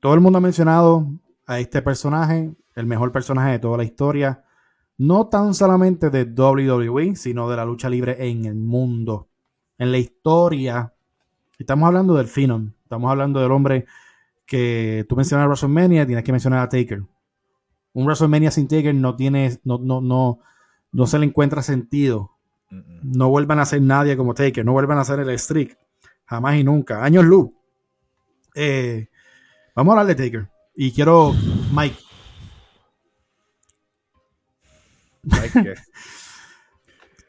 [0.00, 1.06] Todo el mundo ha mencionado
[1.46, 2.54] a este personaje.
[2.74, 4.44] El mejor personaje de toda la historia.
[4.98, 9.28] No tan solamente de WWE, sino de la lucha libre en el mundo.
[9.78, 10.92] En la historia.
[11.58, 12.72] Estamos hablando del Phenom.
[12.82, 13.86] Estamos hablando del hombre
[14.44, 17.02] que tú mencionas a WrestleMania, tienes que mencionar a Taker.
[17.92, 20.38] Un WrestleMania sin Taker no tiene, no, no, no,
[20.92, 22.32] no se le encuentra sentido.
[22.70, 25.78] No vuelvan a ser nadie como Taker, no vuelvan a hacer el streak.
[26.26, 27.02] Jamás y nunca.
[27.04, 27.50] Años luz.
[28.54, 29.08] Eh,
[29.74, 30.48] vamos a hablar de Taker.
[30.74, 31.34] Y quiero,
[31.72, 31.96] Mike,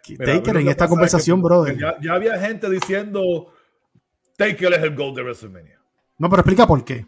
[0.10, 1.78] Mira, Taker en esta conversación, brother.
[1.78, 3.52] Ya, ya había gente diciendo
[4.38, 5.82] Taker es el GOAT de WrestleMania.
[6.18, 7.06] No, pero explica por qué.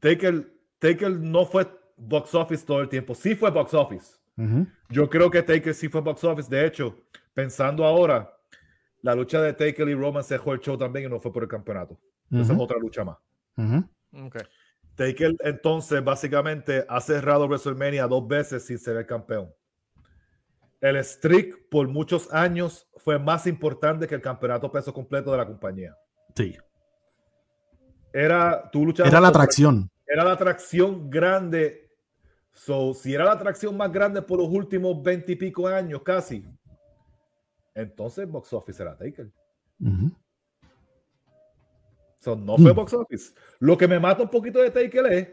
[0.00, 1.66] Taker, Taker no fue
[1.96, 3.14] box office todo el tiempo.
[3.14, 4.16] Sí fue box office.
[4.90, 6.50] Yo creo que Taker sí fue box office.
[6.50, 6.96] De hecho,
[7.32, 8.36] pensando ahora,
[9.02, 11.42] la lucha de Taker y Roman se dejó el show también y no fue por
[11.42, 11.98] el campeonato.
[12.30, 13.18] Esa es otra lucha más.
[13.56, 14.26] Ujú.
[14.26, 14.42] Okay.
[14.94, 19.52] Taker entonces básicamente ha cerrado WrestleMania dos veces sin ser el campeón.
[20.86, 25.44] El streak por muchos años fue más importante que el campeonato peso completo de la
[25.44, 25.96] compañía.
[26.36, 26.56] Sí.
[28.12, 29.90] Era, tú Era la atracción.
[30.06, 31.90] Era la atracción grande.
[32.52, 36.44] So, si era la atracción más grande por los últimos veinte y pico años, casi,
[37.74, 39.28] entonces box office era Taker.
[42.20, 42.76] So, no fue Mm.
[42.76, 43.34] box office.
[43.58, 45.28] Lo que me mata un poquito de Taker es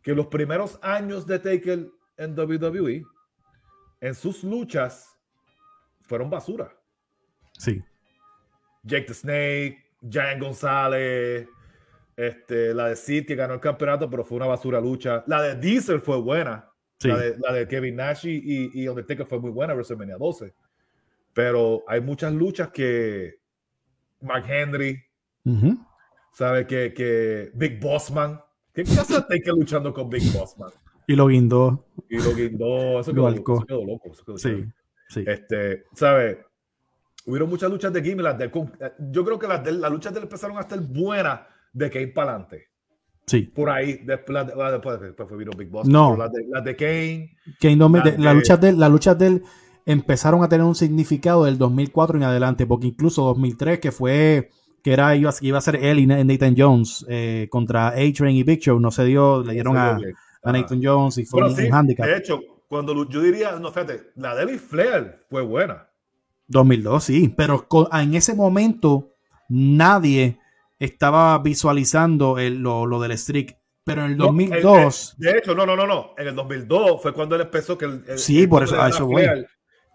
[0.00, 3.04] que los primeros años de Taker en WWE,
[4.02, 5.16] en sus luchas,
[6.02, 6.76] fueron basura.
[7.56, 7.82] Sí.
[8.82, 11.48] Jake the Snake, Giant González,
[12.16, 15.22] este, la de Sid que ganó el campeonato, pero fue una basura lucha.
[15.28, 16.68] La de Diesel fue buena.
[16.98, 17.08] Sí.
[17.08, 20.52] La, de, la de Kevin Nash y, y Undertaker fue muy buena, WrestleMania 12.
[21.32, 23.36] Pero hay muchas luchas que
[24.20, 25.00] Mark Henry,
[26.32, 28.40] sabe que, que Big Bossman.
[28.72, 30.72] ¿Qué de Taker luchando con Big Bossman?
[31.06, 31.86] Y lo guindó.
[32.08, 33.00] Y lo guindó.
[33.00, 33.54] Eso quedó, alcó.
[33.56, 34.10] eso quedó loco.
[34.12, 34.64] eso quedó Sí.
[35.08, 35.24] Sí.
[35.26, 36.44] Este, ¿sabe?
[37.26, 38.22] Hubieron muchas luchas de Gimme.
[38.22, 38.50] Las de,
[39.10, 41.40] yo creo que las, de, las luchas de él empezaron a estar buenas
[41.72, 42.68] de Kane para adelante.
[43.26, 43.42] Sí.
[43.42, 45.86] Por ahí, después, después, después fue Big Boss.
[45.86, 46.16] No.
[46.16, 47.36] Las de, las de Kane.
[47.60, 49.42] Kane no me- las de- las de- luchas de él- las luchas de él
[49.86, 54.50] empezaron a tener un significado del 2004 en adelante, porque incluso 2003, que fue
[54.82, 58.34] que era iba, a- iba a ser él y Na- Nathan Jones eh, contra A-Train
[58.36, 59.98] y Big Show, no se dio, le dieron a.
[60.42, 60.52] a.
[60.52, 62.06] Nathan Jones y fue Bueno, un, sí, un handicap.
[62.06, 65.88] de hecho, cuando yo diría, no, fíjate, la de Flair fue buena.
[66.48, 69.12] 2002, sí, pero en ese momento
[69.48, 70.38] nadie
[70.78, 73.56] estaba visualizando el- lo, lo del streak.
[73.84, 76.10] Pero en el No, 2002, el- el- de hecho, no, no, no, no.
[76.16, 79.24] En el 2002 fue cuando él empezó que Sí, por eso- a eso voy.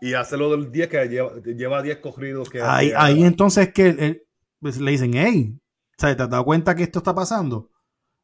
[0.01, 2.49] Y hace lo del 10 que lleva, lleva 10 corridos.
[2.49, 4.23] Que ahí, ahí entonces que él-
[4.59, 5.57] pues, le dicen, hey,
[5.97, 7.69] ¿te has dado cuenta que esto está pasando?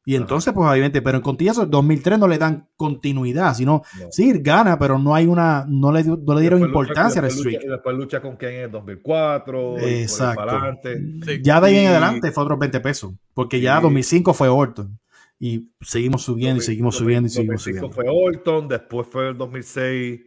[0.06, 0.24] Y Ajá.
[0.24, 4.08] entonces, pues obviamente, pero en Contillazo 2003 no le dan continuidad, sino, No.
[4.12, 7.22] sí, gana, pero no hay una, no le, dio- no le dieron Después lucha- importancia
[7.22, 7.70] al después lucha- streak.
[7.70, 9.72] y después lucha con Kane en el 2004.
[9.72, 10.80] y por ahí Exacto.
[11.26, 11.42] Sí.
[11.42, 13.84] Ya de ahí en Y- adelante fue otros 20 pesos, porque ya Sí.
[13.84, 15.00] 2005 fue Orton.
[15.40, 18.14] Y seguimos subiendo y seguimos 2005 subiendo y seguimos 2005 subiendo.
[18.14, 20.22] fue Orton, después fue el 2006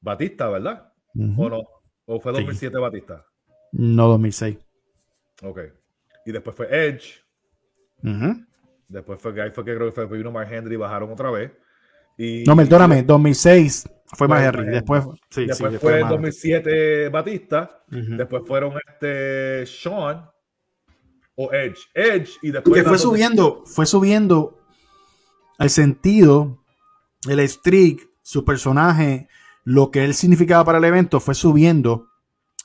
[0.00, 0.92] Batista, ¿verdad?
[1.14, 1.42] Ujú.
[1.44, 1.60] ¿O no?
[2.06, 2.38] ¿O fue Sí.
[2.40, 3.24] 2007 Batista?
[3.72, 4.58] No 2006.
[5.42, 5.60] Ok.
[6.26, 7.20] Y después fue Edge.
[8.02, 8.44] Ujú.
[8.94, 11.30] Después fue que ahí fue que creo que fue vino Mark Henry y bajaron otra
[11.30, 11.50] vez.
[12.16, 14.60] Y, No, perdóname, 2006 fue más Fue Henry.
[14.60, 14.72] Henry.
[14.74, 17.82] Después, sí, después sí, fue más- 2007 Batista.
[17.88, 20.24] Después fueron este Sean
[21.34, 21.78] o Edge.
[21.92, 22.74] Edge y después.
[22.82, 24.60] Que fue subiendo, fue subiendo
[25.58, 26.62] el sentido,
[27.28, 29.28] el streak, su personaje,
[29.64, 32.06] lo que él significaba para el evento, fue subiendo.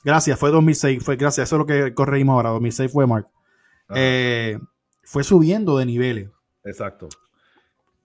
[0.04, 3.26] Gracias, fue 2006, fue gracias, eso es lo que corregimos ahora, 2006 fue Mark.
[3.94, 4.58] Eh,
[5.10, 6.30] fue subiendo de niveles.
[6.62, 7.08] Exacto.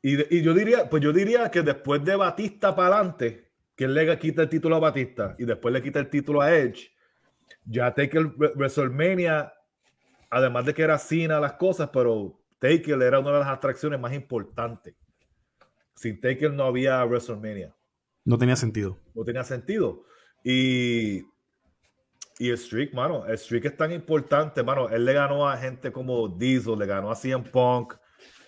[0.01, 3.93] Y, y yo diría, pues yo diría que después de Batista para adelante, que él
[3.93, 6.89] le quita el título a Batista y después le quita el título a Edge,
[7.63, 9.53] ya Taker Re- WrestleMania,
[10.31, 14.13] además de que era Cena las cosas, pero Taker era una de las atracciones más
[14.13, 14.95] importantes.
[15.93, 17.71] Sin Taker no había WrestleMania.
[18.23, 18.97] No tenía sentido.
[19.13, 20.05] no tenía sentido.
[20.43, 21.21] Y,
[22.39, 24.89] y el streak, mano, el streak es tan importante, mano.
[24.89, 27.93] Él le ganó a gente como Diesel, le ganó a CM Punk.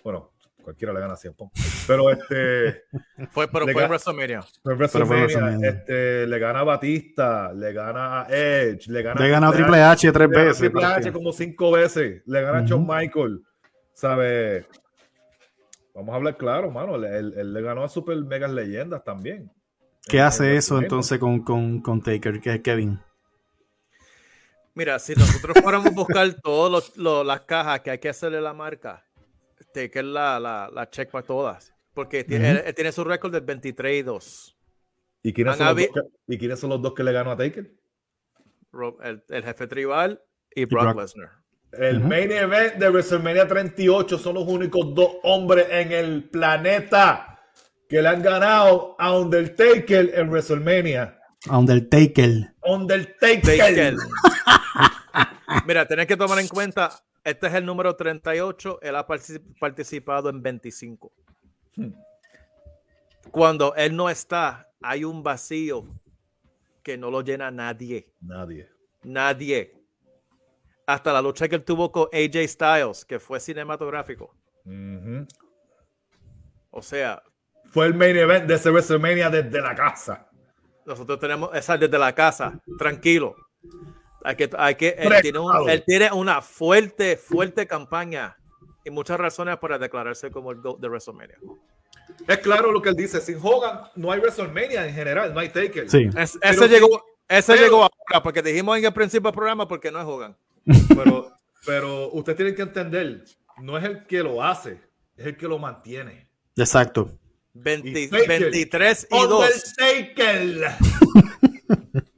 [0.04, 0.30] Bueno,
[0.62, 1.52] cualquiera le gana a CM Punk.
[1.86, 2.82] Pero este,
[3.30, 4.42] Fue, pero fue en WrestleMania.
[4.62, 5.68] fue en Pero fue WrestleMania, WrestleMania.
[5.70, 10.12] este, le gana a Batista, le gana a Edge, le gana Le a Triple H
[10.12, 10.58] tres veces.
[10.58, 12.86] Triple H como cinco veces, le gana a Shawn.
[12.86, 13.42] Michael,
[13.94, 14.66] ¿sabe?
[15.94, 16.94] Vamos a hablar claro, mano.
[16.96, 19.50] Él, él- él le ganó a Super Megas Leyendas también.
[20.06, 23.00] ¿Qué En- hace en eso entonces con, con, con Taker, que Kevin?
[24.74, 29.04] Mira, si nosotros fuéramos a buscar todas las cajas que hay que hacerle la marca,
[29.74, 31.74] Taker la, la, la check para todas.
[31.94, 34.56] Porque tiene, él, él tiene su récord del 23 y 2.
[35.24, 35.88] ¿Y quiénes, son a los dos
[36.26, 37.72] que, ¿Y quiénes son los dos que le ganó a Taker?
[38.70, 40.22] Ro- El, el jefe tribal
[40.54, 41.00] y Brock Brock.
[41.00, 41.30] Lesnar.
[41.72, 47.40] El main event de WrestleMania 38 son los únicos dos hombres en el planeta
[47.88, 51.17] que le han ganado a Undertaker en WrestleMania.
[51.50, 52.54] Undertaker.
[52.62, 53.58] Undertaker.
[53.58, 53.94] Taker.
[55.66, 56.90] Mira, tenés que tomar en cuenta,
[57.24, 61.12] este es el número 38, él ha partici- participado en 25.
[61.76, 61.92] Hmm.
[63.30, 65.86] Cuando él no está, hay un vacío
[66.82, 68.10] que no lo llena nadie.
[68.20, 68.68] Nadie.
[69.02, 69.74] Nadie.
[70.86, 74.34] Hasta la lucha que él tuvo con AJ Styles, que fue cinematográfico.
[76.70, 77.22] O sea,
[77.70, 80.27] Fue el main event de ese WrestleMania desde la casa.
[80.88, 83.36] Nosotros tenemos esa desde la casa, tranquilo.
[84.24, 88.36] Hay que, hay que, él, tiene un- él tiene una fuerte, fuerte campaña
[88.84, 91.36] y muchas razones para declararse como el GOAT de WrestleMania.
[92.26, 93.20] Es claro lo que él dice.
[93.20, 95.88] Sin Hogan no hay WrestleMania en general, no hay Taker.
[95.88, 96.08] Sí.
[96.16, 99.92] Es- ese llegó, ese pero- llegó ahora, porque dijimos en el principio del programa porque
[99.92, 100.36] no es Hogan.
[100.88, 101.32] Pero,
[101.66, 103.24] pero usted tiene que entender,
[103.58, 104.80] no es el que lo hace,
[105.16, 106.28] es el que lo mantiene.
[106.56, 107.10] Exacto.
[107.62, 108.28] 20 Y Taker.
[108.28, 109.24] 23 y 2.
[109.32, 110.70] Undertaker.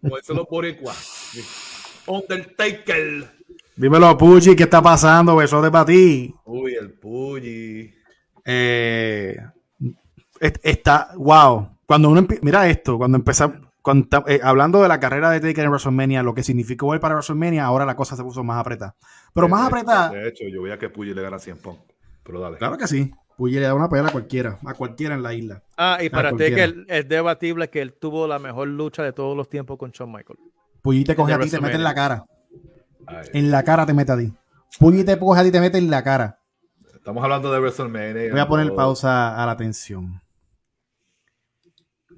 [0.00, 1.30] Como dicen los boricuas.
[2.06, 3.24] Undertaker.
[3.76, 5.36] Dímelo, Pucci, ¿qué está pasando?
[5.36, 6.34] Beso de para ti.
[6.44, 7.94] Uy, el Pulli.
[8.44, 9.36] Eh,
[10.40, 11.68] est- está, wow.
[11.86, 13.58] Cuando uno mira esto, cuando empezamos,
[14.26, 17.64] eh, hablando de la carrera de Taker en WrestleMania, lo que significó él para WrestleMania,
[17.64, 18.96] ahora la cosa se puso más apretada.
[19.34, 21.76] Pero más apretada, De hecho, yo veía que Pulli le gana 100 Pong.
[22.22, 22.58] Pero dale.
[22.58, 23.10] claro que sí.
[23.40, 25.62] Puyi le da una pelea a cualquiera, a cualquiera en la isla.
[25.78, 26.66] Ah, y para cualquiera.
[26.66, 30.12] Taker es debatible que él tuvo la mejor lucha de todos los tiempos con Shawn
[30.12, 30.38] Michael.
[30.82, 32.26] Puyi te coge a ti y te mete en la cara.
[33.06, 34.30] Ay, En la cara te mete a ti.
[34.78, 36.38] Puyi te coge a ti y te mete en la cara.
[36.94, 38.30] estamos hablando de WrestleMania.
[38.30, 40.20] Voy a poner pausa a la atención.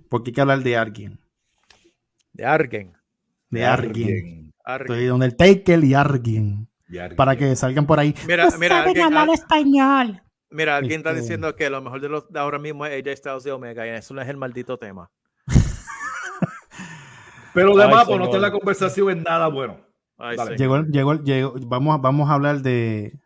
[0.09, 1.21] Porque hay que hablar de alguien.
[2.33, 2.95] De Argen.
[3.49, 4.53] De alguien.
[4.67, 6.69] Estoy donde el Taker y alguien.
[7.17, 8.13] Para que salgan por ahí.
[8.27, 10.23] Mira, mira, saben alguien- hablar al- español.
[10.53, 13.17] Mira, alguien está Este- diciendo que lo mejor de, los, de ahora mismo es AJ
[13.17, 15.11] Styles de Omega y eso no es el maldito tema.
[17.55, 19.79] Pero de más, pues no está la conversación en nada bueno.
[20.19, 20.37] Ay.
[20.57, 23.19] Llegó, llegó, llegó, vamos, a- vamos a hablar de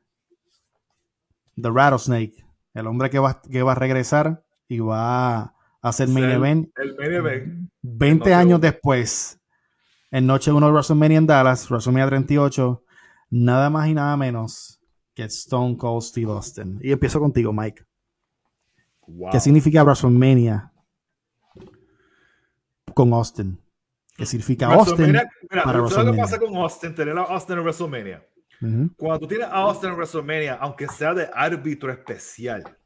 [1.61, 6.31] The Rattlesnake, el hombre que va, que va a regresar y va a hacer main
[6.31, 7.70] event El main event.
[7.83, 8.61] 20 Noche años uno.
[8.61, 9.41] después,
[10.11, 12.83] en Noche 1 de WrestleMania en Dallas, WrestleMania 38,
[13.31, 14.76] nada más y nada menos
[15.17, 16.79] que Stone Cold Steve Austin.
[16.83, 17.83] Y empiezo contigo, Mike.
[19.09, 19.31] Wow.
[19.33, 20.71] ¿Qué significa WrestleMania
[22.93, 23.59] con Austin?
[24.17, 25.07] ¿Qué significa Austin?
[25.07, 26.23] WrestleMania- mira, para ¿sabes lo que WrestleMania?
[26.23, 26.95] pasa con Austin?
[26.95, 28.27] Tener a Austin en WrestleMania.
[28.97, 32.77] Cuando tú tienes a Austin en WrestleMania, aunque sea de árbitro especial,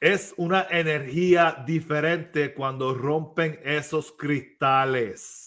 [0.00, 5.45] es una energía diferente cuando rompen esos cristales.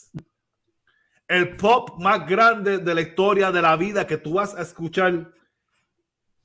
[1.29, 5.31] El pop más grande de la historia de la vida que tú vas a escuchar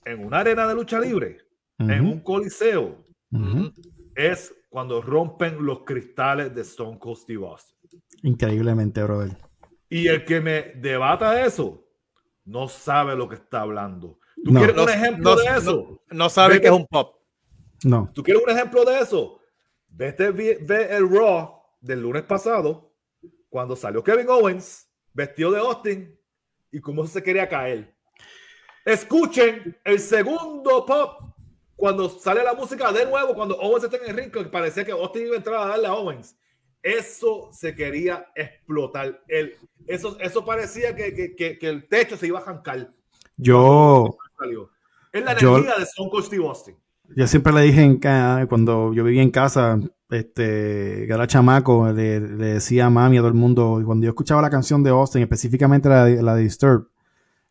[0.05, 1.39] en una arena de lucha libre,
[1.79, 3.03] en un coliseo,
[4.15, 7.77] es cuando rompen los cristales de Stone Cold Steve Austin.
[8.23, 9.37] Increíblemente, brother.
[9.89, 11.83] Y el que me debata eso
[12.45, 14.19] no sabe lo que está hablando.
[14.45, 14.61] ¿Tú No.
[14.61, 16.03] quieres No- un ejemplo no- de eso?
[16.11, 17.17] No sabe Vete- que es un pop.
[17.85, 18.11] No.
[18.15, 19.41] ¿Tú quieres un ejemplo de eso?
[19.89, 22.94] Vete, ve el Raw del lunes pasado,
[23.55, 26.19] cuando salió Kevin Owens, vestido de Austin,
[26.73, 27.95] y cómo se quería caer.
[28.85, 31.21] Escuchen el segundo pop
[31.77, 34.91] cuando sale la música de nuevo, cuando Owens está en el ring, que parecía que
[34.91, 36.37] Austin iba a entrar a darle a Owens.
[36.83, 39.23] Eso se quería explotar.
[39.29, 39.55] El,
[39.87, 42.91] eso, eso parecía que, que- que- que el techo se iba a arrancar.
[43.37, 44.17] Yo.
[45.13, 46.77] Es la Yo- energía de Stone Cold Steve Austin.
[47.15, 48.01] yo siempre le dije en
[48.49, 49.79] cuando yo vivía en casa,
[50.15, 54.05] este, que era chamaco, le, le decía a mami a todo el mundo, y cuando
[54.05, 56.89] yo escuchaba la canción de Austin, específicamente la de, la de Disturb,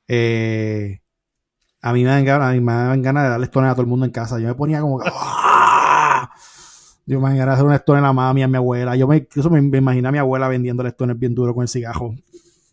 [0.07, 1.01] eh,
[1.81, 3.81] a mí me dan ganas, a mí me dan ganas de darle stones a todo
[3.81, 4.39] el mundo en casa.
[4.39, 6.29] Yo me ponía como ¡ah!
[7.05, 8.95] Yo me de hacer un stone a la mami, a mi abuela.
[8.95, 11.67] Yo me, incluso me, me imaginé a mi abuela vendiendo stones bien duro con el
[11.67, 12.15] cigajo.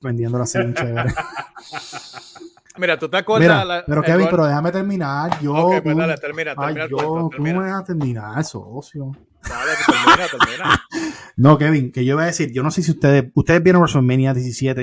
[0.00, 1.12] Vendiéndola así, bien chévere.
[2.78, 3.48] Mira, ¿tú te acuerdas?
[3.48, 5.40] Mira, la- pero Kevin, pero déjame terminar.
[5.40, 7.60] Yo, Ok, pues tú- dale, termina, Ay, termina el yo, cuento, ¿cómo me termina.
[7.72, 9.12] vas a terminar, socio?
[9.48, 10.80] Dale, termina, termina.
[11.36, 14.34] No, Kevin, que yo iba a decir, yo no sé si ustedes, ustedes vieron WrestleMania
[14.34, 14.82] 17,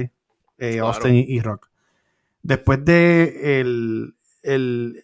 [0.58, 0.88] eh, Claro.
[0.88, 1.70] Austin y, y Rock.
[2.41, 5.03] Después de el, el,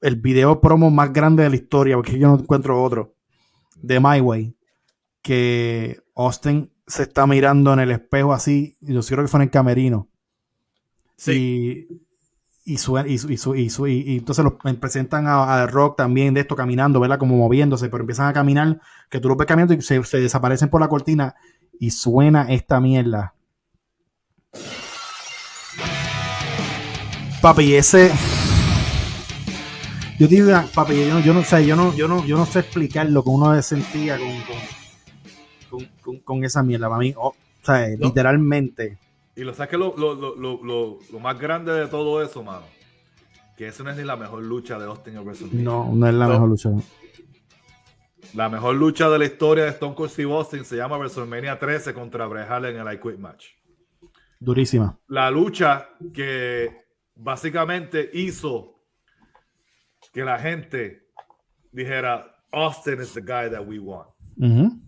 [0.00, 3.16] el video promo más grande de la historia, porque yo no encuentro otro,
[3.82, 4.54] de My Way,
[5.22, 9.44] que Austin se está mirando en el espejo así, y yo creo que fue en
[9.44, 10.08] el camerino.
[11.16, 11.88] Sí.
[11.90, 12.07] Y,
[12.68, 15.96] y, suen- y, su- y, su- y su- y- entonces lo presentan a, a Rock
[15.96, 17.18] también de esto caminando, ¿verdad?
[17.18, 20.68] Como moviéndose, pero empiezan a caminar, que tú lo ves caminando y se, se desaparecen
[20.68, 21.34] por la cortina
[21.80, 23.34] y suena esta mierda.
[27.40, 28.10] Papi, ese.
[30.18, 32.44] Yo te digo, papi, yo no, yo no sé, yo no, yo no, yo no
[32.46, 34.58] sé explicar lo que uno sentía con, con,
[35.70, 36.88] con, con- con esa mierda.
[36.88, 38.06] Para mí, oh, o sea, No.
[38.06, 38.98] literalmente.
[39.38, 42.66] Y lo sabes que lo, lo, lo, lo, más grande de todo eso, mano,
[43.56, 45.62] que eso no es ni la mejor lucha de Austin en WrestleMania.
[45.62, 46.70] No, no es la mejor lucha.
[48.34, 51.94] La mejor lucha de la historia de Stone Cold Steve Austin se llama WrestleMania 13
[51.94, 53.50] contra Bret Hart en el I Quit Match.
[54.40, 54.98] Durísima.
[55.06, 58.82] La lucha que básicamente hizo
[60.12, 61.12] que la gente
[61.70, 64.08] dijera Austin is the guy that we want.
[64.36, 64.80] Ujú.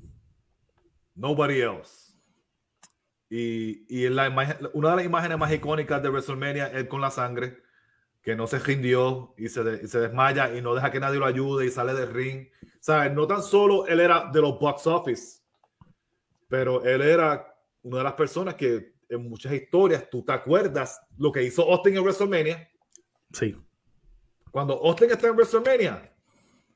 [1.15, 2.00] Nobody else.
[3.33, 7.01] Y, y en la imagen- una de las imágenes más icónicas de WrestleMania es con
[7.01, 7.63] la sangre,
[8.23, 11.19] que no se rindió y se, de- y se desmaya y no deja que nadie
[11.21, 12.49] lo ayude y sale del ring.
[12.81, 13.13] ¿Sabes?
[13.13, 15.41] No tan solo él era de los box office,
[16.49, 21.31] pero él era una de las personas que en muchas historias tú te acuerdas lo
[21.31, 22.69] que hizo Austin en WrestleMania.
[23.33, 23.57] Sí.
[24.51, 26.13] Cuando Austin está en WrestleMania,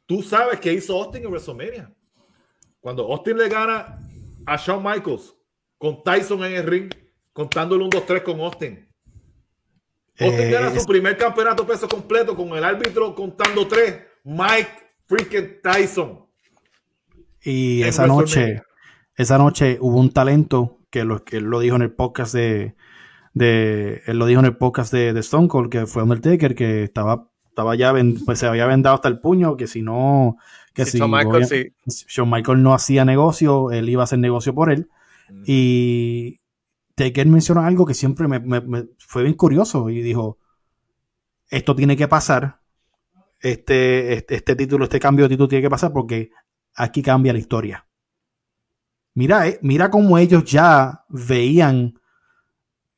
[0.06, 1.92] tú sabes que hizo Austin en WrestleMania.
[2.80, 3.98] Cuando Austin le gana
[4.46, 5.33] a Shawn Michaels
[5.84, 6.90] con Tyson en el ring,
[7.34, 8.88] contándole un 2-3 con Austin.
[10.18, 14.70] Austin Eh, gana es- su primer campeonato peso completo con el árbitro contando 3, Mike
[15.06, 16.24] freaking Tyson.
[17.42, 18.62] Y en esa noche,
[19.16, 22.76] esa noche hubo un talento que lo, que él lo dijo en el podcast de,
[23.34, 26.84] de él lo dijo en el podcast de, de Stone Cold, que fue Undertaker, que
[26.84, 30.36] estaba, estaba ya ven- pues se había vendado hasta el puño, que si no,
[30.72, 32.04] que Sí, si Shawn Michaels, obvia- sí.
[32.08, 34.88] Shawn Michaels no hacía negocio, él iba a hacer negocio por él.
[35.44, 36.40] Y
[36.96, 40.38] Taker mencionó algo que siempre me, me- me fue bien curioso y dijo,
[41.50, 42.60] esto tiene que pasar,
[43.40, 46.30] este, este, este título, este cambio de título tiene que pasar porque
[46.76, 47.86] aquí cambia la historia.
[49.14, 51.94] Mira, eh, mira cómo ellos ya veían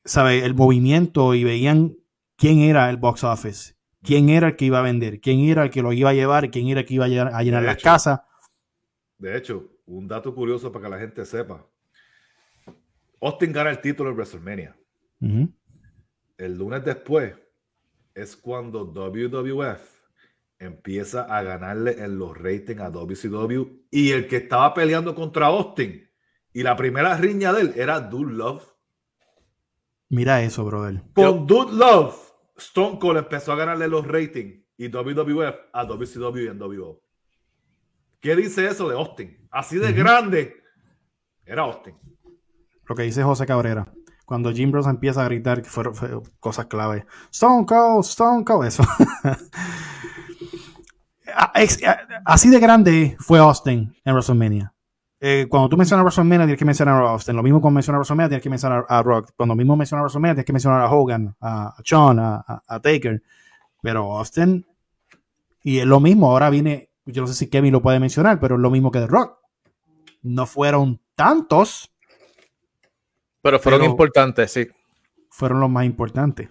[0.05, 0.45] ¿sabe?
[0.45, 1.97] El movimiento y veían
[2.37, 5.71] quién era el box office, quién era el que iba a vender, quién era el
[5.71, 7.79] que lo iba a llevar, quién era el que iba a llenar, a llenar las
[7.79, 8.21] casas.
[9.19, 11.67] De hecho, un dato curioso para que la gente sepa.
[13.21, 14.77] Austin gana el título en WrestleMania.
[16.39, 17.35] El lunes después
[18.15, 19.97] es cuando WWF
[20.59, 26.09] empieza a ganarle en los ratings a WCW y el que estaba peleando contra Austin
[26.53, 28.65] y la primera riña de él era Dude Love.
[30.09, 31.03] Mira eso, brother.
[31.15, 32.17] Con Dude Love,
[32.57, 37.03] Stone Cold empezó a ganarle los ratings y WWF a WCW y NWO.
[38.21, 39.47] ¿Qué dice eso de Austin?
[39.51, 40.57] Así de grande
[41.45, 41.95] era Austin.
[42.89, 43.87] Lo que dice José Cabrera.
[44.25, 46.11] Cuando Jim Ross empieza a gritar, que fueron, fue
[46.41, 47.07] cosas clave.
[47.31, 48.83] Stone Cold, Stone Cold, eso.
[51.39, 54.73] Ah, ah, Así de grande fue Austin en WrestleMania.
[55.21, 57.37] Eh, cuando tú mencionas WrestleMania, tienes que mencionar a Austin.
[57.37, 59.33] Lo mismo cuando mencionas WrestleMania, tienes que mencionar a Rock.
[59.37, 63.23] Cuando mismo mencionas WrestleMania, tienes que mencionar a Hogan, a a a, a- a Taker.
[63.83, 64.67] Pero Austin,
[65.63, 68.55] y es lo mismo, ahora viene, yo no sé si Kevin lo puede mencionar, pero
[68.55, 69.39] es lo mismo que The Rock.
[70.23, 71.91] No fueron tantos,
[73.47, 74.69] Pero fueron Pero- importantes, sí.
[75.31, 76.49] fueron los más importantes.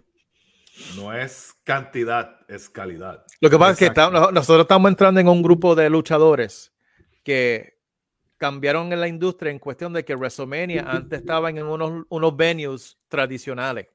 [0.98, 3.26] No es cantidad, es calidad.
[3.40, 6.74] Lo que pasa es que estamos- nosotros estamos entrando en un grupo de luchadores
[7.24, 7.80] que
[8.38, 12.98] cambiaron en la industria en cuestión de que WrestleMania antes estaban en unos, unos venues
[13.08, 13.88] tradicionales,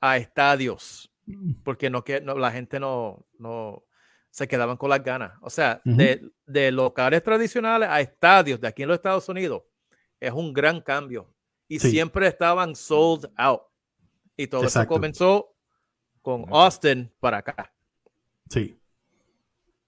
[0.00, 1.10] a estadios,
[1.64, 3.84] porque no, que, no- la gente no, no
[4.30, 5.32] se quedaban con las ganas.
[5.40, 9.62] O sea, de, de locales tradicionales a estadios de aquí en los Estados Unidos
[10.20, 11.32] es un gran cambio.
[11.68, 11.90] Y Sí.
[11.90, 13.62] siempre estaban sold out.
[14.36, 14.92] Y todo Exacto.
[14.92, 15.56] eso comenzó
[16.22, 17.72] con Austin para acá.
[18.50, 18.78] Sí.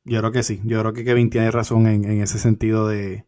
[0.05, 0.61] Yo creo que sí.
[0.65, 3.27] Yo creo que Kevin tiene razón en, en ese sentido de,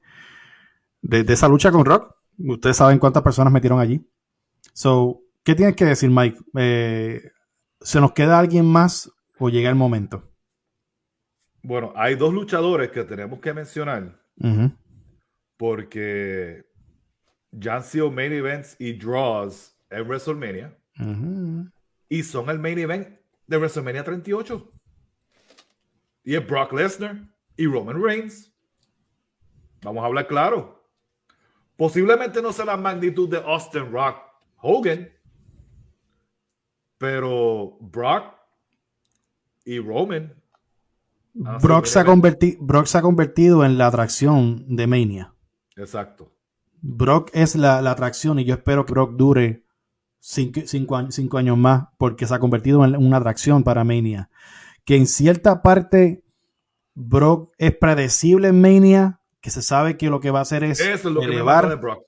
[1.03, 2.17] de, de esa lucha con Rock.
[2.39, 4.01] Ustedes saben cuántas personas metieron allí.
[4.73, 6.39] So, ¿qué tienes que decir, Mike?
[6.59, 7.21] Eh,
[7.81, 10.27] ¿Se nos queda alguien más o llega el momento?
[11.63, 14.19] Bueno, hay dos luchadores que tenemos que mencionar
[15.59, 16.65] porque
[17.53, 20.77] ya han sido main events y draws en WrestleMania
[22.09, 23.09] y son el main event
[23.47, 24.73] de WrestleMania 38.
[26.25, 28.53] Y es Brock Lesnar y Roman Reigns.
[29.83, 30.85] Vamos a hablar claro.
[31.77, 34.19] Posiblemente no sea la magnitud de Austin Rock
[34.59, 35.09] Hogan,
[36.99, 38.35] pero Brock
[39.65, 40.35] y Roman.
[41.33, 45.35] Brock, se ha Brock se ha convertido en la atracción de Mania.
[45.77, 46.31] Exacto.
[46.83, 49.65] Brock es la, la atracción y yo espero que Brock dure
[50.21, 54.31] cinco, cinco años, cinco años más porque se ha convertido en una atracción para Mania.
[54.85, 56.25] Que en cierta parte
[56.95, 60.81] Brock es predecible en Mania, que se sabe que lo que va a hacer es,
[60.81, 61.69] Eso es lo que me elevar.
[61.69, 62.05] de Brock.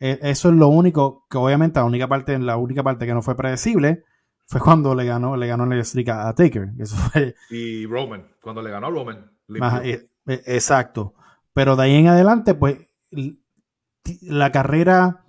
[0.00, 3.22] Eh, Eso es lo único que obviamente la única parte, la única parte que no
[3.22, 4.04] fue predecible
[4.46, 6.70] fue cuando le ganó, le ganó el streak a, Taker.
[6.78, 9.30] Eso fue Y Roman, cuando le ganó a Roman.
[9.60, 11.14] Ajá, eh, eh, exacto.
[11.52, 12.78] Pero de ahí en adelante, pues,
[14.22, 15.24] la carrera.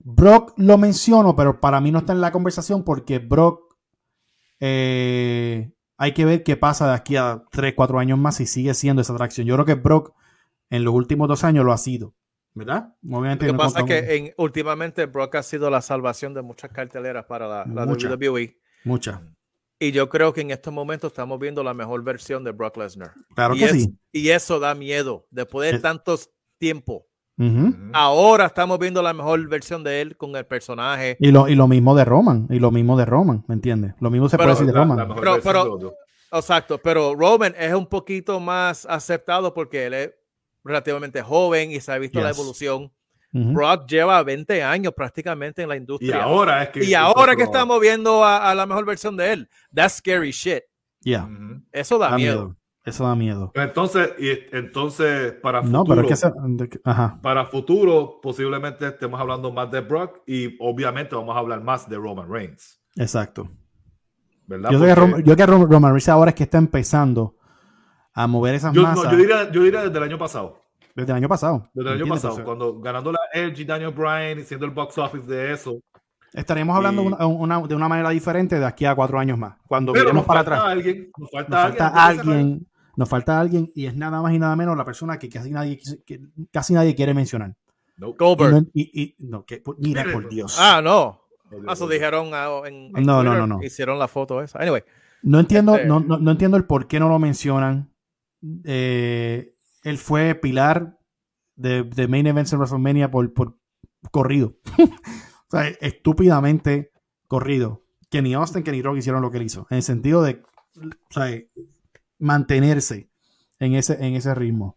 [0.00, 3.74] Brock lo menciono, pero para mí no está en la conversación porque Brock.
[4.60, 8.74] eh, hay que ver qué pasa de aquí a 3, 4 años más si sigue
[8.74, 9.46] siendo esa atracción.
[9.46, 10.12] Yo creo que Brock
[10.70, 12.14] en los últimos dos años lo ha sido.
[12.54, 12.94] ¿Verdad?
[13.04, 16.42] Obviamente Lo que no pasa es que en- últimamente Brock ha sido la salvación de
[16.42, 18.10] muchas carteleras para la, la Muchas.
[18.12, 18.56] WWE.
[18.84, 19.20] Muchas.
[19.80, 23.12] Y yo creo que en estos momentos estamos viendo la mejor versión de Brock Lesnar.
[23.34, 23.98] Claro y, que es- sí.
[24.12, 25.26] y eso da miedo.
[25.30, 27.06] Después de Es- tantos tiempo,
[27.92, 31.16] Ahora estamos viendo la mejor versión de él con el personaje.
[31.20, 32.46] y, lo, y lo mismo de Roman.
[32.50, 33.94] Y lo mismo de Roman, ¿me entiendes?
[34.00, 34.96] Lo mismo se Pero puede decir de La- Roman.
[35.08, 35.94] la Pero- pero-.
[36.32, 40.10] Exacto, pero Roman es un poquito más aceptado porque él es
[40.64, 42.90] relativamente joven y se ha visto la evolución.
[43.32, 43.52] Ujú.
[43.52, 46.22] Brock lleva 20 años prácticamente en la Y industria.
[46.24, 46.84] ahora es que.
[46.84, 50.62] Y ahora que estamos viendo a, a la mejor versión de él, that's scary shit.
[51.02, 51.28] Yeah.
[51.72, 52.34] Eso da, da miedo.
[52.46, 52.56] miedo.
[52.84, 53.50] Eso da miedo.
[53.54, 57.18] Entonces, y entonces para futuro, No, pero es que se- que- ajá.
[57.22, 61.96] para futuro posiblemente estemos hablando más de Brock y obviamente vamos a hablar más de
[61.96, 63.48] Roman Reigns, Exacto.
[64.46, 64.70] ¿verdad?
[64.70, 66.58] Yo creo que, Porque Rom- yo creo que Rom- Roman Reigns ahora es que está
[66.58, 67.36] empezando
[68.12, 70.60] a mover esas yo, no, yo diría, yo diría desde el año pasado,
[70.94, 71.68] desde el año pasado.
[71.72, 75.26] desde el año pasado, cuando ganando la LG Daniel Bryan y siendo el box office
[75.26, 75.80] de eso.
[76.34, 79.54] Estaremos hablando y- una- una- de una manera diferente de aquí a cuatro años más.
[79.68, 81.78] Cuando Pero miremos nos para falta atrás, alguien, nos falta nos alguien.
[81.78, 82.66] falta alguien,
[82.96, 85.80] nos falta alguien y es nada más y nada menos la persona que casi nadie,
[86.06, 86.20] que
[86.50, 87.54] casi nadie quiere mencionar.
[87.96, 88.14] Nope.
[88.14, 88.52] Y Goldberg.
[88.52, 90.56] no- y- y- no, que- mira Mire, por Dios.
[90.58, 91.20] Ah, no.
[91.50, 93.62] No, Ah, Eso no, dijeron ah, en, en No, no, Twitter, no, no.
[93.62, 94.58] Hicieron la foto esa.
[94.60, 94.82] Anyway,
[95.22, 97.90] No entiendo, Este- no, no- no entiendo el por qué no lo mencionan.
[98.64, 100.98] Eh, él fue pilar
[101.56, 103.56] de, de main events en WrestleMania por, por
[104.10, 104.54] corrido.
[105.46, 106.90] O sea, estúpidamente
[107.28, 107.84] corrido.
[108.10, 109.68] Que ni Austin, que ni Rock hicieron lo que él hizo.
[109.70, 110.42] En el sentido de
[110.76, 111.26] o sea,
[112.18, 113.10] mantenerse
[113.58, 114.76] en ese, en ese ritmo.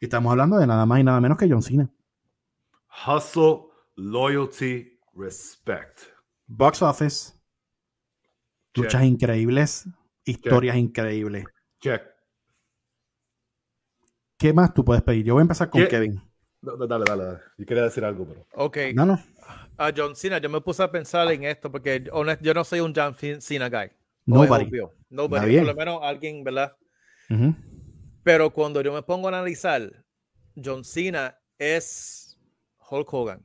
[0.00, 1.90] Y estamos hablando de nada más y nada menos que John Cena.
[3.06, 3.64] Hustle,
[3.96, 6.00] loyalty, respect.
[6.46, 7.32] Box office.
[8.74, 8.84] Check.
[8.84, 9.88] Luchas increíbles.
[10.24, 11.46] Historias increíbles.
[11.80, 12.02] Check.
[14.38, 15.24] ¿Qué más tú puedes pedir?
[15.24, 15.88] Yo voy a empezar con ¿Qué?
[15.88, 16.22] Kevin.
[16.60, 17.38] No, no, dale, dale, dale.
[17.56, 18.46] Yo quería decir algo, pero.
[18.54, 18.78] Ok.
[18.94, 19.20] No, no.
[19.76, 22.80] A John Cena, yo me puse a pensar en esto porque honest- yo no soy
[22.80, 23.90] un John Cena guy.
[24.34, 24.64] Nobody.
[24.66, 24.94] obvio.
[25.10, 25.48] Nobody.
[25.48, 25.64] bien.
[25.64, 26.76] Por lo menos alguien, ¿verdad?
[28.22, 30.04] Pero cuando yo me pongo a analizar,
[30.62, 32.38] John Cena es
[32.90, 33.44] Hulk Hogan.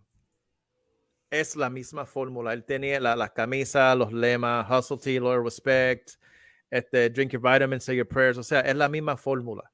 [1.29, 2.53] Es la misma fórmula.
[2.53, 6.11] Él tenía la- las camisas, los lemas, hustle, T, loyal, respect,
[6.69, 8.37] este, drink your vitamins, say your prayers.
[8.37, 9.71] O sea, es la misma fórmula.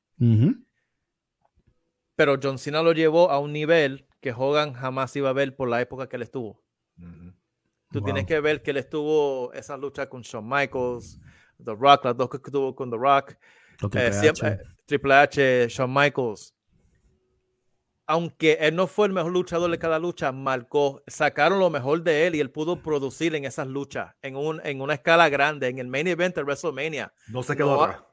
[2.15, 5.69] Pero John Cena lo llevó a un nivel que Hogan jamás iba a ver por
[5.69, 6.61] la época que él estuvo.
[7.91, 8.05] Tú Wow.
[8.05, 11.19] tienes que ver que él estuvo esa lucha con Shawn Michaels,
[11.63, 13.35] The Rock, las dos que tuvo con The Rock,
[13.95, 16.53] eh, siempre- eh, Triple H, Shawn Michaels.
[18.05, 22.25] Aunque él no fue el mejor luchador de cada lucha, marcó, sacaron lo mejor de
[22.25, 25.77] él y él pudo producir en esas luchas, en, un, en una escala grande, en
[25.77, 27.13] el main event de WrestleMania.
[27.27, 28.03] No se quedó No, atrás.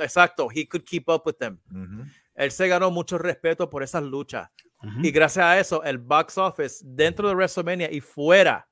[0.00, 1.60] Exacto, he could keep up with them.
[1.70, 2.04] Ujú.
[2.34, 4.48] Él se ganó mucho respeto por esas luchas.
[4.82, 5.00] Ujú.
[5.04, 8.66] Y gracias a eso, el box office dentro de WrestleMania y fuera,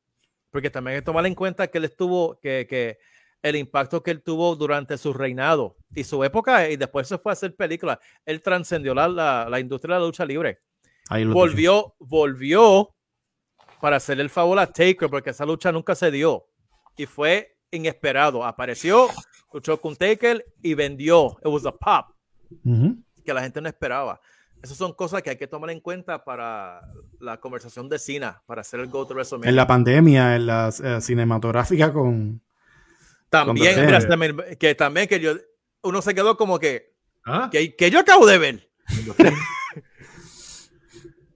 [0.52, 2.98] porque también hay que tomar en cuenta que él estuvo, que, que
[3.42, 7.32] el impacto que él tuvo durante su reinado y su época, y después se fue
[7.32, 10.60] a hacer películas, él trascendió la, la, la industria de la lucha libre.
[11.08, 12.94] Ahí lo Volvió, volvió
[13.80, 16.46] para hacer el favor a Taker, porque esa lucha nunca se dio
[16.96, 18.44] y fue inesperado.
[18.44, 19.08] Apareció,
[19.52, 21.38] luchó con Taker y vendió.
[21.40, 22.14] It was a pop
[22.48, 22.70] dije.
[22.86, 22.96] Ujú.
[23.24, 24.20] que la gente no esperaba.
[24.62, 26.80] Esas son cosas que hay que tomar en cuenta para
[27.18, 29.50] la conversación de Cena, para hacer el Go to WrestleMania.
[29.50, 32.40] En la pandemia, en la eh, cinematográfica con...
[33.28, 35.34] también, cuando- mira, también, que también que yo,
[35.82, 36.94] uno se quedó como que,
[37.24, 37.48] ¿Ah?
[37.50, 38.70] que, que yo acabo de ver.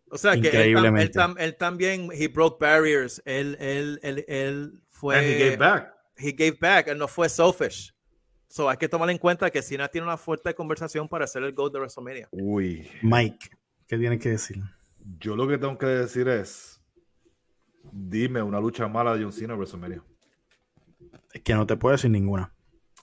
[0.08, 5.38] O sea, que él, también, he broke barriers, él, él, él, él fue, And he
[5.38, 5.94] gave back.
[6.16, 7.92] he gave back, él no fue selfish.
[8.48, 11.52] So hay que tomar en cuenta que Cena tiene una fuerte conversación para hacer el
[11.52, 12.28] Go de WrestleMania.
[12.30, 12.88] Uy.
[13.02, 13.50] Mike,
[13.86, 14.62] ¿qué tienes que decir?
[15.18, 16.80] Yo lo que tengo que decir es.
[17.92, 20.02] Dime una lucha mala de John Cena en WrestleMania.
[21.32, 22.52] Es que no te puedo decir ninguna.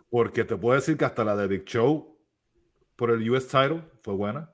[0.10, 2.18] Porque te puedo decir que hasta la de Big Show
[2.96, 4.50] por el US title fue buena.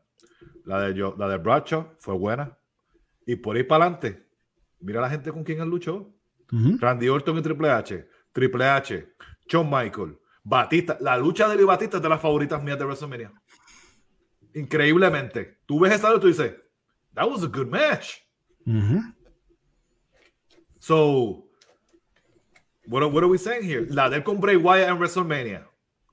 [0.66, 2.58] La de, Jo- la de Bradshaw fue buena.
[3.26, 4.28] Y por ahí para adelante,
[4.80, 6.14] mira la gente con quien él luchó.
[6.52, 8.08] Randy Orton y Triple H.
[8.32, 9.14] Triple H.
[9.48, 10.19] Shawn Michael.
[10.44, 10.98] Batista.
[11.02, 13.32] La lucha de él y Batista es de las favoritas mías de WrestleMania.
[14.54, 15.60] Increíblemente.
[15.66, 16.56] Tú ves esa lucha y tú dices,
[17.14, 18.18] that was a good match.
[20.80, 21.46] So,
[22.88, 23.86] what are, what are we saying here?
[23.90, 25.68] La de él con Bray Wyatt en WrestleMania,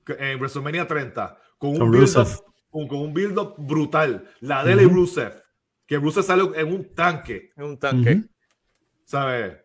[0.07, 2.27] en WrestleMania 30, con un Con build Rusev.
[2.27, 4.27] up, con, con un build up brutal.
[4.41, 4.85] La de él y.
[4.85, 5.41] Rusev,
[5.85, 8.23] que Rusev salió en un tanque, Es un tanque.
[9.05, 9.57] ¿sabes?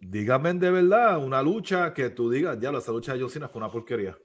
[0.00, 3.58] Dígame de verdad una lucha que tú digas, ya, esa lucha de John Cena fue
[3.60, 4.16] una porquería.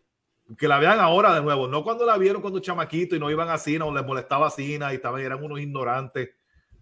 [0.58, 3.50] Que la vean ahora de nuevo, no cuando la vieron cuando chamaquito y no iban
[3.50, 6.30] a Cena o les molestaba a Cena y estaban, eran unos ignorantes.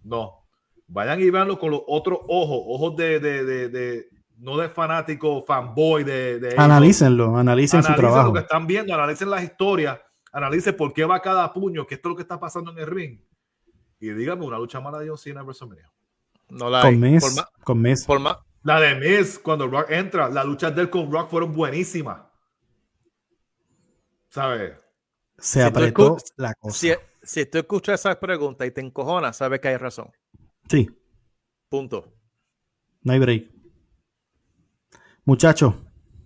[0.02, 0.40] No.
[0.88, 5.40] Vayan y veanlo con los otros ojos, ojos de, de, de, de- no de fanático,
[5.42, 6.54] fanboy, de, de.
[6.58, 8.28] Analícenlo, analicen su Analicen trabajo.
[8.28, 10.00] lo que están viendo, analicen las historias,
[10.32, 13.20] analicen por qué va cada puño, qué es lo que está pasando en el ring.
[14.00, 15.88] Y dígame una lucha mala de John Cena en WrestleMania.
[16.50, 16.98] No la hay.
[16.98, 20.82] Con Por, ma- con por ma- La de Miz, cuando Rock entra, las luchas de
[20.82, 22.22] él con Rock fueron buenísimas.
[24.28, 24.72] ¿Sabes?
[25.38, 26.78] Se si apretó la cosa.
[26.78, 26.92] si,
[27.22, 30.10] si tú escuchas esa pregunta y te encojonas, sabes que hay razón.
[30.68, 30.88] Sí,
[31.68, 32.12] Punto.
[33.02, 33.50] no hay break.
[35.24, 35.74] Muchachos,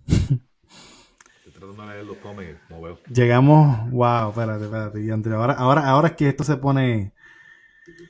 [0.07, 2.99] Estoy tratando de leer los cómics, no veo.
[3.07, 3.89] llegamos.
[3.91, 4.99] Wow, espérate, espérate.
[4.99, 5.33] diantre.
[5.33, 7.13] Ahora, ahora, ahora es que esto se pone.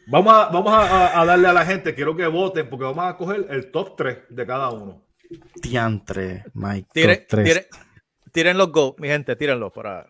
[0.10, 3.46] Vamos, a, vamos a, darle a la gente, quiero que voten, porque vamos a coger
[3.50, 5.06] el top 3 de cada uno.
[5.62, 6.88] Diantre, Mike.
[6.94, 7.46] Tiren, top tres.
[7.46, 7.66] tiren,
[8.32, 10.08] tiren los go, mi gente, tírenlos para.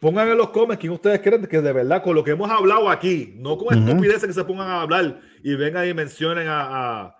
[0.00, 2.88] Pongan en los comments quién ustedes creen que de verdad, con lo que hemos hablado
[2.88, 7.16] aquí, no con estupideces que se pongan a hablar y vengan y mencionen a, a,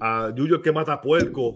[0.00, 1.54] a Yuyo el que mata puerco.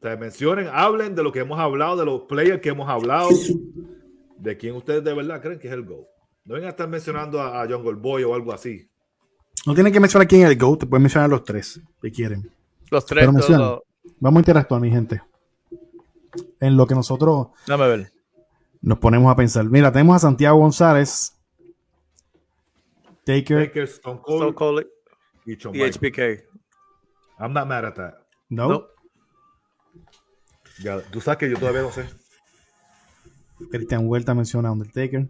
[0.00, 3.28] Sea, mencionen, hablen de lo que hemos hablado, de los players que hemos hablado,
[4.38, 6.08] de quién ustedes de verdad creen que es el GO.
[6.48, 8.88] No vengan a estar mencionando a, a Jungle Boy o algo así.
[9.66, 12.50] No tienen que mencionar quién es el GOAT, te pueden mencionar los tres, si quieren.
[12.90, 13.28] Los tres.
[13.46, 13.84] Pero
[14.18, 15.20] Vamos a interactuar, mi gente.
[16.58, 18.12] En lo que nosotros Dame ver.
[18.80, 19.66] nos ponemos a pensar.
[19.66, 21.36] Mira, tenemos a Santiago González,
[23.24, 24.86] Taker, Taker, Stone Cold Stone Cold
[25.44, 25.82] y Y.
[25.82, 26.44] HBK.
[27.40, 28.14] I'm not mad at that.
[28.48, 28.68] No.
[28.68, 28.86] No.
[30.82, 32.08] Ya, tú sabes que yo todavía no sé.
[33.70, 35.28] Christian Huerta menciona a Undertaker.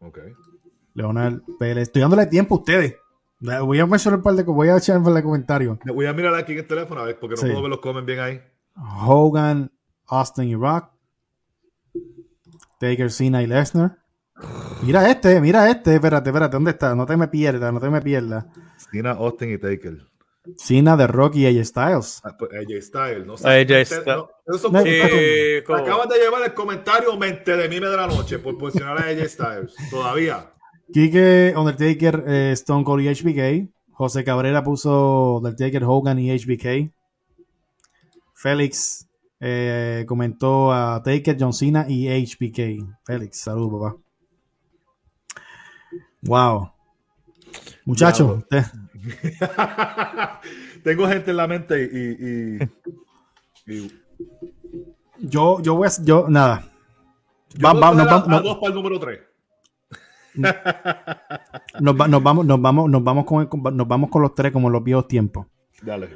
[0.00, 0.18] Ok.
[0.94, 1.84] Leonard Pérez.
[1.88, 2.96] Estoy dándole tiempo a ustedes.
[3.40, 5.78] Voy a mencionar un par de voy a echar un par de comentarios.
[5.84, 7.46] Voy a mirar aquí en el teléfono a ver, porque no Sí.
[7.48, 8.40] puedo ver los comen bien ahí.
[9.06, 9.70] Hogan,
[10.06, 10.90] Austin y Rock.
[12.80, 13.98] Taker, Cena y Lesnar.
[14.82, 15.94] Mira este, mira este.
[15.94, 16.52] Espérate, espérate.
[16.56, 16.94] ¿Dónde está?
[16.94, 18.46] No te me pierdas, no te me pierdas.
[18.90, 19.98] Cena, Austin y Taker.
[20.56, 22.20] Cena de Rock y AJ Styles.
[22.24, 23.26] Ah, pues, AJ Styles.
[23.26, 24.06] No AJ Mente- Styles.
[24.06, 25.74] no.
[25.76, 29.28] Acabas de llevar el comentario mente de mime de la noche por posicionar a AJ
[29.28, 29.74] Styles.
[29.90, 30.52] Todavía.
[30.92, 33.68] Kike, Undertaker, eh, Stone Cold y HBK.
[33.90, 36.92] José Cabrera puso Undertaker, Hogan y HBK.
[38.34, 39.08] Félix
[39.40, 42.86] eh, comentó a Taker, John Cena y HBK.
[43.04, 43.96] Félix, saludos, papá.
[46.22, 46.70] Wow.
[47.84, 48.44] Muchachos,
[50.84, 51.98] Tengo gente en la mente y.
[53.72, 54.02] y, y-
[55.18, 55.90] yo, yo voy a.
[56.02, 56.62] Yo, nada.
[57.54, 59.20] yo Va- puedo va- poner nos, a- va- a nos- dos para el número 3.
[61.80, 64.52] nos va- nos vamos, nos vamos, nos vamos con, el- nos vamos con los tres
[64.52, 65.46] como en los viejos tiempos.
[65.82, 66.10] Dale.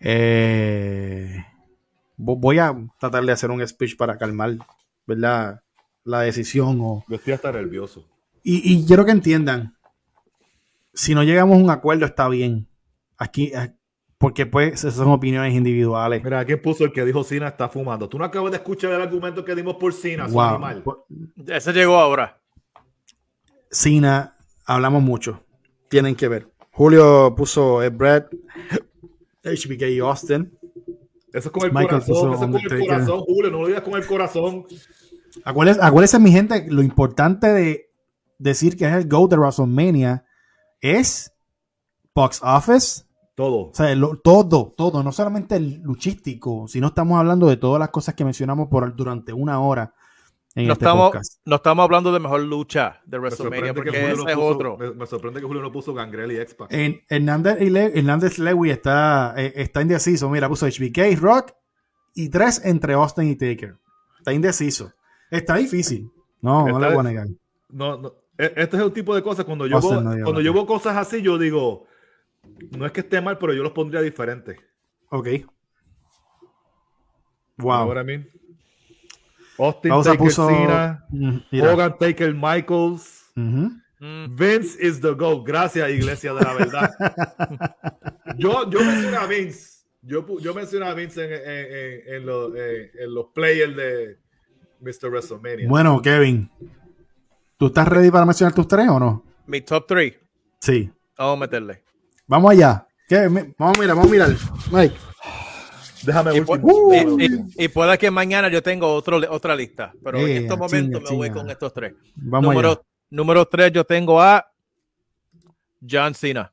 [0.00, 1.44] Eh,
[2.18, 4.56] vo- voy a tratar de hacer un speech para calmar,
[5.06, 5.62] ¿verdad?
[6.04, 6.78] La decisión.
[6.82, 8.04] O, Yo estoy hasta nervioso.
[8.42, 9.74] y, y quiero que entiendan,
[10.94, 12.68] si no llegamos a un acuerdo está bien.
[13.16, 13.72] Aquí, eh,
[14.18, 16.22] porque pues esas son opiniones individuales.
[16.22, 18.08] Mira, ¿quién puso el que dijo Cena está fumando?
[18.08, 20.42] Tú no acabas de escuchar el argumento que dimos por Cena, su Wow.
[20.44, 20.84] animal.
[21.48, 22.40] Ese llegó ahora.
[23.70, 25.42] Cena, hablamos mucho.
[25.88, 26.48] Tienen que ver.
[26.72, 28.24] Julio puso eh, Brad,
[29.44, 30.56] HBK y Austin.
[31.32, 33.66] Eso es con el Michael puso corazón, eso es con el corazón, Julio, no lo
[33.66, 34.64] digas con el corazón.
[35.44, 37.90] Acuérdense, acuérdense, mi gente, lo importante de
[38.38, 40.24] decir que es el GO de WrestleMania
[40.82, 41.32] es
[42.14, 43.04] box office.
[43.34, 43.70] Todo.
[43.70, 47.88] O sea, lo- todo, todo, no solamente el luchístico, sino estamos hablando de todas las
[47.88, 49.94] cosas que mencionamos por durante una hora
[50.54, 51.38] en No este estamos, podcast.
[51.46, 54.76] no estamos hablando de mejor lucha de WrestleMania porque Julio ese no es puso, otro.
[54.76, 56.66] me, me sorprende que Julio no puso Gangrel y Expa.
[56.68, 60.28] En, Hernández, y Le- Hernández Lewy está, eh, está indeciso.
[60.28, 61.52] Mira, puso HBK, Rock
[62.14, 63.76] y tres entre Austin y Taker.
[64.18, 64.92] Está indeciso.
[65.30, 66.10] Está difícil.
[66.42, 67.26] No, no le voy a negar.
[67.70, 68.12] No, no.
[68.38, 69.44] E- Este es el tipo de cosas.
[69.44, 71.86] Cuando yo, veo, no cuando yo veo cosas así, yo digo,
[72.76, 74.56] no es que esté mal, pero yo los pondría diferentes.
[75.10, 75.28] Ok.
[77.58, 77.88] Wow.
[77.88, 78.28] what I mean?
[79.58, 80.48] Austin Pausa Taker puso.
[80.48, 81.72] Cena, Mm, mira.
[81.72, 83.30] Hogan Taker Michaels.
[83.36, 83.70] Ujú.
[84.00, 85.46] Mm, Vince is the GOAT.
[85.46, 86.90] Gracias, Iglesia de la Verdad.
[88.38, 89.84] yo, yo mencioné a Vince.
[90.02, 94.18] Yo, yo mencioné a Vince en, en- en- en los, en- en los players de
[94.80, 95.10] Mr.
[95.10, 95.68] WrestleMania.
[95.68, 96.50] Bueno, Kevin.
[97.62, 99.22] ¿Tú estás ready para mencionar tus tres o no?
[99.46, 100.14] mi top 3.
[100.60, 100.90] Sí.
[101.16, 101.84] Vamos a meterle.
[102.26, 102.88] Vamos allá.
[103.56, 104.30] Vamos a mirar, vamos a mirar.
[104.72, 104.96] Mike.
[106.02, 110.18] Déjame Y, déjame y- y- y pueda que mañana yo tengo otro, otra lista, pero
[110.18, 111.40] en estos chinga, momentos me voy chinga.
[111.40, 111.94] con estos tres.
[112.16, 112.54] Vamos allá.
[112.62, 114.44] Número, número 3 yo tengo a
[115.88, 116.52] John Cena.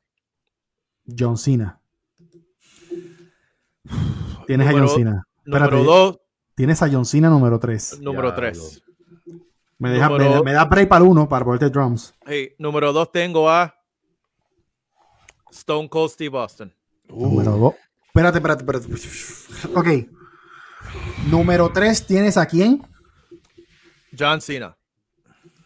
[1.18, 1.80] John Cena.
[4.46, 5.26] Tienes a Número- John Cena.
[5.44, 5.84] Número Espérate.
[5.86, 6.18] 2,
[6.54, 7.98] Tienes a John Cena número 3.
[8.00, 8.32] número.
[8.32, 8.80] 3.
[9.80, 12.14] Me, deja, Número- me, me da break para el uno para ponerte drums.
[12.58, 13.74] número 2 tengo a
[15.50, 16.72] Stone Cold Steve Austin.
[17.08, 17.74] Número 2.
[18.06, 19.74] Espérate, espérate, espérate.
[19.74, 20.08] Ok.
[21.30, 22.86] Número 3 tienes a quién?
[24.16, 24.76] John Cena.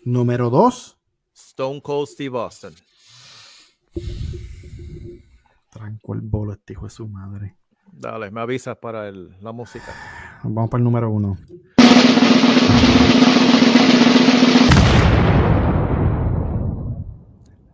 [0.04, 0.96] Número 2.
[1.34, 2.70] Stone Cold Steve Austin.
[5.70, 7.56] Tranco el bolo este hijo de su madre.
[7.92, 9.92] Dale, me avisas para el- la música.
[10.44, 11.36] Vamos para el número 1.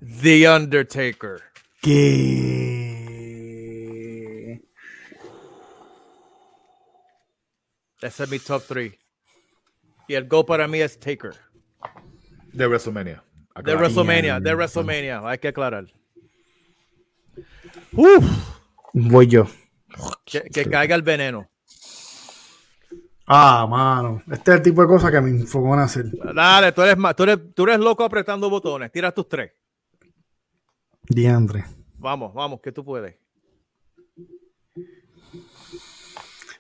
[0.01, 1.43] The Undertaker.
[1.83, 3.01] ¿Qué?
[8.01, 8.95] Ese es mi top 3.
[10.09, 11.35] Y el go para mí es Taker.
[12.53, 13.23] De WrestleMania.
[13.63, 13.77] De.
[13.77, 15.21] WrestleMania, de WrestleMania.
[15.29, 15.85] Hay que aclarar.
[18.95, 19.47] Voy yo.
[20.25, 21.51] Que, que caiga el veneno.
[23.27, 24.23] Ah, mano.
[24.31, 26.07] Este es el tipo de cosas que me enfocó a hacer.
[26.35, 28.91] Dale, tú eres, tú eres, tú eres loco apretando botones.
[28.91, 29.53] Tira tus tres.
[31.11, 31.65] Diandre.
[31.99, 33.17] Vamos, vamos, que tú puedes.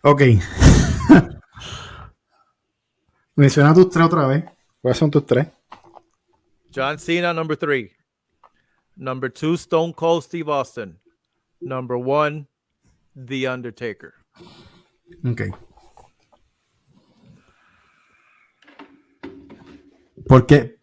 [0.03, 0.23] Ok.
[3.37, 4.45] Menciona tus tres otra vez.
[4.83, 5.47] ¿Cuáles son tus tres?
[6.75, 7.93] John Cena, number three.
[8.97, 10.99] Number two, Stone Cold Steve Austin.
[11.61, 12.49] Number one,
[13.15, 14.15] The Undertaker.
[15.25, 15.43] Ok.
[20.27, 20.77] Porque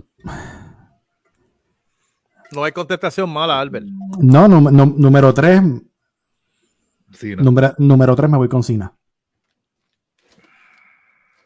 [2.51, 3.87] No hay contestación mala, Albert.
[4.19, 5.61] No, número 3.
[7.11, 7.41] Cena.
[7.41, 8.93] Número, número 3 me voy con Cena.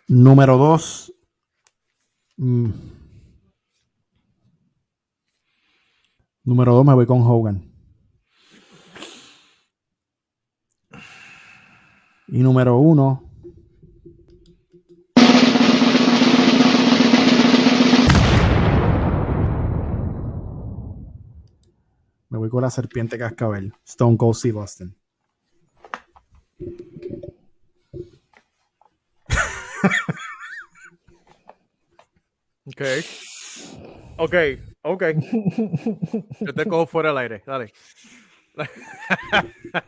[0.07, 1.13] Número 2.
[6.43, 7.71] número 2 me voy con Hogan.
[12.27, 13.30] Y número 1.
[22.41, 23.71] Voy con la serpiente cascabel.
[23.85, 24.95] Stone Cold Steve Austin.
[32.65, 32.81] Ok.
[34.17, 34.35] Ok,
[34.81, 35.03] ok.
[36.39, 37.43] Yo te cojo fuera del aire.
[37.45, 37.71] Dale.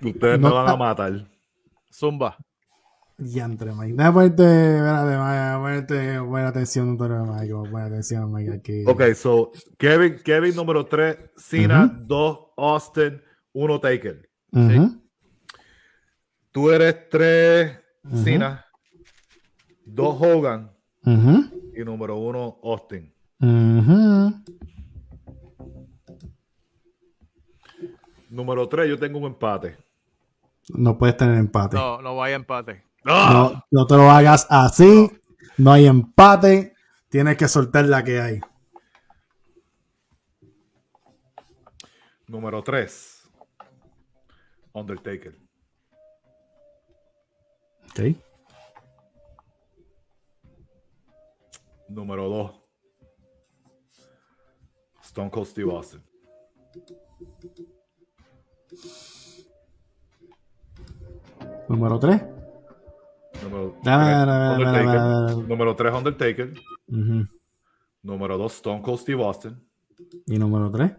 [0.02, 1.28] Ustedes No me van a matar.
[1.92, 2.38] Zumba.
[3.24, 3.94] Diantre, Mike.
[3.94, 7.54] Déjame ponerte, espérate, Mike, ponerte buena atención, doctor Mike.
[7.54, 8.52] Buena atención, Mike.
[8.54, 8.84] Aquí.
[8.88, 13.22] Ok, so Kevin, Kevin número 3, Cena 2, Austin,
[13.54, 14.30] 1, Taker.
[14.52, 15.02] Ujú.
[16.52, 18.18] Tú eres 3, Ujú.
[18.24, 18.66] Cena,
[19.86, 20.72] 2, Hogan
[21.76, 23.14] y número 1, Austin.
[28.30, 29.78] Número 3, yo tengo un empate.
[30.70, 31.76] No puedes tener empate.
[31.76, 32.84] No, no vaya empate.
[33.06, 35.12] No, no te lo hagas así.
[35.58, 36.74] No hay empate.
[37.10, 38.42] Tienes que soltar la que hay.
[42.28, 43.30] Número 3,
[44.74, 45.38] Undertaker.
[47.92, 48.18] Ok.
[51.90, 52.52] Número 2,
[55.04, 56.04] Stone Cold Steve Austin.
[61.70, 62.43] Número 3.
[63.44, 64.54] Número Dame, 3, dame, dame,
[65.34, 65.48] Undertaker.
[65.50, 66.54] Número 3, Undertaker.
[66.88, 67.28] Ujú.
[68.04, 69.56] Número 2, Stone Cold Steve Austin.
[70.28, 70.92] Y número 3.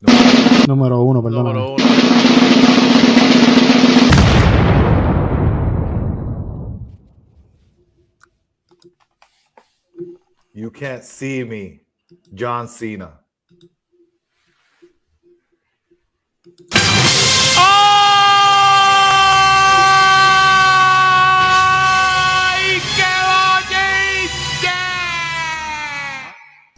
[0.00, 1.44] Número- Número 1, perdón.
[1.44, 1.84] Número uno.
[10.52, 11.82] You can't see me,
[12.34, 13.20] John Cena.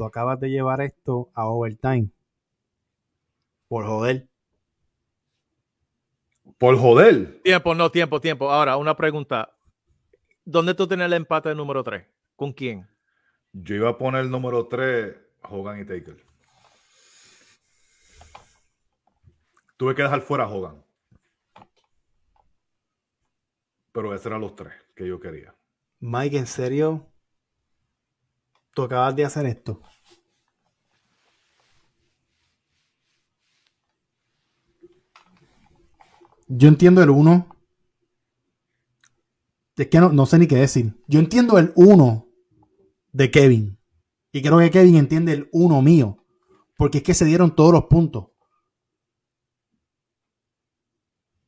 [0.09, 2.11] Acabas de llevar esto a overtime.
[3.69, 4.29] Por joder.
[6.59, 7.41] Por joder.
[7.43, 8.51] Tiempo, no, tiempo, tiempo.
[8.51, 9.55] Ahora, una pregunta.
[10.45, 12.07] ¿Dónde tú tienes el empate número 3?
[12.35, 12.89] ¿Con quién?
[13.53, 16.17] Yo iba a poner el número 3, Hogan y Taker.
[19.77, 20.83] Tuve que dejar fuera a Hogan.
[23.93, 25.55] Pero esos eran los tres que yo quería.
[26.01, 27.07] Mike, ¿en serio?
[28.75, 29.81] ¿Tú acabas de hacer esto?
[36.49, 37.57] Yo entiendo el 1.
[39.77, 40.99] Es que no, no sé ni qué decir.
[41.07, 42.27] Yo entiendo el 1
[43.13, 43.79] de Kevin.
[44.33, 46.25] Y creo que Kevin entiende el 1 mío.
[46.77, 48.29] Porque es que se dieron todos los puntos.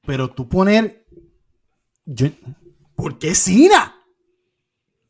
[0.02, 1.06] Pero tú poner.
[2.94, 3.96] ¿Por qué Cena?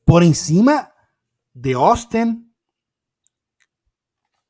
[0.05, 0.95] Por encima
[1.53, 2.55] de Austin.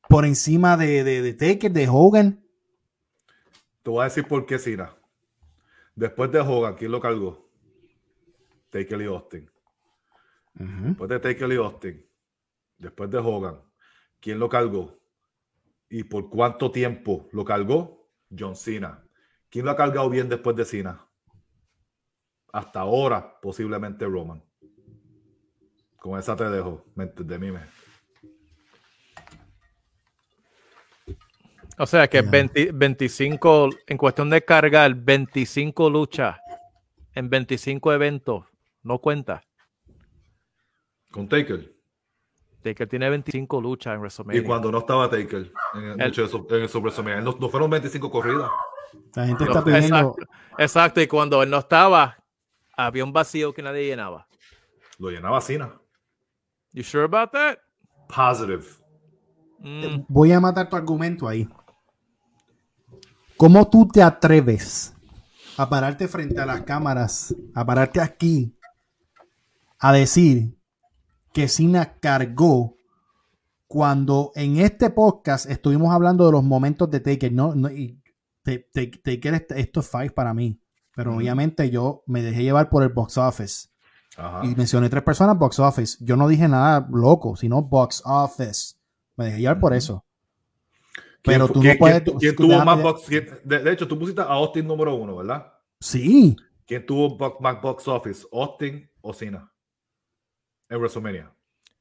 [0.07, 2.45] Por encima de, de, de Taker, de Hogan.
[3.81, 5.00] Te voy a decir por qué Cena.
[6.01, 7.47] Después de Hogan, ¿quién lo cargó?
[8.71, 9.51] Taker y Austin.
[10.55, 12.09] Después de Taker y Austin.
[12.79, 13.61] Después de Hogan,
[14.19, 14.99] ¿quién lo cargó?
[15.89, 18.09] ¿Y por cuánto tiempo lo cargó?
[18.35, 19.05] John Cena.
[19.47, 21.07] ¿Quién lo ha cargado bien después de Cena?
[22.51, 24.43] Hasta ahora, posiblemente Roman.
[25.97, 27.51] Con esa te dejo, de mí.
[27.51, 27.90] me-
[31.77, 32.29] O sea que Ya.
[32.29, 36.37] 20 25, en cuestión de cargar 25 luchas
[37.13, 38.45] en 25 eventos,
[38.83, 39.41] no cuenta.
[41.11, 41.73] Con Taker.
[42.63, 44.43] Que tiene 25 luchas en Y WrestleMania.
[44.45, 48.11] cuando no estaba Taker en el, su- en el Super WrestleMania, no, no fueron 25
[48.11, 48.49] corridas.
[49.15, 49.87] La gente está pidiendo.
[49.87, 50.15] exacto,
[50.59, 52.17] exacto, y cuando él no estaba,
[52.77, 54.27] había un vacío que nadie llenaba.
[54.99, 55.73] Lo llenaba Cena.
[56.73, 57.57] You sure about that?
[58.07, 58.63] Positive.
[59.59, 61.47] Mm, Voy a matar tu argumento ahí.
[63.41, 64.93] ¿Cómo tú te atreves
[65.57, 68.55] a pararte frente a las cámaras, a pararte aquí,
[69.79, 70.55] a decir
[71.33, 72.75] que Cena cargó
[73.65, 77.33] cuando en este podcast estuvimos hablando de los momentos de Taker?
[77.33, 77.99] No, no, y
[78.43, 80.61] Te- Te- Taker, est- esto es five para mí.
[80.95, 83.69] Pero obviamente yo me dejé llevar por el box office.
[84.17, 84.45] Ajá.
[84.45, 85.97] Y mencioné tres personas box office.
[85.99, 88.75] Yo no dije nada loco, sino box office.
[89.17, 90.05] Me dejé llevar por eso.
[91.23, 92.01] Pero tú no quién- puedes.
[92.03, 93.07] quién- quién tú tuvo más box?
[93.07, 95.53] de, de hecho, tú pusiste a Austin número uno, ¿verdad?
[95.79, 96.35] Sí,
[96.65, 98.25] ¿Quién tuvo más box office?
[98.31, 99.51] ¿Austin o Cena?
[100.69, 101.29] En WrestleMania.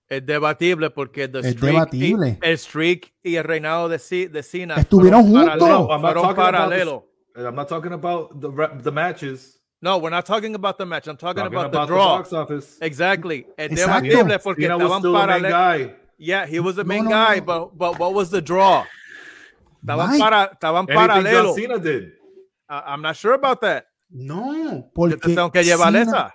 [0.08, 2.38] Es debatible porque the Es streak debatible.
[2.42, 5.44] Y, el streak y el reinado de, C- de Cena Estuvieron juntos.
[5.44, 7.02] paralelos, I'm not fueron talking about paralelos.
[7.36, 8.48] And I'm not talking about the,
[8.82, 9.60] the matches.
[9.80, 11.06] No, we're not talking about the match.
[11.06, 12.18] I'm talking, Talking about, about the the draw.
[12.18, 12.78] box office.
[12.82, 13.46] Exactly.
[13.56, 14.08] Es Exacto.
[14.08, 15.50] debatible porque Cena was estaban still the main paralelos.
[15.88, 15.94] guy.
[16.18, 17.44] Yeah, he was the No, main no, guy, no.
[17.46, 18.84] but, but what was the draw?
[19.80, 21.56] Estaban, para, estaban paralelos.
[22.68, 23.84] I'm not sure about that.
[24.08, 26.34] no, Yo porque te tengo que llevar Cena- esa.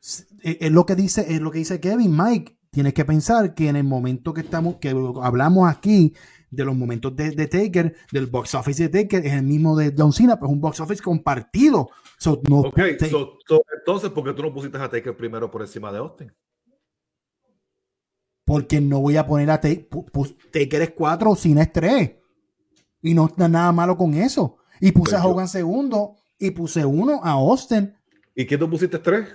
[0.00, 0.26] es
[0.60, 3.76] es lo que dice es lo que dice Kevin Mike tienes que pensar que en
[3.76, 4.90] el momento que estamos que
[5.22, 6.14] hablamos aquí
[6.50, 9.92] de los momentos de, de Taker del box office de Taker es el mismo de
[9.96, 11.90] John Cena pues un box office compartido
[12.20, 15.48] So, no, Ok, te- so- so, entonces, ¿por qué tú no pusiste a Taker primero
[15.50, 16.32] por encima de Austin?
[18.44, 19.88] porque no voy a poner a Taker
[20.52, 22.12] Taker es 4 Cena es 3
[23.02, 26.50] y no está nada malo con eso y puse Pues a yo- Hogan segundo y
[26.50, 27.94] puse uno a Austin
[28.34, 29.28] ¿Y quién tú pusiste tres?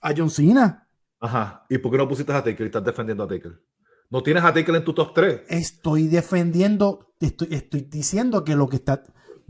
[0.00, 0.86] a John Cena
[1.22, 1.66] Ajá.
[1.68, 3.52] ¿Y por qué no pusiste a Taker y estás defendiendo a Taker?
[4.08, 5.42] No tienes a Taker en tu top 3.
[5.48, 9.02] estoy defendiendo estoy, estoy diciendo que lo que está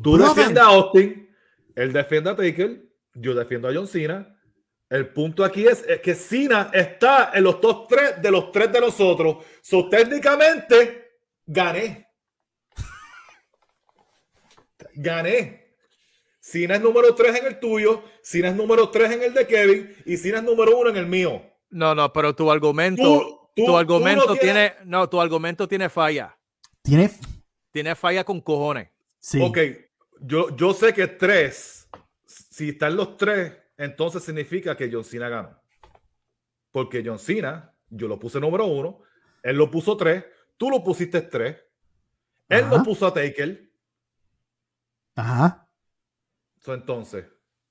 [0.02, 1.28] Tú defiendes a Austin,
[1.74, 4.34] él defiende a Taker, yo defiendo a John Cena.
[4.88, 8.72] El punto aquí es, es que Cena está en los top 3 de los tres
[8.72, 9.44] de nosotros.
[9.62, 11.04] So, técnicamente,
[11.46, 12.08] gané.
[15.00, 15.74] Gané.
[16.40, 19.94] Cena es número 3 en el tuyo, Cena es número 3 en el de Kevin
[20.06, 21.42] y Cena es número 1 en el mío.
[21.70, 25.68] No, no, pero tu argumento, Tú- tú- tu argumento no tiene, tienes- no, tu argumento
[25.68, 26.36] tiene falla.
[26.82, 27.10] tiene
[27.70, 28.88] Tiene falla con cojones.
[29.20, 29.58] sí Ok,
[30.22, 31.88] yo, yo sé que 3,
[32.26, 35.60] si están los 3, entonces significa que John Cena ganó.
[36.72, 39.02] Porque John Cena, yo lo puse número 1,
[39.42, 40.24] él lo puso 3,
[40.56, 41.56] tú lo pusiste 3,
[42.48, 42.76] él Ajá.
[42.78, 43.69] lo puso a Taker.
[45.20, 45.66] Ajá
[46.62, 47.24] So, entonces,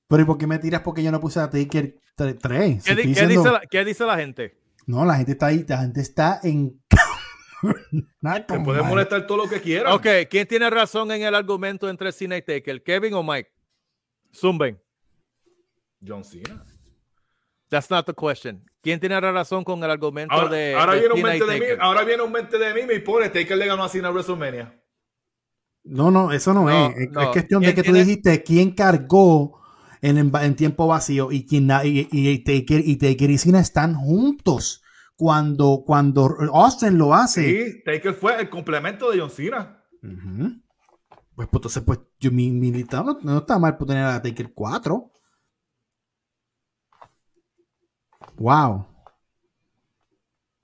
[0.08, 2.84] Pero ¿y por qué me tiras porque yo no puse a Taker 3?
[2.84, 4.58] ¿Qué, di- qué dice la, qué dice la gente?
[4.88, 6.82] No, la gente está ahí, la gente está en...
[8.22, 9.94] Nada te molestar todo lo que quieras.
[9.94, 12.82] Ok, ¿quién tiene razón en el argumento entre Cena y Taker?
[12.82, 13.52] ¿Kevin o Mike?
[14.34, 14.82] Zumben.
[16.06, 16.66] John Cena.
[17.70, 18.66] That's not the question.
[18.82, 22.04] ¿Quién tiene la razón con el argumento Ahora, de, ahora de viene de mí, ahora
[22.04, 24.82] viene un mente de mí y me pone Taker le ganó a Cena en WrestleMania.
[25.84, 26.98] No, no, eso no, No, es.
[26.98, 27.22] Es, no.
[27.22, 29.60] es cuestión de ¿Quién que tú dijiste quién cargó
[30.02, 34.84] en, tiempo vacío y, quién, y, y, y Taker, y Taker y Cena están juntos.
[35.16, 37.44] Cuando, cuando Austin lo hace.
[37.44, 39.84] Sí, Taker fue el complemento de John Cena.
[40.00, 44.54] Pues, pues entonces, pues yo, mi, mi no, no está mal por tener a Taker
[44.54, 45.12] 4.
[48.38, 48.88] Wow.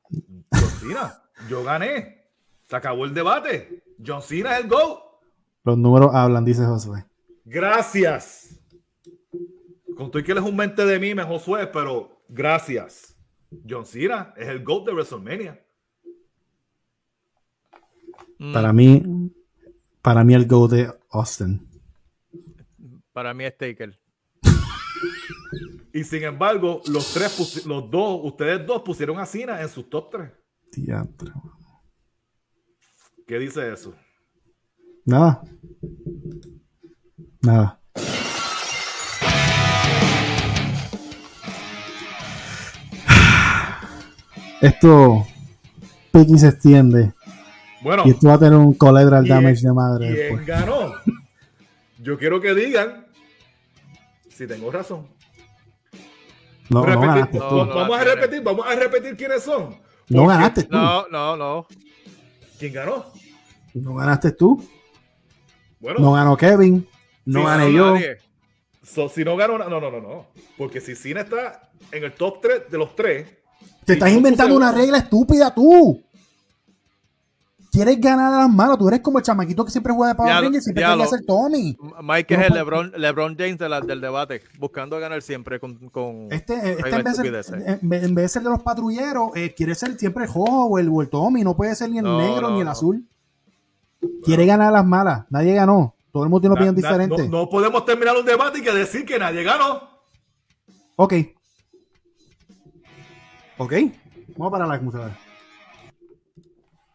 [0.10, 2.32] John Cena, yo gané.
[2.70, 3.85] Se acabó el debate.
[4.04, 5.00] John Cena es el GOAT.
[5.64, 7.06] Los números hablan, dice Josué.
[7.44, 8.60] Gracias.
[9.96, 13.16] Con todo y que él es un mente de mí, me Josué, pero gracias.
[13.68, 15.66] John Cena es el GOAT de WrestleMania.
[18.38, 19.32] Mm, Para mí,
[20.02, 21.66] para mí el go de Austin.
[23.14, 23.98] para mí es Taker.
[25.94, 30.10] Y sin embargo, los tres, los dos, ustedes dos pusieron a Cena en sus top
[30.12, 30.30] 3.
[30.74, 31.32] Diantre.
[33.28, 33.94] ¿Qué dice eso?
[35.06, 35.42] Nada.
[37.42, 37.80] Nada.
[44.62, 45.26] Esto
[46.12, 47.14] piqui se extiende
[47.82, 50.46] Bueno, y esto va a tener un collateral ¿quién- damage de madre ¿quién después.
[50.46, 50.94] ganó?
[52.00, 53.06] Yo quiero que digan
[54.30, 55.08] si tengo razón.
[56.70, 59.78] No, ganaste No, vamos a repetir, vamos a repetir quiénes son.
[60.10, 60.76] No ganaste tú.
[60.76, 61.68] No, no, no.
[62.60, 63.06] ¿Quién ganó?
[63.74, 64.64] No ganaste tú.
[65.80, 66.88] Bueno, No ganó Kevin.
[67.26, 67.98] No Sí, gané No, yo.
[68.84, 70.28] so, si no ganó, no, no, no, no.
[70.58, 73.28] Porque si Cena está en el top 3 de los tres,
[73.86, 76.02] Te y estás inventando una regla estúpida tú.
[77.76, 78.78] Quieres ganar a las manos.
[78.78, 81.78] Tú eres como el chamaquito que siempre juega de Power y siempre lo- ser Tommy.
[82.02, 85.90] Mike es No, el LeBron, LeBron James de la- del debate, buscando ganar siempre con.
[85.90, 87.26] con Este, eh, este reglas en, vez de ser,
[87.60, 87.82] estupideces.
[87.84, 90.66] en vez- en vez de ser de los patrulleros, eh, quiere ser siempre el jojo
[90.68, 91.44] o el, o el Tommy.
[91.44, 92.72] No puede ser ni el No, negro no, ni el no.
[92.72, 93.06] azul.
[94.24, 95.26] Quiere ganar a las malas.
[95.30, 95.96] Nadie ganó.
[96.14, 97.28] Todo el mundo tiene una na- opinión diferente.
[97.30, 99.82] no, no podemos terminar un debate y que decir que nadie ganó.
[100.96, 101.14] Ok.
[103.58, 103.74] Ok.
[104.38, 105.18] Vamos a parar la música.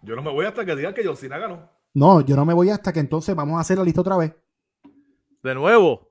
[0.03, 1.71] Yo no me voy hasta que digan que John Cena ganó.
[1.95, 4.35] No, yo no me voy hasta que entonces vamos a hacer la lista otra vez.
[5.43, 6.09] De nuevo.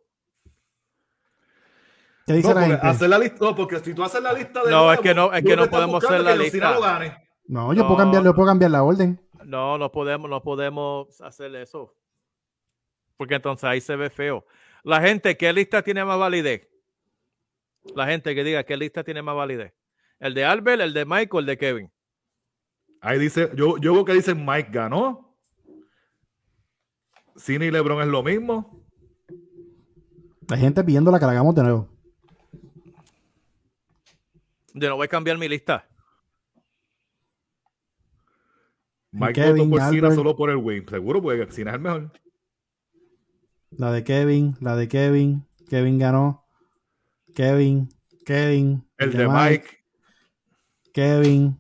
[2.26, 2.88] ¿Qué dice No, la gente?
[2.88, 5.14] hacer la lista, no, porque si tú haces la lista de No, nuevo, es que
[5.16, 6.76] no- es que no podemos hacer la lista.
[7.48, 7.88] No, yo, No.
[7.88, 9.20] Puedo cambiar, yo puedo cambiar la orden.
[9.46, 11.96] No, no podemos, no podemos hacer eso.
[13.18, 14.46] Porque entonces ahí se ve feo.
[14.84, 16.70] La gente, ¿qué lista tiene más validez?
[17.96, 19.74] La gente que diga qué lista tiene más validez.
[20.20, 21.92] ¿El de Albert, el de Mike o el de Kevin?
[23.02, 25.36] Ahí dice, yo, yo veo que dice Mike ganó.
[27.36, 28.86] Cine y LeBron es lo mismo.
[30.50, 31.90] Hay gente pidiendo la que la hagamos de nuevo.
[34.74, 35.88] Yo no voy a cambiar mi lista.
[39.12, 40.88] Mike Kevin, votó por Cena solo por el win.
[40.88, 42.12] Seguro, porque Cena es el mejor.
[43.72, 45.48] La de Kevin, la de Kevin.
[45.70, 46.46] Kevin ganó.
[47.36, 47.90] Kevin,
[48.26, 48.88] Kevin.
[48.98, 49.80] El de Mike.
[50.94, 51.58] Kevin,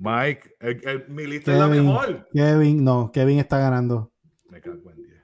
[0.00, 0.56] Mike.
[0.60, 2.28] el- el- mi lista es la Kevin, mejor.
[2.32, 2.84] Kevin.
[2.84, 4.10] No, Kevin está ganando.
[4.48, 5.22] Me cago en diez.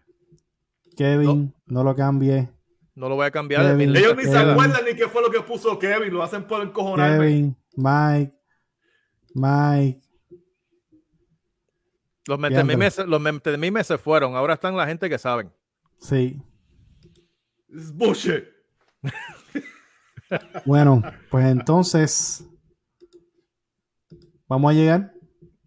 [0.96, 2.50] Kevin, no, lo cambie.
[2.94, 3.62] No lo voy a cambiar.
[3.64, 3.92] de Kevin.
[3.92, 4.06] lista.
[4.08, 4.48] Ellos ni se Kevin.
[4.50, 6.12] acuerdan ni qué fue lo que puso Kevin.
[6.12, 7.18] Lo hacen por encojonarme.
[7.26, 8.32] Kevin, Mike,
[9.34, 10.00] Mike.
[12.28, 12.64] Los Diandre.
[12.64, 14.34] mentemimes, los se fueron.
[14.34, 15.52] Ahora están la gente que saben.
[16.00, 16.42] Sí.
[17.68, 18.44] Es bullshit.
[20.64, 22.44] Bueno, pues entonces.
[24.48, 25.12] Vamos a llegar.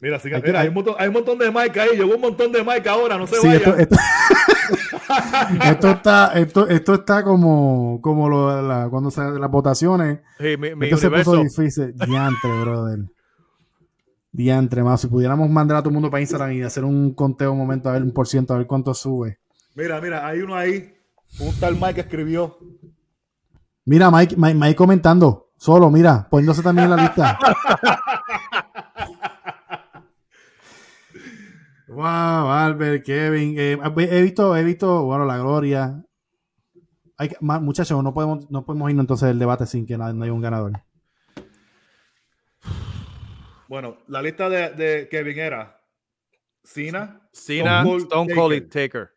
[0.01, 1.97] Mira, sí, Hay que- mira, hay, un montón, hay un montón de Mike ahí.
[1.97, 3.17] Llegó un montón de Mike ahora.
[3.17, 3.61] No se Sí, vayan.
[3.61, 3.95] esto, esto-
[5.63, 10.19] esto está, esto, esto está como, como lo, la- cuando se las votaciones.
[10.39, 11.93] Sí, mi, mi esto se puso difícil.
[11.95, 12.99] Diantre, brother.
[14.31, 15.01] Diantre, más.
[15.01, 17.89] Si pudiéramos mandar a todo el mundo para Instagram y hacer un conteo un momento,
[17.89, 19.39] a ver un por ciento, a ver cuánto sube.
[19.75, 20.93] Mira, mira, hay uno ahí.
[21.39, 22.57] Un tal Mike que escribió.
[23.85, 25.47] Mira, Mike, Mike, Mike comentando.
[25.57, 27.37] Solo, mira, poniéndose también en la lista.
[31.89, 33.55] wow, Albert, Kevin.
[33.57, 33.77] eh,
[34.11, 36.03] he visto, he visto, bueno, la gloria.
[37.17, 40.05] Hay que- ma- muchachos, no podemos, no podemos irnos entonces del debate sin que no
[40.05, 40.71] haya un ganador.
[43.67, 45.79] Bueno, la lista de, de Kevin era
[46.63, 49.09] Cena, Cena, Stone Cold Stone Cold y Taker.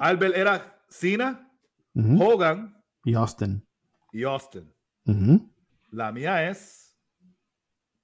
[0.00, 1.48] Albert era Cena.
[1.94, 3.66] Hogan Y Austin.
[4.12, 4.72] y Austin.
[5.90, 6.96] La mía es.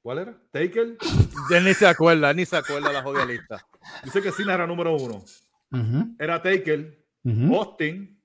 [0.03, 0.39] ¿Cuál era?
[0.53, 0.97] Taker.
[1.51, 3.65] Él ni se acuerda, ni se acuerda la jodida lista.
[4.05, 5.23] Dice que Cena era número uno.
[6.19, 7.05] Era Taker,
[7.53, 8.23] Austin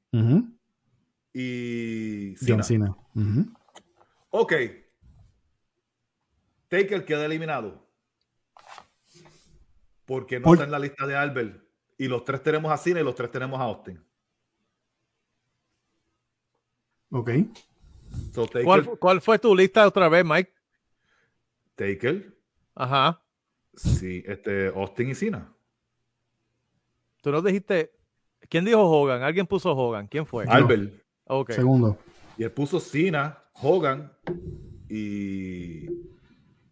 [1.33, 2.55] y Cena.
[2.55, 2.95] John Cena.
[4.29, 4.53] Ok.
[6.69, 7.87] Taker queda eliminado.
[10.05, 11.63] Porque no Por- está en la lista de Albert.
[11.97, 14.03] Y los tres tenemos a Cena y los tres tenemos a Austin.
[17.11, 17.29] Ok.
[18.33, 20.51] So, Taker, ¿Cuál, ¿Cuál fue tu lista otra vez, Mike?
[21.75, 22.35] Taker,
[22.75, 23.22] Ajá.
[23.75, 25.53] Sí, este, Austin y Cena.
[27.21, 27.91] Tú no dijiste.
[28.49, 29.23] ¿Quién dijo Hogan?
[29.23, 30.07] ¿Alguien puso Hogan?
[30.07, 30.45] ¿Quién fue?
[30.47, 30.93] Albert.
[31.25, 31.51] Ok.
[31.51, 31.97] Segundo.
[32.37, 34.11] Y él puso Cena, Hogan
[34.89, 35.85] y,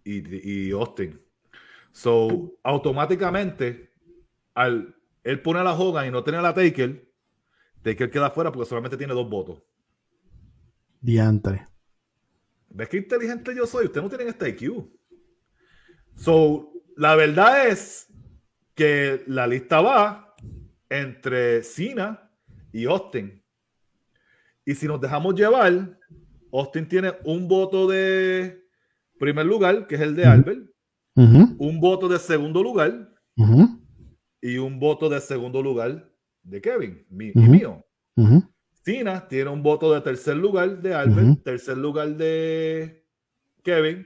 [0.03, 1.19] y, y Austin.
[1.91, 3.91] So, automáticamente,
[4.53, 7.09] al él poner a la Hogan y no tener a la Taker,
[7.81, 9.61] Taker queda fuera porque solamente tiene dos votos.
[10.99, 11.67] Diantre.
[12.69, 13.85] ¿Ves qué inteligente yo soy?
[13.85, 14.89] Ustedes no tienen este IQ.
[16.15, 16.70] So,
[17.01, 18.07] la verdad es
[18.75, 20.35] que la lista va
[20.87, 22.29] entre Cena
[22.71, 23.41] y Austin.
[24.63, 25.97] Y si nos dejamos llevar,
[26.53, 28.67] Austin tiene un voto de
[29.17, 30.25] primer lugar, que es el de.
[30.25, 30.69] Albert,
[31.15, 33.09] un voto de segundo lugar
[34.39, 36.07] y un voto de segundo lugar
[36.43, 37.83] de Kevin, mi, y mío.
[38.85, 43.07] Cena tiene un voto de tercer lugar de Albert, tercer lugar de
[43.63, 44.05] Kevin.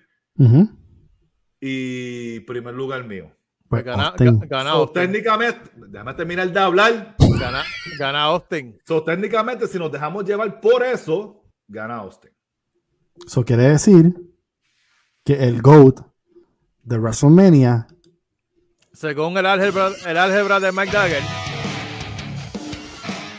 [1.68, 3.32] Y primer lugar mío.
[3.68, 4.40] Pues Gana, Austin.
[4.40, 5.02] ga- gana So, Austin.
[5.02, 7.16] técnicamente, déjame terminar de hablar.
[7.40, 7.64] Gana,
[7.98, 8.78] gana Austin.
[8.86, 12.30] So, técnicamente, si nos dejamos llevar por eso, gana Austin.
[13.26, 14.14] Eso quiere decir
[15.24, 16.02] que el GOAT
[16.84, 17.88] de WrestleMania
[18.94, 21.24] Según el álgebra, el álgebra de Mike Dagger,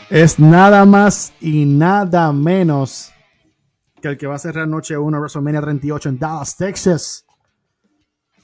[0.09, 3.11] es nada más y nada menos
[4.01, 7.25] que el que va a cerrar noche 1 WrestleMania 38 en Dallas, Texas.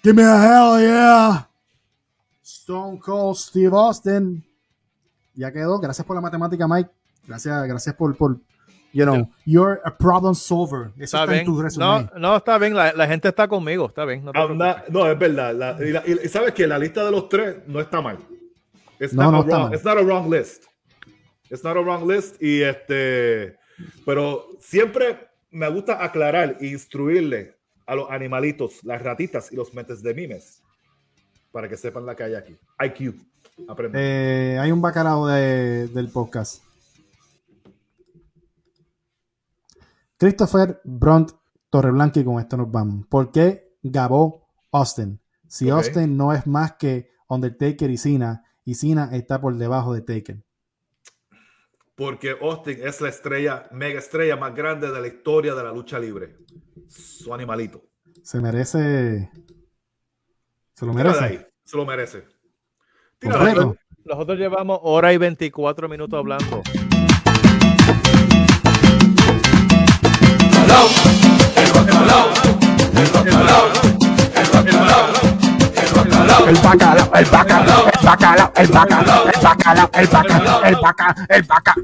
[0.03, 1.47] Give me a hell yeah.
[2.43, 4.43] Stone Cold Steve Austin.
[5.35, 5.79] Ya quedó.
[5.79, 6.89] Gracias por la matemática, Mike.
[7.27, 8.37] Gracias, gracias por, por
[8.91, 10.91] you know, you're a problem solver.
[10.97, 11.45] Eso está está, en bien.
[11.45, 12.09] tu resumen.
[12.13, 12.75] No, no, está bien.
[12.75, 13.87] La, la gente está conmigo.
[13.87, 14.25] Está bien.
[14.25, 14.31] No
[14.89, 15.55] no, es verdad.
[15.55, 18.19] la- y, la- y sabes que la lista de los tres no está mal.
[18.99, 19.73] It's, No, not, no a está wrong, mal.
[19.73, 20.63] it's not a wrong list.
[21.49, 22.41] It's not a wrong list.
[22.41, 23.57] Y este,
[24.05, 27.52] pero siempre me gusta aclarar e instruirle
[27.85, 30.61] a los animalitos, las ratitas y los mentes de mimes
[31.51, 32.57] para que sepan la que hay aquí.
[32.79, 33.15] IQ.
[33.67, 33.99] Aprende.
[34.01, 36.63] Eh, hay un bacalao de- del podcast.
[40.17, 41.31] Christopher Brunt
[41.69, 43.05] Torreblanca y con esto nos vamos.
[43.07, 45.19] ¿Por qué Gabó Austin?
[45.47, 45.69] Si.
[45.69, 50.43] Austin no es más que Undertaker y Cena, y Cena está por debajo de Taker.
[51.95, 55.99] Porque Austin es la estrella, mega estrella más grande de la historia de la lucha
[55.99, 56.37] libre.
[56.87, 57.83] Su animalito.
[58.23, 59.29] Se merece.
[60.73, 61.23] Se lo merece.
[61.23, 62.25] ahí, Se lo merece.
[63.21, 63.55] Ahí.
[64.05, 66.61] Nosotros llevamos hora y 24 minutos hablando.
[74.75, 75.32] El
[76.23, 81.83] bacalao, el bacalao, el bacalao, el bacalao, el bacalao, el bacalao, el bacalao, el bacalao.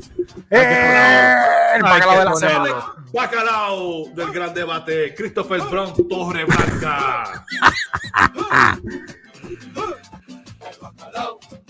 [0.52, 1.36] Eh,
[1.76, 2.70] El bacalao de la semana.
[3.14, 5.14] Bacalao del gran debate.
[5.16, 7.46] Christopher Brown, Torre Blanca.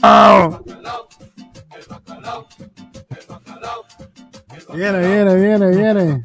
[0.01, 0.63] Oh.
[4.73, 6.23] Viene, viene, viene, viene.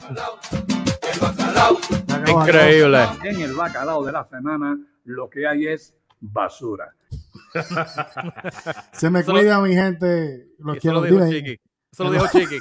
[2.26, 3.08] Increíble.
[3.22, 6.92] En el bacalao de la semana lo que hay es basura.
[8.92, 10.48] Se me Eso lo- cuida, mi gente.
[10.58, 11.00] Los quiero.
[11.00, 11.30] lo dijo.
[11.30, 11.58] Chiqui.
[11.92, 12.58] Eso lo dijo Chiqui.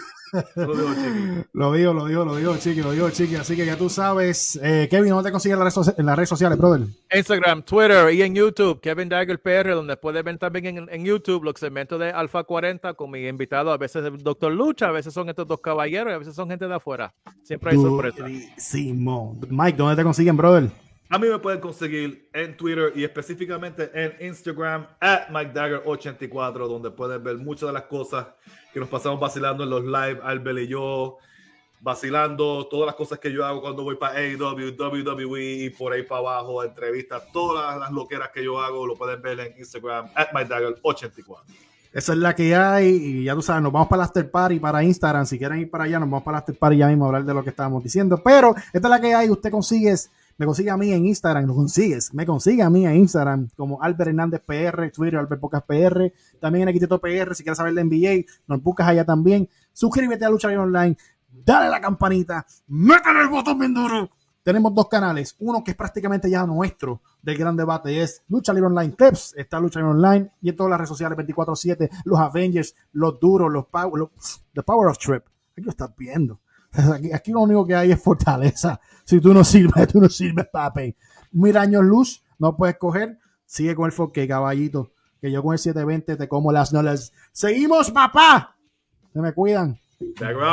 [0.55, 1.47] Lo digo, chiqui.
[1.53, 3.35] Lo digo, lo digo, lo digo, chiqui, lo digo, chiqui.
[3.35, 4.59] Así que ya tú sabes.
[4.63, 6.81] Eh, Kevin, ¿dónde te consigues en las redes socia- en las redes sociales, brother?
[7.15, 11.43] Instagram, Twitter y en YouTube, Kevin Dagger PR, donde puedes ver también en, en YouTube
[11.43, 15.13] los segmentos de Alfa 40 con mi invitado, a veces el Doctor Lucha, a veces
[15.13, 17.13] son estos dos caballeros y a veces son gente de afuera.
[17.43, 18.29] Siempre hay sorpresas.
[19.49, 20.69] Mike, ¿dónde te consiguen, brother?
[21.13, 27.23] A mí me pueden conseguir en Twitter y específicamente en Instagram at MikeDagger84, donde pueden
[27.23, 28.29] ver muchas de las cosas
[28.73, 31.19] que nos pasamos vacilando en los live, Albel y yo,
[31.81, 36.01] vacilando, todas las cosas que yo hago cuando voy para AEW, WWE y por ahí
[36.01, 40.29] para abajo, entrevistas, todas las loqueras que yo hago, lo pueden ver en Instagram at
[40.29, 41.43] MikeDagger84.
[41.93, 42.87] Esa es la que hay.
[42.87, 45.27] Y ya tú sabes, nos vamos para el after party, para Instagram.
[45.27, 47.23] Si quieren ir para allá, nos vamos para el after party ya mismo a hablar
[47.23, 48.19] de lo que estábamos diciendo.
[48.23, 49.29] Pero esta es la que hay.
[49.29, 50.09] Usted consigues,
[50.43, 53.81] me consigue a mí en Instagram, lo consigues, me consigue a mí en Instagram como
[53.81, 56.11] Albert Hernández PR, Twitter, Albert Pocas PR,
[56.41, 57.33] también en Equiteto PR.
[57.33, 59.47] Si quieres saber de NBA, nos buscas allá también.
[59.71, 60.97] Suscríbete a Lucha Libre Online,
[61.31, 64.09] dale la campanita, métele el botón bien duro.
[64.43, 68.67] Tenemos dos canales, uno que es prácticamente ya nuestro del gran debate es Lucha Libre
[68.67, 72.75] Online Clips, está Lucha Libre Online y en todas las redes sociales 24/7, los Avengers,
[72.91, 75.23] los duros, los Power, los, The Power of Trip.
[75.53, 76.41] Aquí lo estás viendo.
[77.13, 78.79] Aquí, lo único que hay es fortaleza.
[79.05, 80.95] Si tú no sirves, tú no sirves, papi.
[81.31, 83.17] Mil años luz, no puedes coger.
[83.45, 84.91] Sigue con el foque, caballito.
[85.21, 87.13] Que yo con el 720 te como las nolas.
[87.31, 88.57] Seguimos, papá.
[89.13, 89.79] Se me cuidan.
[90.19, 90.51] Dagger out.